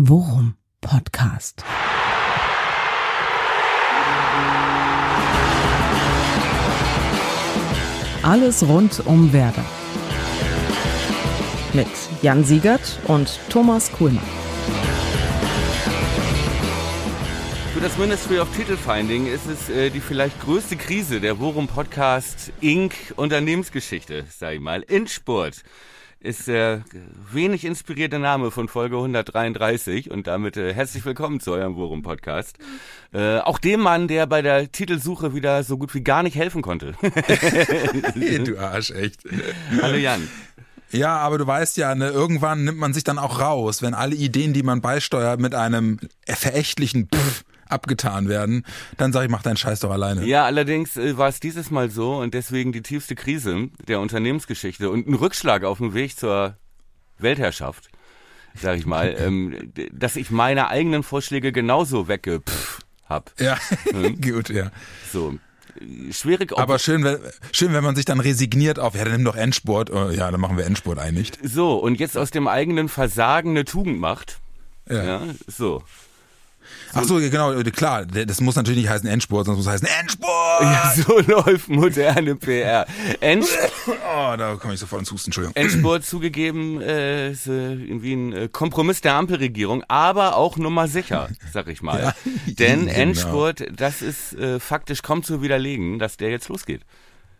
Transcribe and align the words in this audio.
Worum 0.00 0.54
Podcast. 0.80 1.64
Alles 8.22 8.62
rund 8.62 9.04
um 9.06 9.32
Werder. 9.32 9.64
Mit 11.72 11.88
Jan 12.22 12.44
Siegert 12.44 13.00
und 13.08 13.40
Thomas 13.50 13.90
Kuhlmann. 13.90 14.22
Für 17.74 17.80
das 17.80 17.98
Ministry 17.98 18.38
of 18.38 18.56
Title 18.56 18.76
Finding 18.76 19.26
ist 19.26 19.48
es 19.48 19.68
äh, 19.68 19.90
die 19.90 20.00
vielleicht 20.00 20.40
größte 20.40 20.76
Krise 20.76 21.20
der 21.20 21.40
Worum 21.40 21.66
Podcast 21.66 22.52
Inc. 22.60 22.94
Unternehmensgeschichte, 23.16 24.26
sag 24.30 24.54
ich 24.54 24.60
mal, 24.60 24.82
in 24.82 25.08
Sport 25.08 25.64
ist 26.20 26.48
der 26.48 26.82
wenig 27.32 27.64
inspirierte 27.64 28.18
Name 28.18 28.50
von 28.50 28.68
Folge 28.68 28.96
133 28.96 30.10
und 30.10 30.26
damit 30.26 30.56
äh, 30.56 30.74
herzlich 30.74 31.04
willkommen 31.04 31.38
zu 31.38 31.52
eurem 31.52 31.76
Worum 31.76 32.02
Podcast. 32.02 32.58
Äh, 33.12 33.38
auch 33.38 33.58
dem 33.58 33.80
Mann, 33.80 34.08
der 34.08 34.26
bei 34.26 34.42
der 34.42 34.72
Titelsuche 34.72 35.34
wieder 35.34 35.62
so 35.62 35.78
gut 35.78 35.94
wie 35.94 36.02
gar 36.02 36.24
nicht 36.24 36.34
helfen 36.34 36.62
konnte. 36.62 36.94
du 38.44 38.58
Arsch, 38.58 38.90
echt. 38.90 39.22
Hallo 39.80 39.96
Jan. 39.96 40.28
Ja, 40.90 41.18
aber 41.18 41.38
du 41.38 41.46
weißt 41.46 41.76
ja, 41.76 41.94
ne, 41.94 42.08
irgendwann 42.08 42.64
nimmt 42.64 42.78
man 42.78 42.94
sich 42.94 43.04
dann 43.04 43.18
auch 43.18 43.40
raus, 43.40 43.82
wenn 43.82 43.94
alle 43.94 44.16
Ideen, 44.16 44.54
die 44.54 44.62
man 44.62 44.80
beisteuert, 44.80 45.38
mit 45.38 45.54
einem 45.54 46.00
verächtlichen 46.26 47.08
Pff 47.14 47.44
abgetan 47.68 48.28
werden, 48.28 48.64
dann 48.96 49.12
sage 49.12 49.26
ich, 49.26 49.30
mach 49.30 49.42
deinen 49.42 49.56
Scheiß 49.56 49.80
doch 49.80 49.90
alleine. 49.90 50.24
Ja, 50.24 50.44
allerdings 50.44 50.96
äh, 50.96 51.16
war 51.16 51.28
es 51.28 51.40
dieses 51.40 51.70
Mal 51.70 51.90
so 51.90 52.16
und 52.16 52.34
deswegen 52.34 52.72
die 52.72 52.82
tiefste 52.82 53.14
Krise 53.14 53.68
der 53.86 54.00
Unternehmensgeschichte 54.00 54.90
und 54.90 55.06
ein 55.06 55.14
Rückschlag 55.14 55.64
auf 55.64 55.78
dem 55.78 55.94
Weg 55.94 56.18
zur 56.18 56.56
Weltherrschaft, 57.18 57.88
sag 58.54 58.78
ich 58.78 58.86
mal, 58.86 59.14
ähm, 59.18 59.72
dass 59.92 60.16
ich 60.16 60.30
meine 60.30 60.68
eigenen 60.68 61.02
Vorschläge 61.02 61.52
genauso 61.52 62.08
wegge 62.08 62.42
hab. 63.08 63.32
Ja, 63.40 63.58
hm? 63.90 64.20
gut, 64.20 64.50
ja. 64.50 64.70
So, 65.12 65.38
schwierig. 66.10 66.56
Aber 66.56 66.78
schön, 66.78 67.04
wenn, 67.04 67.18
schön, 67.52 67.72
wenn 67.72 67.84
man 67.84 67.96
sich 67.96 68.04
dann 68.04 68.20
resigniert 68.20 68.78
auf, 68.78 68.94
ja, 68.94 69.04
dann 69.04 69.14
nimm 69.14 69.24
doch 69.24 69.36
Endsport. 69.36 69.90
Oh, 69.90 70.10
ja, 70.10 70.30
dann 70.30 70.40
machen 70.40 70.56
wir 70.56 70.66
Endsport 70.66 70.98
einig. 70.98 71.32
So, 71.42 71.76
und 71.76 71.98
jetzt 72.00 72.16
aus 72.16 72.30
dem 72.30 72.48
eigenen 72.48 72.88
Versagen 72.88 73.50
eine 73.50 73.64
Tugend 73.64 73.98
macht. 73.98 74.40
Ja. 74.88 75.04
ja 75.04 75.22
so. 75.46 75.82
Ach 76.94 77.04
so, 77.04 77.16
genau, 77.16 77.52
klar, 77.64 78.06
das 78.06 78.40
muss 78.40 78.56
natürlich 78.56 78.82
nicht 78.82 78.90
heißen 78.90 79.08
Endspurt, 79.08 79.46
sondern 79.46 79.60
es 79.60 79.66
muss 79.66 79.72
heißen 79.72 79.88
Endspurt! 80.00 80.62
Ja, 80.62 80.94
so 80.96 81.20
läuft 81.26 81.68
moderne 81.68 82.34
PR. 82.36 82.86
Endspurt. 83.20 83.72
Oh, 84.10 84.36
da 84.36 84.56
komme 84.56 84.74
ich 84.74 84.80
sofort 84.80 85.00
ins 85.00 85.10
Husten, 85.10 85.28
Entschuldigung. 85.28 85.54
Endspurt 85.56 86.04
zugegeben, 86.04 86.80
äh, 86.80 87.30
ist 87.30 87.46
äh, 87.46 87.72
irgendwie 87.72 88.14
ein 88.14 88.32
äh, 88.32 88.48
Kompromiss 88.48 89.00
der 89.00 89.14
Ampelregierung, 89.14 89.84
aber 89.88 90.36
auch 90.36 90.56
Nummer 90.56 90.88
sicher, 90.88 91.28
sag 91.52 91.68
ich 91.68 91.82
mal. 91.82 91.98
Ja, 91.98 92.14
Denn 92.46 92.86
genau. 92.86 92.92
Endspurt, 92.92 93.66
das 93.74 94.02
ist 94.02 94.34
äh, 94.34 94.60
faktisch 94.60 95.02
kaum 95.02 95.22
zu 95.22 95.42
widerlegen, 95.42 95.98
dass 95.98 96.16
der 96.16 96.30
jetzt 96.30 96.48
losgeht. 96.48 96.82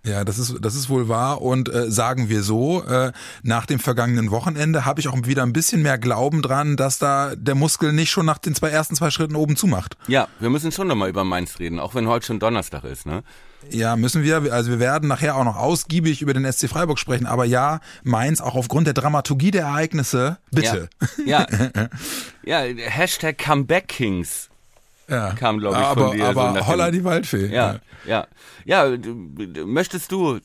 Ja, 0.04 0.24
das 0.24 0.38
ist, 0.38 0.56
das 0.60 0.74
ist 0.74 0.88
wohl 0.88 1.08
wahr. 1.08 1.42
Und 1.42 1.68
äh, 1.68 1.90
sagen 1.90 2.28
wir 2.28 2.42
so, 2.42 2.82
äh, 2.84 3.12
nach 3.42 3.66
dem 3.66 3.78
vergangenen 3.78 4.30
Wochenende 4.30 4.84
habe 4.84 5.00
ich 5.00 5.08
auch 5.08 5.16
wieder 5.24 5.42
ein 5.42 5.52
bisschen 5.52 5.82
mehr 5.82 5.98
Glauben 5.98 6.42
dran, 6.42 6.76
dass 6.76 6.98
da 6.98 7.34
der 7.36 7.54
Muskel 7.54 7.92
nicht 7.92 8.10
schon 8.10 8.26
nach 8.26 8.38
den 8.38 8.54
zwei 8.54 8.70
ersten 8.70 8.94
zwei 8.94 9.10
Schritten 9.10 9.36
oben 9.36 9.56
zumacht. 9.56 9.96
Ja, 10.06 10.28
wir 10.40 10.50
müssen 10.50 10.72
schon 10.72 10.86
nochmal 10.86 11.08
über 11.08 11.24
Mainz 11.24 11.58
reden, 11.58 11.78
auch 11.78 11.94
wenn 11.94 12.06
heute 12.06 12.26
schon 12.26 12.38
Donnerstag 12.38 12.84
ist, 12.84 13.06
ne? 13.06 13.22
Ja, 13.70 13.96
müssen 13.96 14.22
wir. 14.22 14.52
Also 14.52 14.70
wir 14.70 14.78
werden 14.78 15.08
nachher 15.08 15.36
auch 15.36 15.44
noch 15.44 15.56
ausgiebig 15.56 16.22
über 16.22 16.32
den 16.32 16.50
SC 16.50 16.68
Freiburg 16.68 16.98
sprechen. 16.98 17.26
Aber 17.26 17.44
ja, 17.44 17.80
Mainz, 18.04 18.40
auch 18.40 18.54
aufgrund 18.54 18.86
der 18.86 18.94
Dramaturgie 18.94 19.50
der 19.50 19.62
Ereignisse, 19.62 20.38
bitte. 20.52 20.88
Ja, 21.26 21.44
ja. 21.50 21.88
ja 22.66 22.82
Hashtag 22.88 23.36
Comeback 23.36 23.88
Kings 23.88 24.47
ja. 25.08 25.32
kam, 25.32 25.58
glaube 25.58 25.76
ich, 25.76 25.84
aber, 25.84 26.08
von 26.08 26.16
dir. 26.16 26.28
Aber 26.28 26.54
so 26.54 26.66
Holla 26.66 26.90
die 26.90 27.04
Waldfee. 27.04 27.46
Ja, 27.46 27.80
ja. 28.06 28.26
Ja, 28.64 28.86
ja 28.86 28.98
möchtest 29.64 30.12
du 30.12 30.40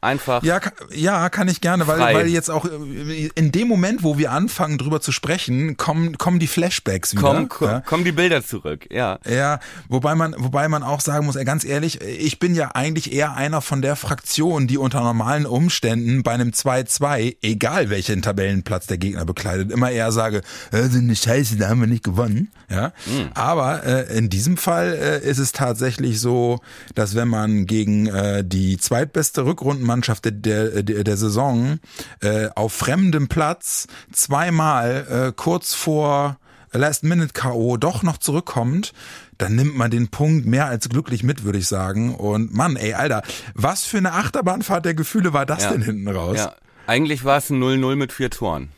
einfach. 0.00 0.42
Ja, 0.42 0.60
ja, 0.94 1.28
kann 1.28 1.48
ich 1.48 1.60
gerne, 1.60 1.86
weil, 1.86 1.98
weil 1.98 2.28
jetzt 2.28 2.50
auch 2.50 2.64
äh, 2.64 3.30
in 3.34 3.52
dem 3.52 3.68
Moment, 3.68 4.02
wo 4.02 4.18
wir 4.18 4.32
anfangen, 4.32 4.78
drüber 4.78 5.00
zu 5.00 5.12
sprechen, 5.12 5.76
kommen, 5.76 6.18
kommen 6.18 6.38
die 6.38 6.46
Flashbacks 6.46 7.12
wieder. 7.12 7.46
Kommen, 7.46 7.48
ja. 7.60 7.80
kommen 7.80 8.04
die 8.04 8.12
Bilder 8.12 8.44
zurück, 8.44 8.86
ja. 8.90 9.18
Ja, 9.28 9.60
wobei 9.88 10.14
man, 10.14 10.34
wobei 10.38 10.68
man 10.68 10.82
auch 10.82 11.00
sagen 11.00 11.26
muss, 11.26 11.36
ganz 11.44 11.64
ehrlich, 11.64 12.00
ich 12.00 12.38
bin 12.38 12.54
ja 12.54 12.70
eigentlich 12.74 13.12
eher 13.12 13.36
einer 13.36 13.60
von 13.60 13.82
der 13.82 13.96
Fraktion, 13.96 14.66
die 14.66 14.78
unter 14.78 15.00
normalen 15.00 15.46
Umständen 15.46 16.22
bei 16.22 16.32
einem 16.32 16.50
2-2, 16.50 17.36
egal 17.42 17.90
welchen 17.90 18.22
Tabellenplatz 18.22 18.86
der 18.86 18.98
Gegner 18.98 19.24
bekleidet, 19.24 19.70
immer 19.70 19.90
eher 19.90 20.12
sage, 20.12 20.42
äh, 20.72 20.82
sind 20.82 21.04
eine 21.04 21.16
Scheiße, 21.16 21.56
da 21.56 21.68
haben 21.68 21.80
wir 21.80 21.86
nicht 21.86 22.04
gewonnen. 22.04 22.50
Ja. 22.70 22.92
Mhm. 23.06 23.30
Aber 23.34 23.84
äh, 23.84 24.16
in 24.16 24.30
diesem 24.30 24.56
Fall 24.56 24.92
äh, 24.92 25.28
ist 25.28 25.38
es 25.38 25.52
tatsächlich 25.52 26.20
so, 26.20 26.60
dass 26.94 27.14
wenn 27.14 27.28
man 27.28 27.66
gegen 27.66 28.06
äh, 28.06 28.44
die 28.44 28.78
zweitbeste 28.78 29.44
Rückrunden 29.44 29.89
Mannschaft 29.90 30.24
der, 30.24 30.82
der, 30.82 31.04
der 31.04 31.16
Saison 31.16 31.80
äh, 32.20 32.48
auf 32.54 32.72
fremdem 32.72 33.26
Platz 33.28 33.88
zweimal 34.12 35.06
äh, 35.28 35.32
kurz 35.34 35.74
vor 35.74 36.38
Last-Minute-K.O. 36.72 37.76
doch 37.76 38.04
noch 38.04 38.18
zurückkommt, 38.18 38.92
dann 39.38 39.56
nimmt 39.56 39.76
man 39.76 39.90
den 39.90 40.08
Punkt 40.08 40.46
mehr 40.46 40.66
als 40.66 40.88
glücklich 40.88 41.24
mit, 41.24 41.42
würde 41.42 41.58
ich 41.58 41.66
sagen. 41.66 42.14
Und 42.14 42.54
Mann, 42.54 42.76
ey, 42.76 42.94
Alter, 42.94 43.22
was 43.54 43.84
für 43.84 43.98
eine 43.98 44.12
Achterbahnfahrt 44.12 44.84
der 44.84 44.94
Gefühle 44.94 45.32
war 45.32 45.46
das 45.46 45.64
ja. 45.64 45.72
denn 45.72 45.82
hinten 45.82 46.08
raus? 46.08 46.36
Ja. 46.38 46.54
Eigentlich 46.86 47.24
war 47.24 47.38
es 47.38 47.50
ein 47.50 47.60
0-0 47.60 47.96
mit 47.96 48.12
vier 48.12 48.30
Toren. 48.30 48.68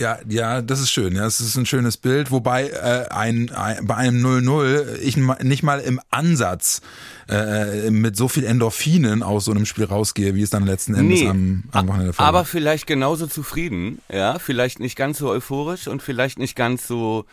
Ja, 0.00 0.18
ja, 0.26 0.62
das 0.62 0.80
ist 0.80 0.90
schön. 0.90 1.14
Ja, 1.14 1.24
das 1.24 1.40
ist 1.40 1.56
ein 1.56 1.66
schönes 1.66 1.98
Bild. 1.98 2.30
Wobei 2.30 2.68
äh, 2.68 3.08
ein, 3.10 3.50
ein 3.50 3.86
bei 3.86 3.96
einem 3.96 4.24
0-0 4.24 4.96
ich 4.96 5.18
nicht 5.18 5.62
mal 5.62 5.78
im 5.78 6.00
Ansatz 6.08 6.80
äh, 7.28 7.90
mit 7.90 8.16
so 8.16 8.26
viel 8.26 8.44
Endorphinen 8.44 9.22
aus 9.22 9.44
so 9.44 9.50
einem 9.50 9.66
Spiel 9.66 9.84
rausgehe, 9.84 10.34
wie 10.34 10.40
es 10.40 10.48
dann 10.48 10.64
letzten 10.64 10.94
Endes 10.94 11.20
nee, 11.20 11.28
am, 11.28 11.64
am 11.72 11.88
Wochenende 11.88 12.16
war. 12.16 12.26
Aber 12.26 12.46
vielleicht 12.46 12.86
genauso 12.86 13.26
zufrieden, 13.26 14.00
ja, 14.10 14.38
vielleicht 14.38 14.80
nicht 14.80 14.96
ganz 14.96 15.18
so 15.18 15.28
euphorisch 15.28 15.86
und 15.86 16.02
vielleicht 16.02 16.38
nicht 16.38 16.56
ganz 16.56 16.86
so 16.86 17.26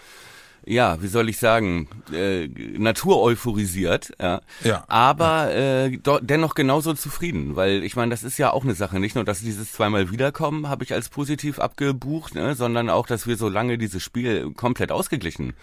ja, 0.67 1.01
wie 1.01 1.07
soll 1.07 1.29
ich 1.29 1.37
sagen, 1.37 1.87
äh, 2.13 2.47
Natur 2.47 3.21
euphorisiert, 3.21 4.13
ja. 4.19 4.41
ja 4.63 4.83
aber 4.87 5.47
Äh, 5.57 5.97
do, 5.97 6.19
dennoch 6.21 6.55
genauso 6.55 6.93
zufrieden, 6.93 7.55
weil 7.55 7.83
ich 7.83 7.95
meine, 7.95 8.11
das 8.11 8.23
ist 8.23 8.37
ja 8.37 8.51
auch 8.51 8.63
eine 8.63 8.75
Sache, 8.75 8.99
nicht 8.99 9.15
nur, 9.15 9.23
dass 9.23 9.39
dieses 9.39 9.71
zweimal 9.71 10.11
wiederkommen 10.11 10.67
habe 10.67 10.83
ich 10.83 10.93
als 10.93 11.09
positiv 11.09 11.59
abgebucht, 11.59 12.35
ne, 12.35 12.55
sondern 12.55 12.89
auch, 12.89 13.07
dass 13.07 13.27
wir 13.27 13.37
so 13.37 13.49
lange 13.49 13.77
dieses 13.77 14.03
Spiel 14.03 14.51
komplett 14.53 14.91
ausgeglichen 14.91 15.53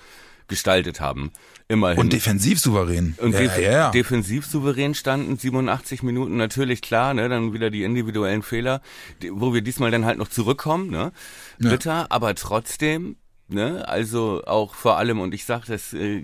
gestaltet 0.49 1.01
haben. 1.01 1.33
Immerhin. 1.69 1.99
Und 1.99 2.13
defensiv 2.13 2.61
souverän. 2.61 3.15
Und 3.19 3.33
ja, 3.33 3.41
def 3.41 3.59
ja, 3.59 3.71
ja. 3.71 3.91
defensiv 3.91 4.45
souverän 4.47 4.95
standen, 4.95 5.39
87 5.39 6.03
Minuten 6.03 6.37
natürlich 6.37 6.83
klar, 6.83 7.15
ne, 7.15 7.29
dann 7.29 7.53
wieder 7.53 7.71
die 7.71 7.83
individuellen 7.83 8.43
Fehler, 8.43 8.83
die, 9.23 9.31
wo 9.33 9.55
wir 9.55 9.63
diesmal 9.63 9.91
dann 9.91 10.05
halt 10.05 10.19
noch 10.19 10.29
zurückkommen, 10.29 10.91
ne? 10.91 11.13
Bitter, 11.59 12.07
aber 12.11 12.35
trotzdem 12.35 13.17
Ne? 13.49 13.87
Also 13.87 14.43
auch 14.47 14.75
vor 14.75 14.97
allem, 14.97 15.21
und 15.21 15.35
ich 15.35 15.45
sage 15.45 15.67
das 15.69 15.93
äh, 15.93 16.21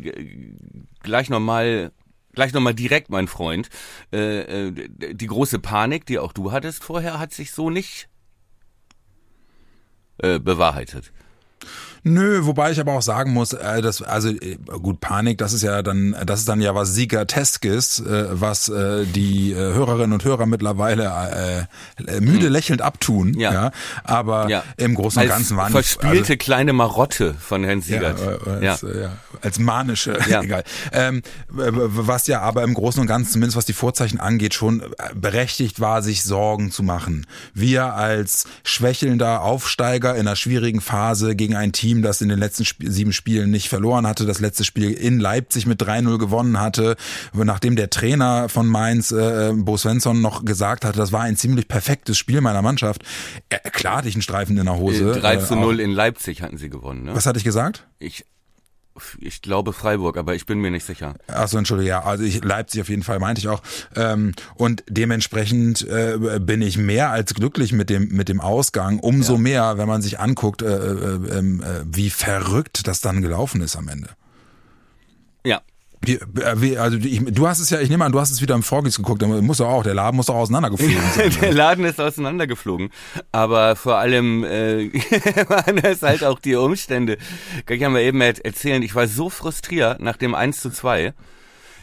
gleich 1.02 1.30
nochmal 1.30 1.92
gleich 2.32 2.52
nochmal 2.52 2.74
direkt, 2.74 3.10
mein 3.10 3.28
Freund, 3.28 3.68
äh, 4.12 4.68
äh, 4.68 4.88
die 5.14 5.26
große 5.26 5.58
Panik, 5.58 6.06
die 6.06 6.18
auch 6.18 6.32
du 6.32 6.52
hattest 6.52 6.84
vorher, 6.84 7.18
hat 7.18 7.34
sich 7.34 7.52
so 7.52 7.70
nicht 7.70 8.08
äh, 10.18 10.38
bewahrheitet. 10.38 11.12
Nö, 12.02 12.46
wobei 12.46 12.70
ich 12.70 12.80
aber 12.80 12.92
auch 12.92 13.02
sagen 13.02 13.32
muss, 13.32 13.52
äh, 13.52 13.82
dass, 13.82 14.02
also 14.02 14.28
äh, 14.28 14.56
gut, 14.82 15.00
Panik, 15.00 15.38
das 15.38 15.52
ist 15.52 15.62
ja 15.62 15.82
dann, 15.82 16.16
das 16.24 16.40
ist 16.40 16.48
dann 16.48 16.60
ja 16.60 16.74
was 16.74 16.94
Siegerteskes, 16.94 18.00
äh, 18.00 18.26
was 18.30 18.68
äh, 18.68 19.04
die 19.04 19.52
äh, 19.52 19.56
Hörerinnen 19.56 20.12
und 20.12 20.24
Hörer 20.24 20.46
mittlerweile 20.46 21.68
äh, 21.98 22.20
müde 22.20 22.46
hm. 22.46 22.52
lächelnd 22.52 22.82
abtun. 22.82 23.34
Ja. 23.38 23.52
ja 23.52 23.70
aber 24.04 24.48
ja. 24.48 24.64
im 24.76 24.94
Großen 24.94 25.22
und 25.22 25.28
Ganzen 25.28 25.56
waren 25.56 25.72
verspielte 25.72 26.18
also, 26.18 26.36
kleine 26.36 26.72
Marotte 26.72 27.34
von 27.34 27.64
Herrn 27.64 27.82
Siegert. 27.82 28.18
Ja, 28.18 28.52
als, 28.52 28.82
ja. 28.82 29.00
ja 29.00 29.12
als 29.42 29.58
manische, 29.58 30.18
ja. 30.28 30.42
egal. 30.42 30.64
Ähm, 30.92 31.22
was 31.48 32.26
ja 32.26 32.40
aber 32.40 32.62
im 32.62 32.74
Großen 32.74 33.00
und 33.00 33.06
Ganzen, 33.06 33.32
zumindest 33.32 33.56
was 33.56 33.66
die 33.66 33.72
Vorzeichen 33.72 34.20
angeht, 34.20 34.54
schon 34.54 34.82
berechtigt 35.14 35.80
war, 35.80 36.02
sich 36.02 36.22
Sorgen 36.22 36.70
zu 36.70 36.82
machen. 36.82 37.26
Wir 37.54 37.94
als 37.94 38.46
schwächelnder 38.64 39.42
Aufsteiger 39.42 40.14
in 40.14 40.26
einer 40.26 40.36
schwierigen 40.36 40.80
Phase 40.80 41.36
gegen 41.36 41.56
ein 41.56 41.72
Team 41.72 41.89
Team, 41.90 42.02
das 42.02 42.20
in 42.20 42.28
den 42.28 42.38
letzten 42.38 42.62
Sp 42.62 42.86
sieben 42.86 43.12
Spielen 43.12 43.50
nicht 43.50 43.68
verloren 43.68 44.06
hatte, 44.06 44.24
das 44.24 44.40
letzte 44.40 44.64
Spiel 44.64 44.92
in 44.92 45.18
Leipzig 45.18 45.66
mit 45.66 45.82
3-0 45.82 46.18
gewonnen 46.18 46.60
hatte, 46.60 46.96
nachdem 47.32 47.74
der 47.74 47.90
Trainer 47.90 48.48
von 48.48 48.68
Mainz, 48.68 49.10
äh, 49.10 49.52
Bo 49.54 49.76
Svensson, 49.76 50.20
noch 50.20 50.44
gesagt 50.44 50.84
hatte, 50.84 50.98
das 50.98 51.10
war 51.10 51.22
ein 51.22 51.36
ziemlich 51.36 51.66
perfektes 51.66 52.16
Spiel 52.16 52.40
meiner 52.40 52.62
Mannschaft. 52.62 53.02
Äh, 53.48 53.58
klar 53.70 53.98
hatte 53.98 54.08
ich 54.08 54.14
einen 54.14 54.22
Streifen 54.22 54.56
in 54.56 54.66
der 54.66 54.76
Hose. 54.76 55.12
3 55.12 55.34
äh, 55.34 55.40
zu 55.40 55.56
0 55.56 55.80
äh, 55.80 55.82
in 55.82 55.90
Leipzig 55.90 56.42
hatten 56.42 56.58
sie 56.58 56.70
gewonnen. 56.70 57.04
Ne? 57.04 57.14
Was 57.14 57.26
hatte 57.26 57.38
ich 57.38 57.44
gesagt? 57.44 57.86
Ich 57.98 58.24
ich 59.18 59.42
glaube 59.42 59.72
Freiburg, 59.72 60.16
aber 60.16 60.34
ich 60.34 60.46
bin 60.46 60.60
mir 60.60 60.70
nicht 60.70 60.84
sicher. 60.84 61.14
Achso, 61.26 61.58
Entschuldigung, 61.58 61.88
ja, 61.88 62.02
also 62.02 62.24
ich, 62.24 62.42
Leipzig 62.44 62.80
auf 62.80 62.88
jeden 62.88 63.02
Fall 63.02 63.18
meinte 63.18 63.40
ich 63.40 63.48
auch. 63.48 63.62
Ähm, 63.96 64.34
und 64.56 64.82
dementsprechend 64.88 65.86
äh, 65.88 66.38
bin 66.40 66.62
ich 66.62 66.76
mehr 66.76 67.10
als 67.10 67.34
glücklich 67.34 67.72
mit 67.72 67.90
dem 67.90 68.08
mit 68.08 68.28
dem 68.28 68.40
Ausgang. 68.40 68.98
Umso 68.98 69.34
ja. 69.34 69.38
mehr, 69.38 69.78
wenn 69.78 69.88
man 69.88 70.02
sich 70.02 70.18
anguckt, 70.18 70.62
äh, 70.62 70.66
äh, 70.66 71.38
ähm, 71.38 71.62
äh, 71.62 71.84
wie 71.84 72.10
verrückt 72.10 72.86
das 72.86 73.00
dann 73.00 73.22
gelaufen 73.22 73.60
ist 73.60 73.76
am 73.76 73.88
Ende. 73.88 74.10
Ja, 75.44 75.62
äh, 76.06 76.18
wie, 76.56 76.78
also 76.78 76.96
ich, 76.96 77.22
du 77.24 77.46
hast 77.46 77.60
es 77.60 77.70
ja, 77.70 77.80
ich 77.80 77.90
nehme 77.90 78.04
an, 78.04 78.12
du 78.12 78.20
hast 78.20 78.30
es 78.30 78.40
wieder 78.40 78.54
im 78.54 78.62
Vorgis 78.62 78.96
geguckt, 78.96 79.22
muss 79.22 79.58
doch 79.58 79.68
auch, 79.68 79.82
der 79.82 79.94
Laden 79.94 80.16
muss 80.16 80.26
doch 80.26 80.34
auseinandergeflogen 80.34 80.96
sein. 81.14 81.32
der 81.40 81.52
Laden 81.52 81.84
ist 81.84 82.00
auseinandergeflogen. 82.00 82.90
Aber 83.32 83.76
vor 83.76 83.96
allem 83.96 84.44
äh, 84.44 84.90
waren 85.48 85.78
es 85.78 86.02
halt 86.02 86.24
auch 86.24 86.38
die 86.38 86.54
Umstände. 86.54 87.18
Kann 87.66 87.76
ich 87.76 87.82
ja 87.82 87.90
mal 87.90 88.00
eben 88.00 88.20
erzählen, 88.20 88.82
ich 88.82 88.94
war 88.94 89.06
so 89.06 89.30
frustriert 89.30 90.00
nach 90.00 90.16
dem 90.16 90.34
1 90.34 90.60
zu 90.60 90.70
2. 90.70 91.12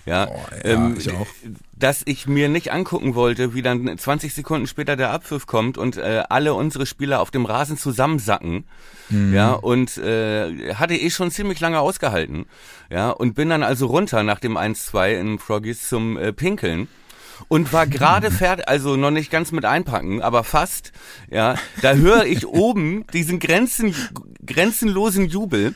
Ja, 0.07 0.29
oh, 0.29 0.39
ja 0.63 0.71
ähm, 0.71 0.95
ich 0.97 1.11
auch. 1.11 1.27
dass 1.77 2.01
ich 2.05 2.27
mir 2.27 2.47
nicht 2.47 2.71
angucken 2.71 3.13
wollte, 3.13 3.53
wie 3.53 3.61
dann 3.61 3.97
20 3.97 4.33
Sekunden 4.33 4.65
später 4.65 4.95
der 4.95 5.11
Abpfiff 5.11 5.45
kommt 5.47 5.77
und 5.77 5.97
äh, 5.97 6.23
alle 6.29 6.53
unsere 6.53 6.85
Spieler 6.85 7.19
auf 7.19 7.29
dem 7.29 7.45
Rasen 7.45 7.77
zusammensacken. 7.77 8.63
Mhm. 9.09 9.33
Ja, 9.33 9.51
und 9.51 9.97
äh, 9.97 10.73
hatte 10.75 10.95
eh 10.95 11.09
schon 11.09 11.29
ziemlich 11.29 11.59
lange 11.59 11.79
ausgehalten. 11.79 12.45
Ja, 12.89 13.09
und 13.09 13.35
bin 13.35 13.49
dann 13.49 13.63
also 13.63 13.87
runter 13.87 14.23
nach 14.23 14.39
dem 14.39 14.57
1-2 14.57 15.19
in 15.19 15.39
Froggies 15.39 15.87
zum 15.87 16.17
äh, 16.17 16.31
Pinkeln 16.31 16.87
und 17.47 17.73
war 17.73 17.87
gerade 17.87 18.31
fertig, 18.31 18.67
also 18.67 18.95
noch 18.95 19.11
nicht 19.11 19.31
ganz 19.31 19.51
mit 19.51 19.65
einpacken, 19.65 20.21
aber 20.21 20.43
fast, 20.43 20.91
ja, 21.29 21.55
da 21.81 21.93
höre 21.93 22.25
ich 22.25 22.45
oben 22.47 23.05
diesen 23.13 23.39
Grenzen, 23.39 23.95
grenzenlosen 24.45 25.27
Jubel, 25.27 25.75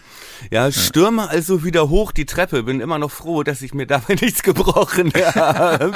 ja, 0.50 0.72
stürme 0.72 1.30
also 1.30 1.64
wieder 1.64 1.90
hoch 1.90 2.12
die 2.12 2.26
Treppe, 2.26 2.64
bin 2.64 2.80
immer 2.80 2.98
noch 2.98 3.12
froh, 3.12 3.44
dass 3.44 3.62
ich 3.62 3.74
mir 3.74 3.86
dabei 3.86 4.16
nichts 4.22 4.44
gebrochen 4.44 5.12
habe. 5.14 5.94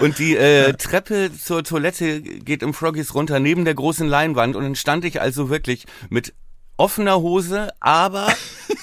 Und 0.00 0.18
die 0.18 0.36
äh, 0.36 0.72
Treppe 0.74 1.30
zur 1.36 1.62
Toilette 1.64 2.22
geht 2.22 2.62
im 2.62 2.72
Froggies 2.72 3.14
runter 3.14 3.40
neben 3.40 3.64
der 3.64 3.74
großen 3.74 4.08
Leinwand. 4.08 4.56
Und 4.56 4.62
dann 4.62 4.76
stand 4.76 5.04
ich 5.04 5.20
also 5.20 5.50
wirklich 5.50 5.86
mit 6.08 6.32
offener 6.80 7.20
Hose, 7.20 7.72
aber 7.78 8.28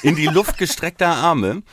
in 0.04 0.16
die 0.16 0.28
Luft 0.28 0.58
gestreckter 0.58 1.08
Arme 1.08 1.64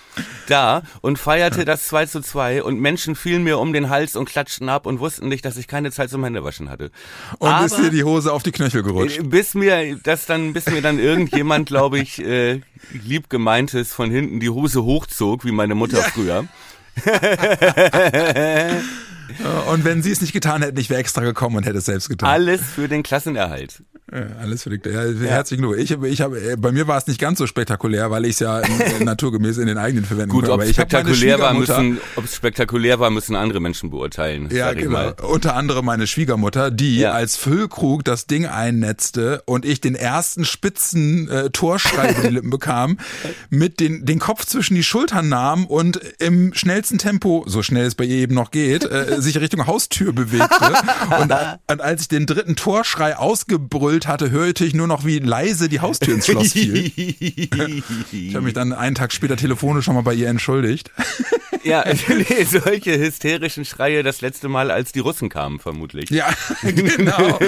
da 0.48 0.82
und 1.02 1.18
feierte 1.18 1.66
das 1.66 1.86
2 1.88 2.06
zu 2.06 2.22
2 2.22 2.62
und 2.62 2.80
Menschen 2.80 3.14
fielen 3.14 3.44
mir 3.44 3.58
um 3.58 3.74
den 3.74 3.90
Hals 3.90 4.16
und 4.16 4.24
klatschten 4.24 4.70
ab 4.70 4.86
und 4.86 5.00
wussten 5.00 5.28
nicht, 5.28 5.44
dass 5.44 5.58
ich 5.58 5.68
keine 5.68 5.92
Zeit 5.92 6.08
zum 6.08 6.24
Händewaschen 6.24 6.70
hatte. 6.70 6.90
Und 7.38 7.50
aber, 7.50 7.66
ist 7.66 7.76
dir 7.76 7.90
die 7.90 8.04
Hose 8.04 8.32
auf 8.32 8.42
die 8.42 8.52
Knöchel 8.52 8.82
gerutscht? 8.82 9.20
Bis 9.24 9.54
mir 9.54 9.96
das 10.02 10.24
dann, 10.24 10.54
bis 10.54 10.66
mir 10.66 10.80
dann 10.80 10.98
irgendjemand, 10.98 11.66
glaube 11.66 11.98
ich, 11.98 12.18
äh, 12.20 12.62
lieb 12.92 13.28
gemeintes 13.28 13.92
von 13.92 14.10
hinten 14.10 14.40
die 14.40 14.50
Hose 14.50 14.82
hochzog, 14.82 15.44
wie 15.44 15.52
meine 15.52 15.74
Mutter 15.74 15.98
ja. 15.98 16.04
früher. 16.04 16.46
und 19.72 19.84
wenn 19.84 20.02
sie 20.02 20.10
es 20.10 20.20
nicht 20.20 20.32
getan 20.32 20.62
hätten, 20.62 20.78
ich 20.78 20.90
wäre 20.90 21.00
extra 21.00 21.22
gekommen 21.22 21.56
und 21.56 21.66
hätte 21.66 21.78
es 21.78 21.86
selbst 21.86 22.08
getan. 22.08 22.28
Alles 22.28 22.62
für 22.62 22.88
den 22.88 23.02
Klassenerhalt. 23.02 23.82
Ja, 24.12 24.26
alles 24.40 24.62
für 24.62 24.70
die, 24.70 24.88
ja, 24.88 25.00
herzlichen 25.28 25.62
Glückwunsch. 25.62 25.90
Ich, 25.90 26.12
ich 26.12 26.20
hab, 26.20 26.32
bei 26.58 26.72
mir 26.72 26.86
war 26.86 26.98
es 26.98 27.06
nicht 27.06 27.18
ganz 27.18 27.38
so 27.38 27.46
spektakulär, 27.46 28.10
weil 28.10 28.26
ich 28.26 28.32
es 28.32 28.38
ja 28.40 28.60
naturgemäß 29.00 29.56
in 29.56 29.66
den 29.66 29.78
eigenen 29.78 30.04
verwenden 30.04 30.30
Gut, 30.30 30.48
ob 30.48 30.60
es 30.60 30.70
spektakulär 30.70 31.40
war, 31.40 31.54
müssen, 31.54 31.98
ob 32.14 32.24
es 32.24 32.36
spektakulär 32.36 33.00
war, 33.00 33.10
müssen 33.10 33.34
andere 33.34 33.60
Menschen 33.60 33.90
beurteilen. 33.90 34.50
Ja, 34.52 34.74
genau. 34.74 35.12
Unter 35.22 35.56
anderem 35.56 35.86
meine 35.86 36.06
Schwiegermutter, 36.06 36.70
die 36.70 36.98
ja. 36.98 37.12
als 37.12 37.36
Füllkrug 37.36 38.04
das 38.04 38.26
Ding 38.26 38.46
einnetzte 38.46 39.42
und 39.46 39.64
ich 39.64 39.80
den 39.80 39.94
ersten 39.94 40.44
spitzen 40.44 41.28
äh, 41.30 41.50
Torschrei 41.50 42.10
über 42.10 42.22
die 42.28 42.34
Lippen 42.34 42.50
bekam, 42.54 42.98
mit 43.48 43.80
den, 43.80 44.04
den 44.04 44.18
Kopf 44.18 44.44
zwischen 44.44 44.74
die 44.74 44.84
Schultern 44.84 45.30
nahm 45.30 45.66
und 45.66 45.98
im 46.18 46.52
schnellsten 46.52 46.98
Tempo, 46.98 47.44
so 47.48 47.62
schnell 47.62 47.86
es 47.86 47.94
bei 47.94 48.04
ihr 48.04 48.16
eben 48.16 48.34
noch 48.34 48.50
geht, 48.50 48.84
äh, 48.84 49.13
sich 49.20 49.38
Richtung 49.38 49.66
Haustür 49.66 50.12
bewegte. 50.12 50.72
und, 51.20 51.32
und 51.70 51.81
als 51.81 52.02
ich 52.02 52.08
den 52.08 52.26
dritten 52.26 52.56
Torschrei 52.56 53.16
ausgebrüllt 53.16 53.75
gebrüllt 53.84 54.06
hatte, 54.06 54.31
hörte 54.31 54.64
ich 54.64 54.75
nur 54.75 54.87
noch, 54.87 55.05
wie 55.05 55.19
leise 55.19 55.69
die 55.69 55.81
Haustür 55.81 56.14
ins 56.14 56.26
Schloss 56.26 56.52
fiel. 56.52 56.93
ich 56.96 58.34
habe 58.34 58.44
mich 58.44 58.55
dann 58.55 58.72
einen 58.72 58.94
Tag 58.94 59.12
später 59.12 59.37
telefonisch 59.37 59.84
schon 59.84 59.94
mal 59.94 60.02
bei 60.02 60.14
ihr 60.14 60.28
entschuldigt. 60.28 60.90
Ja, 61.64 61.82
nee, 62.08 62.44
solche 62.44 62.99
hysterischen 62.99 63.64
Schreie 63.64 64.02
das 64.02 64.20
letzte 64.20 64.50
Mal, 64.50 64.70
als 64.70 64.93
die 64.93 64.99
Russen 64.99 65.31
kamen, 65.31 65.58
vermutlich. 65.58 66.10
Ja, 66.10 66.28
genau. 66.62 67.38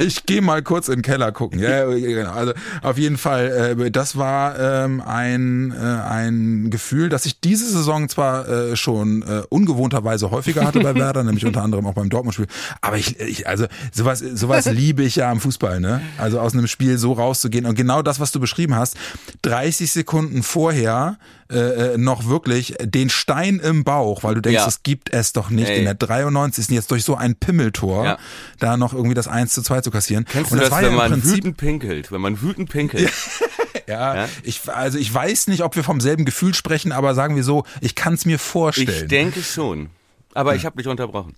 Ich 0.00 0.26
gehe 0.26 0.42
mal 0.42 0.62
kurz 0.62 0.88
in 0.88 0.96
den 0.96 1.02
Keller 1.02 1.30
gucken. 1.30 1.60
Ja, 1.60 1.84
genau. 1.84 2.32
Also 2.32 2.54
auf 2.82 2.98
jeden 2.98 3.18
Fall, 3.18 3.76
äh, 3.78 3.90
das 3.92 4.16
war 4.16 4.58
ähm, 4.58 5.00
ein, 5.00 5.72
äh, 5.72 5.76
ein 5.78 6.70
Gefühl, 6.70 7.08
das 7.08 7.24
ich 7.24 7.38
diese 7.38 7.70
Saison 7.70 8.08
zwar 8.08 8.48
äh, 8.48 8.76
schon 8.76 9.22
äh, 9.22 9.42
ungewohnterweise 9.48 10.32
häufiger 10.32 10.64
hatte 10.64 10.80
bei 10.80 10.92
Werder, 11.02 11.24
nämlich 11.24 11.44
unter 11.44 11.62
anderem 11.62 11.86
auch 11.86 11.94
beim 11.94 12.08
Dortmund-Spiel, 12.08 12.46
aber 12.80 12.96
ich, 12.96 13.18
ich 13.20 13.46
also 13.46 13.66
sowas, 13.92 14.20
sowas 14.20 14.66
liebe 14.72 15.02
ich 15.02 15.16
ja 15.16 15.30
am 15.30 15.40
Fußball, 15.40 15.80
ne? 15.80 16.00
Also 16.18 16.40
aus 16.40 16.52
einem 16.52 16.66
Spiel 16.66 16.98
so 16.98 17.12
rauszugehen 17.12 17.66
und 17.66 17.74
genau 17.74 18.02
das, 18.02 18.20
was 18.20 18.32
du 18.32 18.40
beschrieben 18.40 18.74
hast, 18.74 18.96
30 19.42 19.90
Sekunden 19.90 20.42
vorher 20.42 21.18
äh, 21.52 21.94
äh, 21.94 21.98
noch 21.98 22.28
wirklich 22.28 22.76
den 22.80 23.10
Stein 23.10 23.58
im 23.58 23.84
Bauch, 23.84 24.22
weil 24.22 24.34
du 24.34 24.40
denkst, 24.40 24.60
ja. 24.60 24.64
das 24.64 24.82
gibt 24.82 25.12
es 25.12 25.34
doch 25.34 25.50
nicht 25.50 25.68
Ey. 25.68 25.80
in 25.80 25.84
der 25.84 25.94
93. 25.94 26.70
jetzt 26.70 26.90
durch 26.90 27.04
so 27.04 27.14
ein 27.14 27.34
Pimmeltor 27.34 28.04
ja. 28.06 28.18
da 28.58 28.78
noch 28.78 28.94
irgendwie 28.94 29.14
das 29.14 29.28
1 29.28 29.52
zu 29.52 29.60
2 29.60 29.82
zu 29.82 29.90
kassieren. 29.90 30.24
Kennst 30.24 30.50
Und 30.50 30.58
du 30.58 30.62
das, 30.62 30.70
das 30.70 30.78
wenn 30.78 30.92
ja 30.92 30.96
man 30.96 31.12
Prinzip, 31.12 31.36
wütend 31.36 31.56
pinkelt, 31.58 32.10
wenn 32.10 32.22
man 32.22 32.40
wütend 32.40 32.70
pinkelt? 32.70 33.12
ja, 33.86 34.14
ja, 34.14 34.28
ich 34.44 34.62
also 34.68 34.96
ich 34.96 35.12
weiß 35.12 35.48
nicht, 35.48 35.62
ob 35.62 35.76
wir 35.76 35.84
vom 35.84 36.00
selben 36.00 36.24
Gefühl 36.24 36.54
sprechen, 36.54 36.90
aber 36.90 37.14
sagen 37.14 37.36
wir 37.36 37.44
so, 37.44 37.64
ich 37.82 37.94
kann 37.94 38.14
es 38.14 38.24
mir 38.24 38.38
vorstellen. 38.38 38.88
Ich 38.88 39.08
denke 39.08 39.42
schon. 39.42 39.90
Aber 40.34 40.54
ich 40.54 40.64
habe 40.64 40.76
dich 40.76 40.88
unterbrochen. 40.88 41.34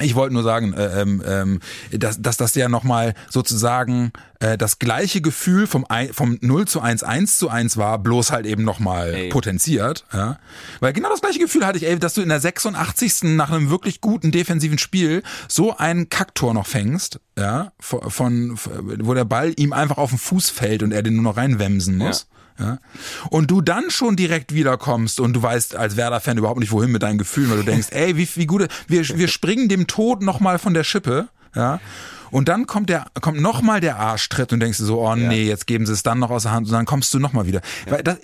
Ich 0.00 0.14
wollte 0.14 0.32
nur 0.32 0.42
sagen, 0.42 0.72
äh, 0.72 1.02
ähm, 1.02 1.22
ähm, 1.26 1.60
dass, 1.90 2.20
dass 2.20 2.36
das 2.38 2.54
ja 2.54 2.68
nochmal 2.68 3.14
sozusagen 3.28 4.12
äh, 4.40 4.56
das 4.56 4.78
gleiche 4.78 5.20
Gefühl 5.20 5.66
vom, 5.66 5.86
vom 6.12 6.38
0 6.40 6.66
zu 6.66 6.80
1, 6.80 7.02
1 7.02 7.38
zu 7.38 7.50
1 7.50 7.76
war, 7.76 7.98
bloß 7.98 8.32
halt 8.32 8.46
eben 8.46 8.64
nochmal 8.64 9.28
potenziert. 9.28 10.04
Ja? 10.12 10.38
Weil 10.80 10.94
genau 10.94 11.10
das 11.10 11.20
gleiche 11.20 11.38
Gefühl 11.38 11.66
hatte 11.66 11.78
ich, 11.78 11.86
ey, 11.86 11.98
dass 11.98 12.14
du 12.14 12.22
in 12.22 12.30
der 12.30 12.40
86. 12.40 13.24
nach 13.36 13.50
einem 13.50 13.68
wirklich 13.68 14.00
guten 14.00 14.32
defensiven 14.32 14.78
Spiel 14.78 15.22
so 15.46 15.76
einen 15.76 16.08
Kacktor 16.08 16.54
noch 16.54 16.66
fängst, 16.66 17.20
ja, 17.38 17.72
von, 17.78 18.10
von 18.10 18.58
wo 19.00 19.14
der 19.14 19.24
Ball 19.24 19.52
ihm 19.56 19.72
einfach 19.72 19.98
auf 19.98 20.10
den 20.10 20.18
Fuß 20.18 20.50
fällt 20.50 20.82
und 20.82 20.92
er 20.92 21.02
den 21.02 21.14
nur 21.14 21.24
noch 21.24 21.36
reinwemsen 21.36 21.98
muss. 21.98 22.28
Ja. 22.30 22.41
Ja? 22.58 22.78
Und 23.30 23.50
du 23.50 23.60
dann 23.60 23.90
schon 23.90 24.16
direkt 24.16 24.54
wiederkommst 24.54 25.20
und 25.20 25.34
du 25.34 25.42
weißt 25.42 25.76
als 25.76 25.96
Werder-Fan 25.96 26.38
überhaupt 26.38 26.60
nicht 26.60 26.72
wohin 26.72 26.90
mit 26.90 27.02
deinen 27.02 27.18
Gefühlen, 27.18 27.50
weil 27.50 27.58
du 27.58 27.64
denkst, 27.64 27.88
ey, 27.90 28.16
wie, 28.16 28.28
wie 28.34 28.46
gut, 28.46 28.68
wir, 28.88 29.08
wir 29.08 29.28
springen 29.28 29.68
dem 29.68 29.86
Tod 29.86 30.22
nochmal 30.22 30.58
von 30.58 30.74
der 30.74 30.84
Schippe, 30.84 31.28
ja. 31.54 31.80
Und 32.30 32.48
dann 32.48 32.66
kommt 32.66 32.88
der, 32.88 33.08
kommt 33.20 33.42
nochmal 33.42 33.80
der 33.80 33.98
Arschtritt 33.98 34.54
und 34.54 34.60
denkst 34.60 34.78
du 34.78 34.86
so, 34.86 35.06
oh 35.06 35.14
nee, 35.14 35.44
jetzt 35.44 35.66
geben 35.66 35.84
sie 35.84 35.92
es 35.92 36.02
dann 36.02 36.18
noch 36.18 36.30
aus 36.30 36.44
der 36.44 36.52
Hand 36.52 36.66
und 36.66 36.72
dann 36.72 36.86
kommst 36.86 37.12
du 37.12 37.18
nochmal 37.18 37.46
wieder. 37.46 37.60
Ja. 37.84 37.92
Weil 37.92 38.02
das, 38.02 38.16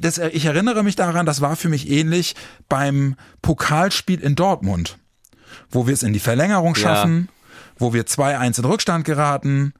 das, 0.00 0.18
ich 0.18 0.44
erinnere 0.44 0.82
mich 0.82 0.94
daran, 0.94 1.24
das 1.24 1.40
war 1.40 1.56
für 1.56 1.70
mich 1.70 1.90
ähnlich 1.90 2.36
beim 2.68 3.16
Pokalspiel 3.40 4.20
in 4.20 4.34
Dortmund, 4.34 4.98
wo 5.70 5.86
wir 5.86 5.94
es 5.94 6.02
in 6.02 6.12
die 6.12 6.20
Verlängerung 6.20 6.74
schaffen, 6.74 7.28
ja. 7.30 7.62
wo 7.78 7.94
wir 7.94 8.04
2-1 8.04 8.58
in 8.58 8.64
Rückstand 8.66 9.06
geraten, 9.06 9.72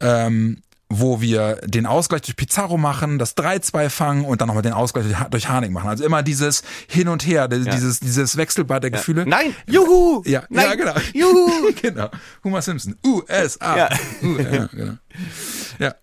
ähm, 0.00 0.62
wo 0.92 1.20
wir 1.20 1.60
den 1.64 1.86
Ausgleich 1.86 2.22
durch 2.22 2.34
Pizarro 2.36 2.76
machen, 2.76 3.18
das 3.18 3.36
3-2 3.36 3.88
fangen 3.88 4.24
und 4.24 4.40
dann 4.40 4.48
nochmal 4.48 4.64
den 4.64 4.72
Ausgleich 4.72 5.06
durch 5.30 5.48
Harnik 5.48 5.70
machen. 5.70 5.88
Also 5.88 6.04
immer 6.04 6.24
dieses 6.24 6.62
Hin 6.88 7.06
und 7.06 7.24
Her, 7.24 7.46
dieses, 7.46 8.00
ja. 8.00 8.06
dieses 8.06 8.36
Wechselbad 8.36 8.82
der 8.82 8.90
ja. 8.90 8.96
Gefühle. 8.98 9.24
Nein, 9.24 9.54
juhu! 9.66 10.22
Ja, 10.26 10.42
Nein, 10.50 10.66
ja 10.66 10.74
genau. 10.74 10.94
Juhu! 11.14 11.72
genau. 11.80 12.10
Homer 12.42 12.60
Simpson. 12.60 12.96
USA. 13.06 13.76
Ja. 13.76 13.88
Uh, 14.22 14.38
ja, 14.38 14.66
genau. 14.66 14.92
ja. 15.78 15.94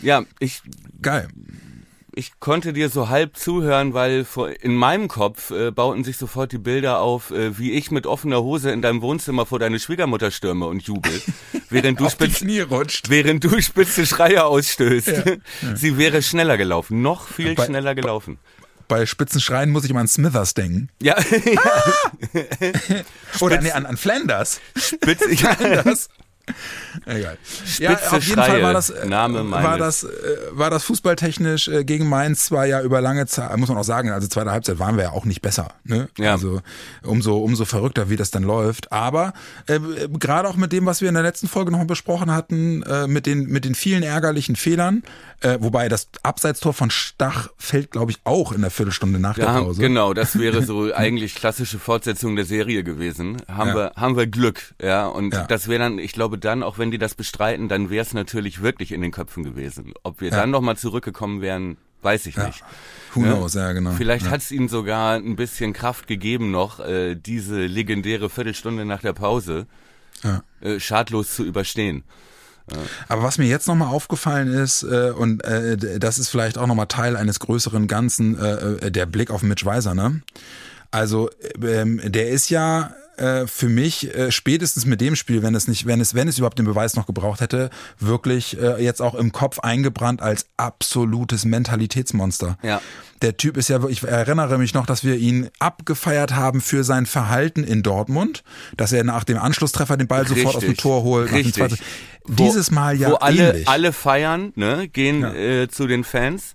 Ja, 0.00 0.22
ich. 0.40 0.62
Geil 1.00 1.28
ich 2.14 2.40
konnte 2.40 2.72
dir 2.72 2.90
so 2.90 3.08
halb 3.08 3.36
zuhören, 3.36 3.94
weil 3.94 4.26
in 4.60 4.74
meinem 4.74 5.08
Kopf 5.08 5.50
äh, 5.50 5.70
bauten 5.70 6.04
sich 6.04 6.18
sofort 6.18 6.52
die 6.52 6.58
Bilder 6.58 7.00
auf, 7.00 7.30
äh, 7.30 7.58
wie 7.58 7.72
ich 7.72 7.90
mit 7.90 8.06
offener 8.06 8.42
Hose 8.42 8.70
in 8.70 8.82
deinem 8.82 9.00
Wohnzimmer 9.00 9.46
vor 9.46 9.58
deine 9.58 9.78
Schwiegermutter 9.78 10.30
stürme 10.30 10.66
und 10.66 10.82
jubel, 10.82 11.22
während 11.70 12.00
du 12.00 12.08
spitze 12.10 12.46
während 13.08 13.44
du 13.44 13.60
spitze 13.60 14.06
Schreie 14.06 14.44
ausstößt. 14.44 15.08
Ja, 15.08 15.24
ja. 15.26 15.76
Sie 15.76 15.96
wäre 15.96 16.22
schneller 16.22 16.58
gelaufen, 16.58 17.00
noch 17.00 17.26
viel 17.26 17.54
bei, 17.54 17.64
schneller 17.66 17.94
gelaufen. 17.94 18.38
Bei, 18.88 18.98
bei 18.98 19.06
spitzen 19.06 19.40
Schreien 19.40 19.70
muss 19.70 19.84
ich 19.84 19.90
immer 19.90 20.00
an 20.00 20.08
Smithers 20.08 20.52
denken. 20.54 20.90
Ja. 21.00 21.16
Ah! 21.16 22.10
Oder 23.40 23.60
nee, 23.62 23.72
an, 23.72 23.86
an 23.86 23.96
Flanders. 23.96 24.60
Spitz, 24.76 25.22
Flanders. 25.40 26.08
Egal. 27.06 27.38
Spitze 27.64 27.82
ja, 27.82 27.92
auf 27.94 28.12
jeden 28.12 28.24
Schreie, 28.34 28.50
Fall 28.50 28.62
war 28.62 28.72
das, 28.72 28.90
äh, 28.90 29.06
Name 29.06 29.42
meines. 29.44 29.66
war 29.66 29.78
das, 29.78 30.04
äh, 30.04 30.08
war 30.52 30.70
das 30.70 30.84
fußballtechnisch 30.84 31.68
äh, 31.68 31.84
gegen 31.84 32.08
Mainz 32.08 32.46
zwar 32.46 32.66
ja 32.66 32.82
über 32.82 33.00
lange 33.00 33.26
Zeit, 33.26 33.56
muss 33.56 33.68
man 33.68 33.78
auch 33.78 33.84
sagen, 33.84 34.10
also 34.10 34.28
zweite 34.28 34.50
Halbzeit 34.50 34.78
waren 34.78 34.96
wir 34.96 35.04
ja 35.04 35.10
auch 35.12 35.24
nicht 35.24 35.40
besser. 35.42 35.68
Ne? 35.84 36.08
Ja. 36.18 36.32
Also 36.32 36.60
umso, 37.02 37.38
umso 37.38 37.64
verrückter, 37.64 38.10
wie 38.10 38.16
das 38.16 38.30
dann 38.30 38.42
läuft. 38.42 38.92
Aber 38.92 39.32
äh, 39.66 39.78
gerade 40.18 40.48
auch 40.48 40.56
mit 40.56 40.72
dem, 40.72 40.86
was 40.86 41.00
wir 41.00 41.08
in 41.08 41.14
der 41.14 41.22
letzten 41.22 41.48
Folge 41.48 41.70
noch 41.70 41.84
besprochen 41.86 42.32
hatten, 42.32 42.82
äh, 42.82 43.06
mit, 43.06 43.26
den, 43.26 43.46
mit 43.46 43.64
den 43.64 43.74
vielen 43.74 44.02
ärgerlichen 44.02 44.56
Fehlern, 44.56 45.02
äh, 45.40 45.58
wobei 45.60 45.88
das 45.88 46.08
Abseitstor 46.22 46.72
von 46.74 46.90
Stach 46.90 47.48
fällt, 47.56 47.90
glaube 47.92 48.12
ich, 48.12 48.18
auch 48.24 48.52
in 48.52 48.60
der 48.62 48.70
Viertelstunde 48.70 49.18
nach 49.18 49.36
Ja, 49.38 49.52
der 49.54 49.60
Pause. 49.62 49.80
genau, 49.80 50.12
das 50.14 50.38
wäre 50.38 50.62
so 50.62 50.92
eigentlich 50.94 51.34
klassische 51.34 51.78
Fortsetzung 51.78 52.36
der 52.36 52.44
Serie 52.44 52.84
gewesen. 52.84 53.42
Haben 53.48 53.68
Ja. 53.70 53.74
wir 53.74 53.92
haben 53.96 54.16
wir 54.16 54.26
Glück, 54.26 54.74
ja, 54.80 55.06
und 55.06 55.34
das 55.48 55.68
wäre 55.68 55.78
dann, 55.80 55.98
ich 55.98 56.12
glaube 56.12 56.31
dann, 56.36 56.62
auch 56.62 56.78
wenn 56.78 56.90
die 56.90 56.98
das 56.98 57.14
bestreiten, 57.14 57.68
dann 57.68 57.90
wäre 57.90 58.02
es 58.04 58.14
natürlich 58.14 58.62
wirklich 58.62 58.92
in 58.92 59.00
den 59.00 59.10
Köpfen 59.10 59.42
gewesen. 59.44 59.92
Ob 60.02 60.20
wir 60.20 60.30
dann 60.30 60.50
nochmal 60.50 60.76
zurückgekommen 60.76 61.40
wären, 61.40 61.76
weiß 62.02 62.26
ich 62.26 62.36
nicht. 62.36 62.64
Who 63.14 63.20
Ja. 63.24 63.32
knows, 63.34 63.54
ja 63.54 63.72
genau. 63.72 63.92
Vielleicht 63.92 64.26
ja. 64.26 64.32
hat 64.32 64.40
es 64.40 64.50
ihnen 64.50 64.68
sogar 64.68 65.14
ein 65.14 65.36
bisschen 65.36 65.72
Kraft 65.72 66.06
gegeben 66.06 66.50
noch, 66.50 66.80
äh, 66.80 67.14
diese 67.14 67.66
legendäre 67.66 68.28
Viertelstunde 68.30 68.84
nach 68.84 69.00
der 69.00 69.12
Pause 69.12 69.66
Ja. 70.22 70.42
äh, 70.60 70.80
schadlos 70.80 71.34
zu 71.34 71.44
überstehen. 71.44 72.04
Aber 73.08 73.22
was 73.22 73.38
mir 73.38 73.46
jetzt 73.46 73.66
nochmal 73.68 73.88
aufgefallen 73.88 74.48
ist, 74.48 74.82
äh, 74.84 75.10
und 75.10 75.44
äh, 75.44 75.98
das 75.98 76.18
ist 76.18 76.28
vielleicht 76.28 76.56
auch 76.56 76.66
nochmal 76.66 76.86
Teil 76.86 77.16
eines 77.16 77.38
größeren 77.40 77.86
Ganzen, 77.88 78.38
äh, 78.38 78.86
äh, 78.86 78.90
der 78.90 79.04
Blick 79.06 79.30
auf 79.30 79.42
Mitch 79.42 79.66
Weiser, 79.66 79.94
ne? 79.94 80.22
Also, 80.90 81.28
ähm, 81.62 82.00
der 82.04 82.30
ist 82.30 82.50
ja 82.50 82.94
äh, 83.16 83.46
für 83.46 83.68
mich 83.68 84.14
äh, 84.14 84.30
spätestens 84.32 84.86
mit 84.86 85.00
dem 85.00 85.16
Spiel, 85.16 85.42
wenn 85.42 85.54
es 85.54 85.68
nicht, 85.68 85.86
wenn 85.86 86.00
es, 86.00 86.14
wenn 86.14 86.28
es 86.28 86.38
überhaupt 86.38 86.58
den 86.58 86.66
Beweis 86.66 86.96
noch 86.96 87.06
gebraucht 87.06 87.40
hätte, 87.40 87.70
wirklich 87.98 88.58
äh, 88.60 88.82
jetzt 88.82 89.02
auch 89.02 89.14
im 89.14 89.32
Kopf 89.32 89.58
eingebrannt 89.60 90.22
als 90.22 90.46
absolutes 90.56 91.44
Mentalitätsmonster. 91.44 92.56
Ja. 92.62 92.80
Der 93.20 93.36
Typ 93.36 93.56
ist 93.56 93.68
ja, 93.68 93.78
ich 93.88 94.02
erinnere 94.02 94.58
mich 94.58 94.74
noch, 94.74 94.84
dass 94.86 95.04
wir 95.04 95.16
ihn 95.16 95.48
abgefeiert 95.60 96.34
haben 96.34 96.60
für 96.60 96.82
sein 96.82 97.06
Verhalten 97.06 97.62
in 97.62 97.82
Dortmund, 97.82 98.42
dass 98.76 98.92
er 98.92 99.04
nach 99.04 99.22
dem 99.24 99.38
Anschlusstreffer 99.38 99.96
den 99.96 100.08
Ball 100.08 100.26
sofort 100.26 100.56
aus 100.56 100.60
dem 100.62 100.70
Richtig. 100.70 100.82
Tor 100.82 101.02
holt. 101.04 101.30
Richtig. 101.32 101.78
Wo- 102.24 102.34
Dieses 102.44 102.70
Mal 102.70 102.96
ja 102.96 103.10
wo 103.12 103.14
alle, 103.16 103.50
ähnlich. 103.50 103.68
alle 103.68 103.92
feiern, 103.92 104.52
ne, 104.56 104.88
gehen 104.88 105.22
äh, 105.22 105.68
zu 105.70 105.86
den 105.86 106.02
Fans. 106.04 106.54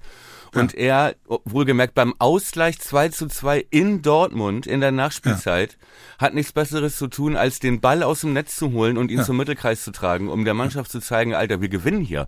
Und 0.59 0.73
er, 0.75 1.15
wohlgemerkt, 1.45 1.93
beim 1.95 2.13
Ausgleich 2.19 2.79
2 2.79 3.09
zu 3.09 3.27
2 3.27 3.65
in 3.69 4.01
Dortmund 4.01 4.67
in 4.67 4.81
der 4.81 4.91
Nachspielzeit, 4.91 5.77
hat 6.19 6.33
nichts 6.33 6.51
Besseres 6.51 6.95
zu 6.97 7.07
tun, 7.07 7.35
als 7.35 7.59
den 7.59 7.79
Ball 7.81 8.03
aus 8.03 8.21
dem 8.21 8.33
Netz 8.33 8.55
zu 8.55 8.71
holen 8.71 8.97
und 8.97 9.11
ihn 9.11 9.23
zum 9.23 9.37
Mittelkreis 9.37 9.83
zu 9.83 9.91
tragen, 9.91 10.29
um 10.29 10.45
der 10.45 10.53
Mannschaft 10.53 10.91
zu 10.91 10.99
zeigen, 10.99 11.33
Alter, 11.33 11.61
wir 11.61 11.69
gewinnen 11.69 12.01
hier. 12.01 12.25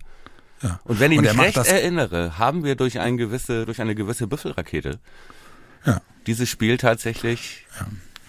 Ja. 0.62 0.78
Und 0.84 1.00
wenn 1.00 1.10
ich 1.12 1.18
Und 1.18 1.24
mich 1.24 1.38
recht 1.38 1.56
erinnere, 1.56 2.38
haben 2.38 2.64
wir 2.64 2.74
durch, 2.74 2.98
ein 3.00 3.16
gewisse, 3.16 3.64
durch 3.66 3.80
eine 3.80 3.94
gewisse 3.94 4.26
Büffelrakete 4.26 4.98
Ja. 5.86 6.00
dieses 6.26 6.48
Spiel 6.50 6.76
tatsächlich, 6.76 7.66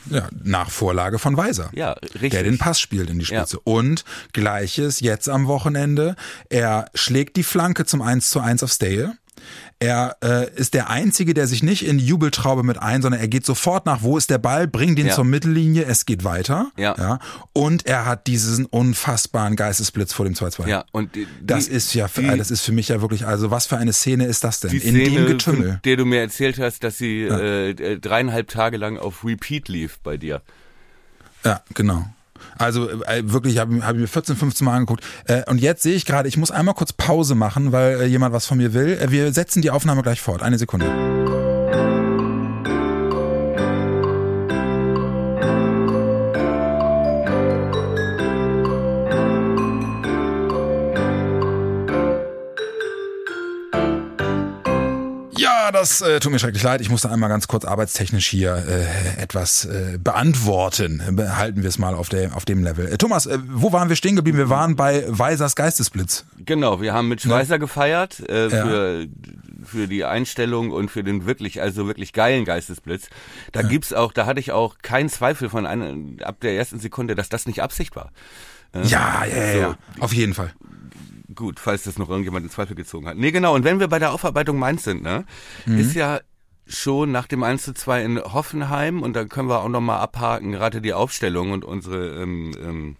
Ja, 0.10 0.30
nach 0.44 0.72
Vorlage 0.72 1.20
von 1.20 1.38
Weiser. 1.38 1.70
ja, 1.74 1.92
richtig. 1.92 2.32
Der 2.32 2.44
den 2.44 2.58
Pass 2.58 2.80
spielt 2.80 3.10
in 3.12 3.20
die 3.20 3.26
Spitze. 3.26 3.60
Und 3.60 4.04
gleiches 4.34 5.00
jetzt 5.02 5.30
am 5.30 5.46
Wochenende. 5.48 6.16
Er 6.50 6.86
schlägt 6.96 7.36
die 7.36 7.44
Flanke 7.44 7.86
zum 7.86 8.02
1 8.02 8.30
zu 8.32 8.40
1 8.40 8.64
auf 8.64 8.72
Stale. 8.72 9.14
Er 9.80 10.18
äh, 10.24 10.54
ist 10.56 10.76
der 10.76 10.92
Einzige, 10.92 11.34
der 11.34 11.48
sich 11.48 11.64
nicht 11.64 11.84
in 11.86 11.98
Jubeltraube 11.98 12.62
mit 12.62 12.78
ein, 12.78 13.02
sondern 13.02 13.20
er 13.20 13.28
geht 13.28 13.46
sofort 13.46 13.88
nach, 13.88 14.04
wo 14.04 14.16
ist 14.18 14.30
der 14.30 14.38
Ball, 14.38 14.68
bringt 14.68 15.00
ihn 15.00 15.08
Ja. 15.08 15.16
zur 15.16 15.24
Mittellinie, 15.24 15.86
es 15.86 16.06
geht 16.06 16.24
weiter. 16.24 16.70
Ja. 16.78 16.96
ja. 16.98 17.20
Und 17.54 17.88
er 17.88 18.06
hat 18.06 18.28
diesen 18.28 18.66
unfassbaren 18.68 19.56
Geistesblitz 19.56 20.14
vor 20.14 20.26
dem 20.26 20.36
2-2. 20.36 20.68
Ja, 20.68 20.86
und 20.92 21.16
die, 21.16 21.26
Das 21.42 21.66
die- 21.66 21.72
ist 21.72 21.94
ja, 21.96 22.08
für, 22.08 22.22
die- 22.22 22.38
das 22.38 22.52
ist 22.52 22.62
für 22.62 22.72
mich 22.74 22.90
ja 22.90 23.02
wirklich, 23.02 23.26
also 23.26 23.50
was 23.50 23.66
für 23.66 23.78
eine 23.78 23.94
Szene 23.94 24.26
ist 24.26 24.44
das 24.44 24.60
denn? 24.60 24.70
die 24.72 24.78
in 24.78 24.94
dem 24.94 25.06
Szene, 25.14 25.26
Getümmel. 25.26 25.68
von 25.70 25.80
der 25.84 25.98
du 25.98 26.06
mir 26.06 26.20
erzählt 26.22 26.60
hast, 26.60 26.84
dass 26.84 27.00
sie 27.00 27.24
äh, 27.24 27.70
äh, 27.72 28.00
dreieinhalb 28.00 28.50
Tage 28.50 28.78
lang 28.78 28.98
auf 29.00 29.26
Repeat 29.26 29.68
lief 29.68 30.00
bei 30.04 30.18
dir. 30.18 30.42
Ja, 31.44 31.64
genau. 31.74 32.06
Also 32.62 32.90
äh, 32.90 33.24
wirklich, 33.24 33.58
habe 33.58 33.86
hab 33.86 33.96
ich 33.96 34.02
mir 34.02 34.08
14, 34.08 34.36
15 34.36 34.66
Mal 34.66 34.76
angeguckt. 34.76 35.04
Äh, 35.26 35.50
und 35.50 35.60
jetzt 35.60 35.84
sehe 35.84 35.96
ich 35.96 36.06
gerade, 36.06 36.28
ich 36.28 36.38
muss 36.38 36.52
einmal 36.52 36.76
kurz 36.76 36.94
Pause 36.94 37.36
machen, 37.36 37.72
weil 37.72 38.02
äh, 38.02 38.06
jemand 38.06 38.34
was 38.34 38.46
von 38.46 38.58
mir 38.58 38.74
will. 38.74 38.98
Äh, 39.02 39.12
wir 39.12 39.34
setzen 39.34 39.62
die 39.62 39.72
Aufnahme 39.72 40.02
gleich 40.02 40.22
fort. 40.22 40.42
Eine 40.42 40.58
Sekunde. 40.58 41.21
Das 56.02 56.10
äh, 56.10 56.20
tut 56.20 56.32
mir 56.32 56.40
schrecklich 56.40 56.64
leid. 56.64 56.82
Ich 56.82 56.90
musste 56.90 57.10
einmal 57.10 57.30
ganz 57.30 57.48
kurz 57.48 57.66
arbeitstechnisch 57.66 58.28
hier 58.28 58.56
äh, 58.56 59.22
etwas 59.22 59.66
äh, 59.66 59.98
beantworten. 59.98 61.02
Behalten 61.12 61.62
wir 61.62 61.70
es 61.70 61.78
mal 61.78 61.94
auf, 61.96 62.10
der, 62.10 62.36
auf 62.36 62.46
dem 62.46 62.64
Level. 62.64 62.88
Äh, 62.88 62.98
Thomas, 62.98 63.26
äh, 63.26 63.38
wo 63.48 63.72
waren 63.72 63.90
wir 63.90 63.96
stehen 63.96 64.16
geblieben? 64.16 64.38
Wir 64.38 64.50
waren 64.50 64.76
bei 64.76 65.06
Weisers 65.08 65.56
Geistesblitz. 65.56 66.26
Genau, 66.46 66.82
wir 66.82 66.94
haben 66.94 67.08
mit 67.08 67.22
Schweißer 67.22 67.60
gefeiert 67.60 68.20
äh, 68.30 68.48
Ja. 68.50 68.66
für 68.66 69.08
für 69.64 69.88
die 69.88 70.04
Einstellung 70.06 70.72
und 70.72 70.90
für 70.90 71.04
den 71.04 71.28
wirklich 71.28 71.62
also 71.62 71.86
wirklich 71.86 72.14
geilen 72.14 72.46
Geistesblitz. 72.46 73.10
Da 73.52 73.62
gibt's 73.62 73.94
auch, 73.94 74.12
da 74.12 74.26
hatte 74.26 74.40
ich 74.40 74.52
auch 74.52 74.80
keinen 74.82 75.08
Zweifel 75.08 75.50
von 75.50 75.68
einer, 75.68 75.94
ab 76.26 76.40
der 76.42 76.56
ersten 76.56 76.80
Sekunde, 76.80 77.14
dass 77.14 77.30
das 77.30 77.46
nicht 77.46 77.62
Absicht 77.62 77.96
war. 77.96 78.12
Ja, 78.74 79.24
ja, 79.26 79.26
ja, 79.26 79.54
ja. 79.58 79.78
Auf 80.00 80.14
jeden 80.14 80.34
Fall. 80.34 80.52
Gut, 81.36 81.60
falls 81.60 81.84
das 81.84 81.98
noch 81.98 82.10
irgendjemand 82.10 82.46
in 82.46 82.52
Zweifel 82.52 82.76
gezogen 82.76 83.08
hat. 83.08 83.18
Nee, 83.18 83.32
genau. 83.32 83.56
Und 83.56 83.64
wenn 83.64 83.80
wir 83.80 83.88
bei 83.88 84.00
der 84.00 84.12
Aufarbeitung 84.12 84.58
Mainz 84.58 84.84
sind, 84.84 85.04
ne, 85.04 85.26
ist 85.66 85.94
ja 85.96 86.20
schon 86.68 87.12
nach 87.12 87.28
dem 87.28 87.44
1 87.44 87.64
zu 87.64 87.74
2 87.74 88.04
in 88.04 88.20
Hoffenheim 88.20 89.02
und 89.02 89.14
dann 89.14 89.30
können 89.30 89.50
wir 89.50 89.62
auch 89.62 89.70
nochmal 89.70 90.00
abhaken, 90.00 90.52
gerade 90.52 90.82
die 90.82 90.94
Aufstellung 90.94 91.52
und 91.52 91.66
unsere 91.66 92.22
ähm, 92.22 92.52
ähm, 92.64 92.96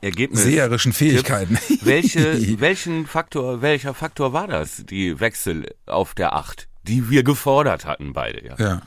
Ergebnisse. 0.00 0.44
Seherischen 0.44 0.92
Fähigkeiten. 0.92 1.58
Welche, 1.82 2.60
welchen 2.60 3.06
Faktor, 3.06 3.62
welcher 3.62 3.94
Faktor 3.94 4.32
war 4.32 4.46
das, 4.46 4.84
die 4.84 5.18
Wechsel 5.20 5.74
auf 5.86 6.14
der 6.14 6.34
8, 6.34 6.68
die 6.82 7.08
wir 7.08 7.22
gefordert 7.22 7.86
hatten 7.86 8.12
beide, 8.12 8.44
ja? 8.44 8.56
Ja. 8.58 8.82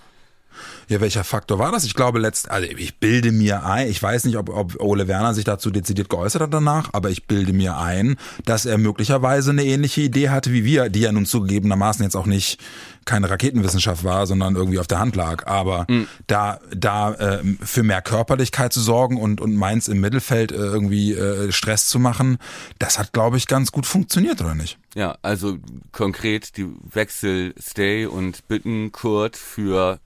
Ja, 0.91 0.99
welcher 0.99 1.23
Faktor 1.23 1.57
war 1.57 1.71
das? 1.71 1.85
Ich 1.85 1.93
glaube 1.93 2.19
letzt, 2.19 2.51
also 2.51 2.67
ich 2.67 2.97
bilde 2.97 3.31
mir 3.31 3.65
ein, 3.65 3.87
ich 3.87 4.03
weiß 4.03 4.25
nicht, 4.25 4.35
ob, 4.35 4.49
ob 4.49 4.77
Ole 4.81 5.07
Werner 5.07 5.33
sich 5.33 5.45
dazu 5.45 5.71
dezidiert 5.71 6.09
geäußert 6.09 6.41
hat 6.41 6.53
danach, 6.53 6.89
aber 6.91 7.09
ich 7.09 7.27
bilde 7.27 7.53
mir 7.53 7.77
ein, 7.77 8.17
dass 8.43 8.65
er 8.65 8.77
möglicherweise 8.77 9.51
eine 9.51 9.63
ähnliche 9.63 10.01
Idee 10.01 10.31
hatte 10.31 10.51
wie 10.51 10.65
wir, 10.65 10.89
die 10.89 10.99
ja 10.99 11.13
nun 11.13 11.25
zugegebenermaßen 11.25 12.03
jetzt 12.03 12.17
auch 12.17 12.25
nicht 12.25 12.59
keine 13.05 13.29
Raketenwissenschaft 13.29 14.03
war, 14.03 14.27
sondern 14.27 14.57
irgendwie 14.57 14.79
auf 14.79 14.87
der 14.87 14.99
Hand 14.99 15.15
lag. 15.15 15.47
Aber 15.47 15.87
da, 16.27 16.59
da 16.75 17.13
äh, 17.13 17.41
für 17.61 17.83
mehr 17.83 18.01
Körperlichkeit 18.01 18.73
zu 18.73 18.81
sorgen 18.81 19.15
und, 19.15 19.39
und 19.39 19.55
Mainz 19.55 19.87
im 19.87 20.01
Mittelfeld 20.01 20.51
äh, 20.51 20.55
irgendwie 20.55 21.13
äh, 21.13 21.53
Stress 21.53 21.87
zu 21.87 21.99
machen, 21.99 22.37
das 22.79 22.99
hat, 22.99 23.13
glaube 23.13 23.37
ich, 23.37 23.47
ganz 23.47 23.71
gut 23.71 23.85
funktioniert, 23.85 24.41
oder 24.41 24.55
nicht? 24.55 24.77
Ja, 24.93 25.17
also 25.21 25.57
konkret 25.93 26.57
die 26.57 26.67
Wechsel 26.91 27.55
Stay 27.57 28.07
und 28.07 28.45
Bittenkurt 28.49 29.37
für 29.37 30.01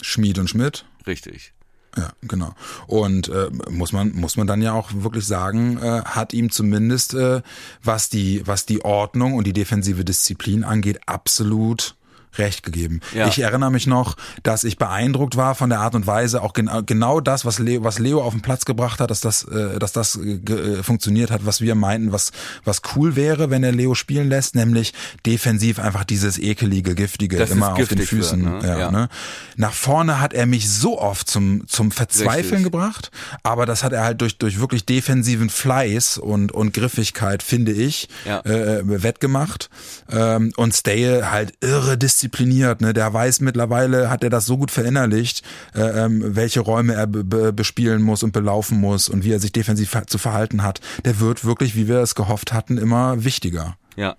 Schmied 0.00 0.38
und 0.38 0.48
Schmidt. 0.48 0.84
richtig. 1.06 1.52
Ja, 1.96 2.12
genau. 2.22 2.54
Und 2.88 3.28
äh, 3.28 3.50
muss 3.70 3.92
man 3.92 4.12
muss 4.14 4.36
man 4.36 4.48
dann 4.48 4.62
ja 4.62 4.72
auch 4.72 4.90
wirklich 4.92 5.26
sagen, 5.26 5.78
äh, 5.78 6.02
hat 6.04 6.32
ihm 6.32 6.50
zumindest 6.50 7.14
äh, 7.14 7.40
was 7.84 8.08
die 8.08 8.44
was 8.46 8.66
die 8.66 8.84
Ordnung 8.84 9.34
und 9.34 9.46
die 9.46 9.52
defensive 9.52 10.04
Disziplin 10.04 10.64
angeht 10.64 11.00
absolut 11.06 11.94
recht 12.38 12.62
gegeben. 12.62 13.00
Ja. 13.14 13.28
Ich 13.28 13.38
erinnere 13.38 13.70
mich 13.70 13.86
noch, 13.86 14.16
dass 14.42 14.64
ich 14.64 14.78
beeindruckt 14.78 15.36
war 15.36 15.54
von 15.54 15.70
der 15.70 15.80
Art 15.80 15.94
und 15.94 16.06
Weise, 16.06 16.42
auch 16.42 16.52
genau, 16.52 16.82
genau 16.82 17.20
das, 17.20 17.44
was 17.44 17.58
Leo, 17.58 17.84
was 17.84 17.98
Leo 17.98 18.22
auf 18.22 18.32
den 18.32 18.42
Platz 18.42 18.64
gebracht 18.64 19.00
hat, 19.00 19.10
dass 19.10 19.20
das, 19.20 19.44
äh, 19.44 19.78
dass 19.78 19.92
das 19.92 20.16
äh, 20.16 20.52
äh, 20.52 20.82
funktioniert 20.82 21.30
hat, 21.30 21.46
was 21.46 21.60
wir 21.60 21.74
meinten, 21.74 22.12
was, 22.12 22.32
was 22.64 22.82
cool 22.94 23.16
wäre, 23.16 23.50
wenn 23.50 23.64
er 23.64 23.72
Leo 23.72 23.94
spielen 23.94 24.28
lässt, 24.28 24.54
nämlich 24.54 24.92
defensiv 25.26 25.78
einfach 25.78 26.04
dieses 26.04 26.38
ekelige, 26.38 26.94
giftige 26.94 27.36
Dass 27.36 27.50
es 27.50 27.56
immer 27.56 27.72
auf 27.72 27.78
den 27.78 27.86
giftig 27.86 28.12
wird, 28.12 28.24
Füßen. 28.24 28.42
ne? 28.42 28.60
ja, 28.62 28.78
Ja. 28.78 28.90
Ne? 28.90 29.08
Nach 29.56 29.72
vorne 29.72 30.20
hat 30.20 30.32
er 30.34 30.46
mich 30.46 30.68
so 30.70 31.00
oft 31.00 31.28
zum, 31.28 31.66
zum 31.68 31.90
Verzweifeln 31.90 32.64
Richtig. 32.64 32.64
gebracht, 32.64 33.10
aber 33.42 33.66
das 33.66 33.82
hat 33.84 33.92
er 33.92 34.04
halt 34.04 34.20
durch, 34.20 34.38
durch 34.38 34.60
wirklich 34.60 34.84
defensiven 34.84 35.48
Fleiß 35.50 36.18
und, 36.18 36.52
und 36.52 36.72
Griffigkeit, 36.74 37.42
finde 37.42 37.72
ich, 37.72 38.08
äh, 38.24 38.80
wettgemacht. 38.84 39.70
Ähm, 40.10 40.52
und 40.56 40.74
Stale 40.74 41.30
halt 41.30 41.54
irre 41.60 41.96
diszipliniert, 42.24 42.80
ne? 42.80 42.92
Der 42.92 43.12
weiß 43.12 43.40
mittlerweile, 43.40 44.10
hat 44.10 44.24
er 44.24 44.30
das 44.30 44.46
so 44.46 44.56
gut 44.56 44.70
verinnerlicht, 44.70 45.42
äh, 45.74 45.80
ähm, 45.80 46.34
welche 46.34 46.60
Räume 46.60 46.94
er 46.94 47.06
be 47.06 47.24
be 47.24 47.52
bespielen 47.52 48.02
muss 48.02 48.22
und 48.22 48.32
belaufen 48.32 48.80
muss 48.80 49.08
und 49.08 49.24
wie 49.24 49.32
er 49.32 49.40
sich 49.40 49.52
defensiv 49.52 49.94
zu 50.06 50.18
verhalten 50.18 50.62
hat. 50.62 50.80
Der 51.04 51.20
wird 51.20 51.44
wirklich, 51.44 51.76
wie 51.76 51.88
wir 51.88 51.98
es 51.98 52.14
gehofft 52.14 52.52
hatten, 52.52 52.78
immer 52.78 53.24
wichtiger. 53.24 53.76
Ja. 53.96 54.16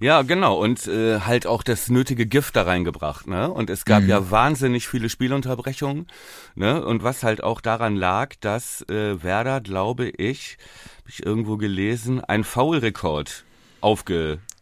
Ja, 0.00 0.22
genau. 0.22 0.60
Und 0.60 0.88
äh, 0.88 1.20
halt 1.20 1.46
auch 1.46 1.62
das 1.62 1.88
nötige 1.88 2.26
Gift 2.26 2.56
da 2.56 2.62
reingebracht. 2.62 3.28
Ne? 3.28 3.48
Und 3.48 3.70
es 3.70 3.84
gab 3.84 4.02
mhm. 4.02 4.08
ja 4.08 4.30
wahnsinnig 4.30 4.88
viele 4.88 5.08
Spielunterbrechungen. 5.08 6.08
Ne? 6.56 6.84
Und 6.84 7.04
was 7.04 7.22
halt 7.22 7.42
auch 7.42 7.60
daran 7.60 7.94
lag, 7.94 8.34
dass 8.40 8.82
äh, 8.90 9.22
Werder, 9.22 9.60
glaube 9.60 10.08
ich, 10.08 10.58
habe 10.98 11.10
ich 11.10 11.24
irgendwo 11.24 11.56
gelesen, 11.56 12.20
ein 12.20 12.42
Foul-Rekord 12.42 13.44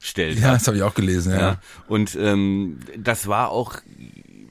aufgestellt 0.05 0.39
ja, 0.39 0.45
hat. 0.45 0.51
Ja, 0.51 0.55
das 0.55 0.67
habe 0.67 0.77
ich 0.77 0.83
auch 0.83 0.95
gelesen, 0.95 1.33
ja. 1.33 1.39
ja. 1.39 1.57
Und 1.89 2.17
ähm, 2.21 2.79
das 2.97 3.27
war 3.27 3.51
auch 3.51 3.77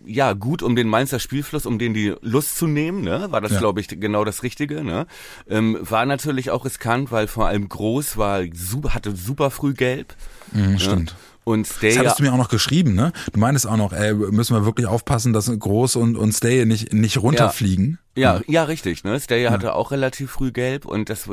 ja, 0.06 0.34
gut, 0.34 0.62
um 0.64 0.76
den 0.76 0.90
Mainzer 0.90 1.18
Spielfluss, 1.18 1.66
um 1.66 1.80
den 1.80 1.94
die 1.94 2.14
Lust 2.20 2.58
zu 2.58 2.68
nehmen, 2.68 3.04
ne, 3.04 3.28
war 3.30 3.40
das, 3.40 3.54
ja. 3.54 3.60
glaube 3.60 3.80
ich, 3.80 3.88
genau 3.88 4.26
das 4.26 4.44
Richtige. 4.44 4.84
Ne? 4.84 5.08
Ähm, 5.50 5.78
war 5.80 6.06
natürlich 6.06 6.52
auch 6.52 6.66
riskant, 6.66 7.10
weil 7.10 7.28
vor 7.28 7.48
allem 7.48 7.70
Groß 7.70 8.18
war 8.18 8.42
super, 8.54 8.94
hatte 8.94 9.16
super 9.16 9.50
früh 9.50 9.74
gelb. 9.74 10.14
Mhm, 10.52 10.72
ne? 10.72 10.80
Stimmt. 10.80 11.16
Und 11.46 11.68
Stay. 11.68 11.90
Das 11.90 12.00
hattest 12.00 12.20
du 12.20 12.24
mir 12.24 12.34
auch 12.34 12.38
noch 12.38 12.50
geschrieben, 12.50 12.96
ne? 12.96 13.12
Du 13.32 13.40
meinst 13.40 13.66
auch 13.66 13.78
noch, 13.78 13.94
ey, 13.94 14.14
müssen 14.14 14.56
wir 14.56 14.66
wirklich 14.66 14.88
aufpassen, 14.88 15.34
dass 15.34 15.48
Groß 15.48 15.96
und, 15.98 16.18
und 16.18 16.34
Stay 16.34 16.66
nicht, 16.66 16.94
nicht 16.94 17.22
runterfliegen. 17.22 18.00
Ja, 18.16 18.36
ja, 18.36 18.42
ja 18.48 18.64
richtig, 18.64 19.06
ne? 19.06 19.20
Stay 19.20 19.44
ja. 19.44 19.52
hatte 19.52 19.74
auch 19.74 19.92
relativ 19.92 20.32
früh 20.32 20.52
gelb 20.52 20.86
und 20.86 21.10
das 21.10 21.30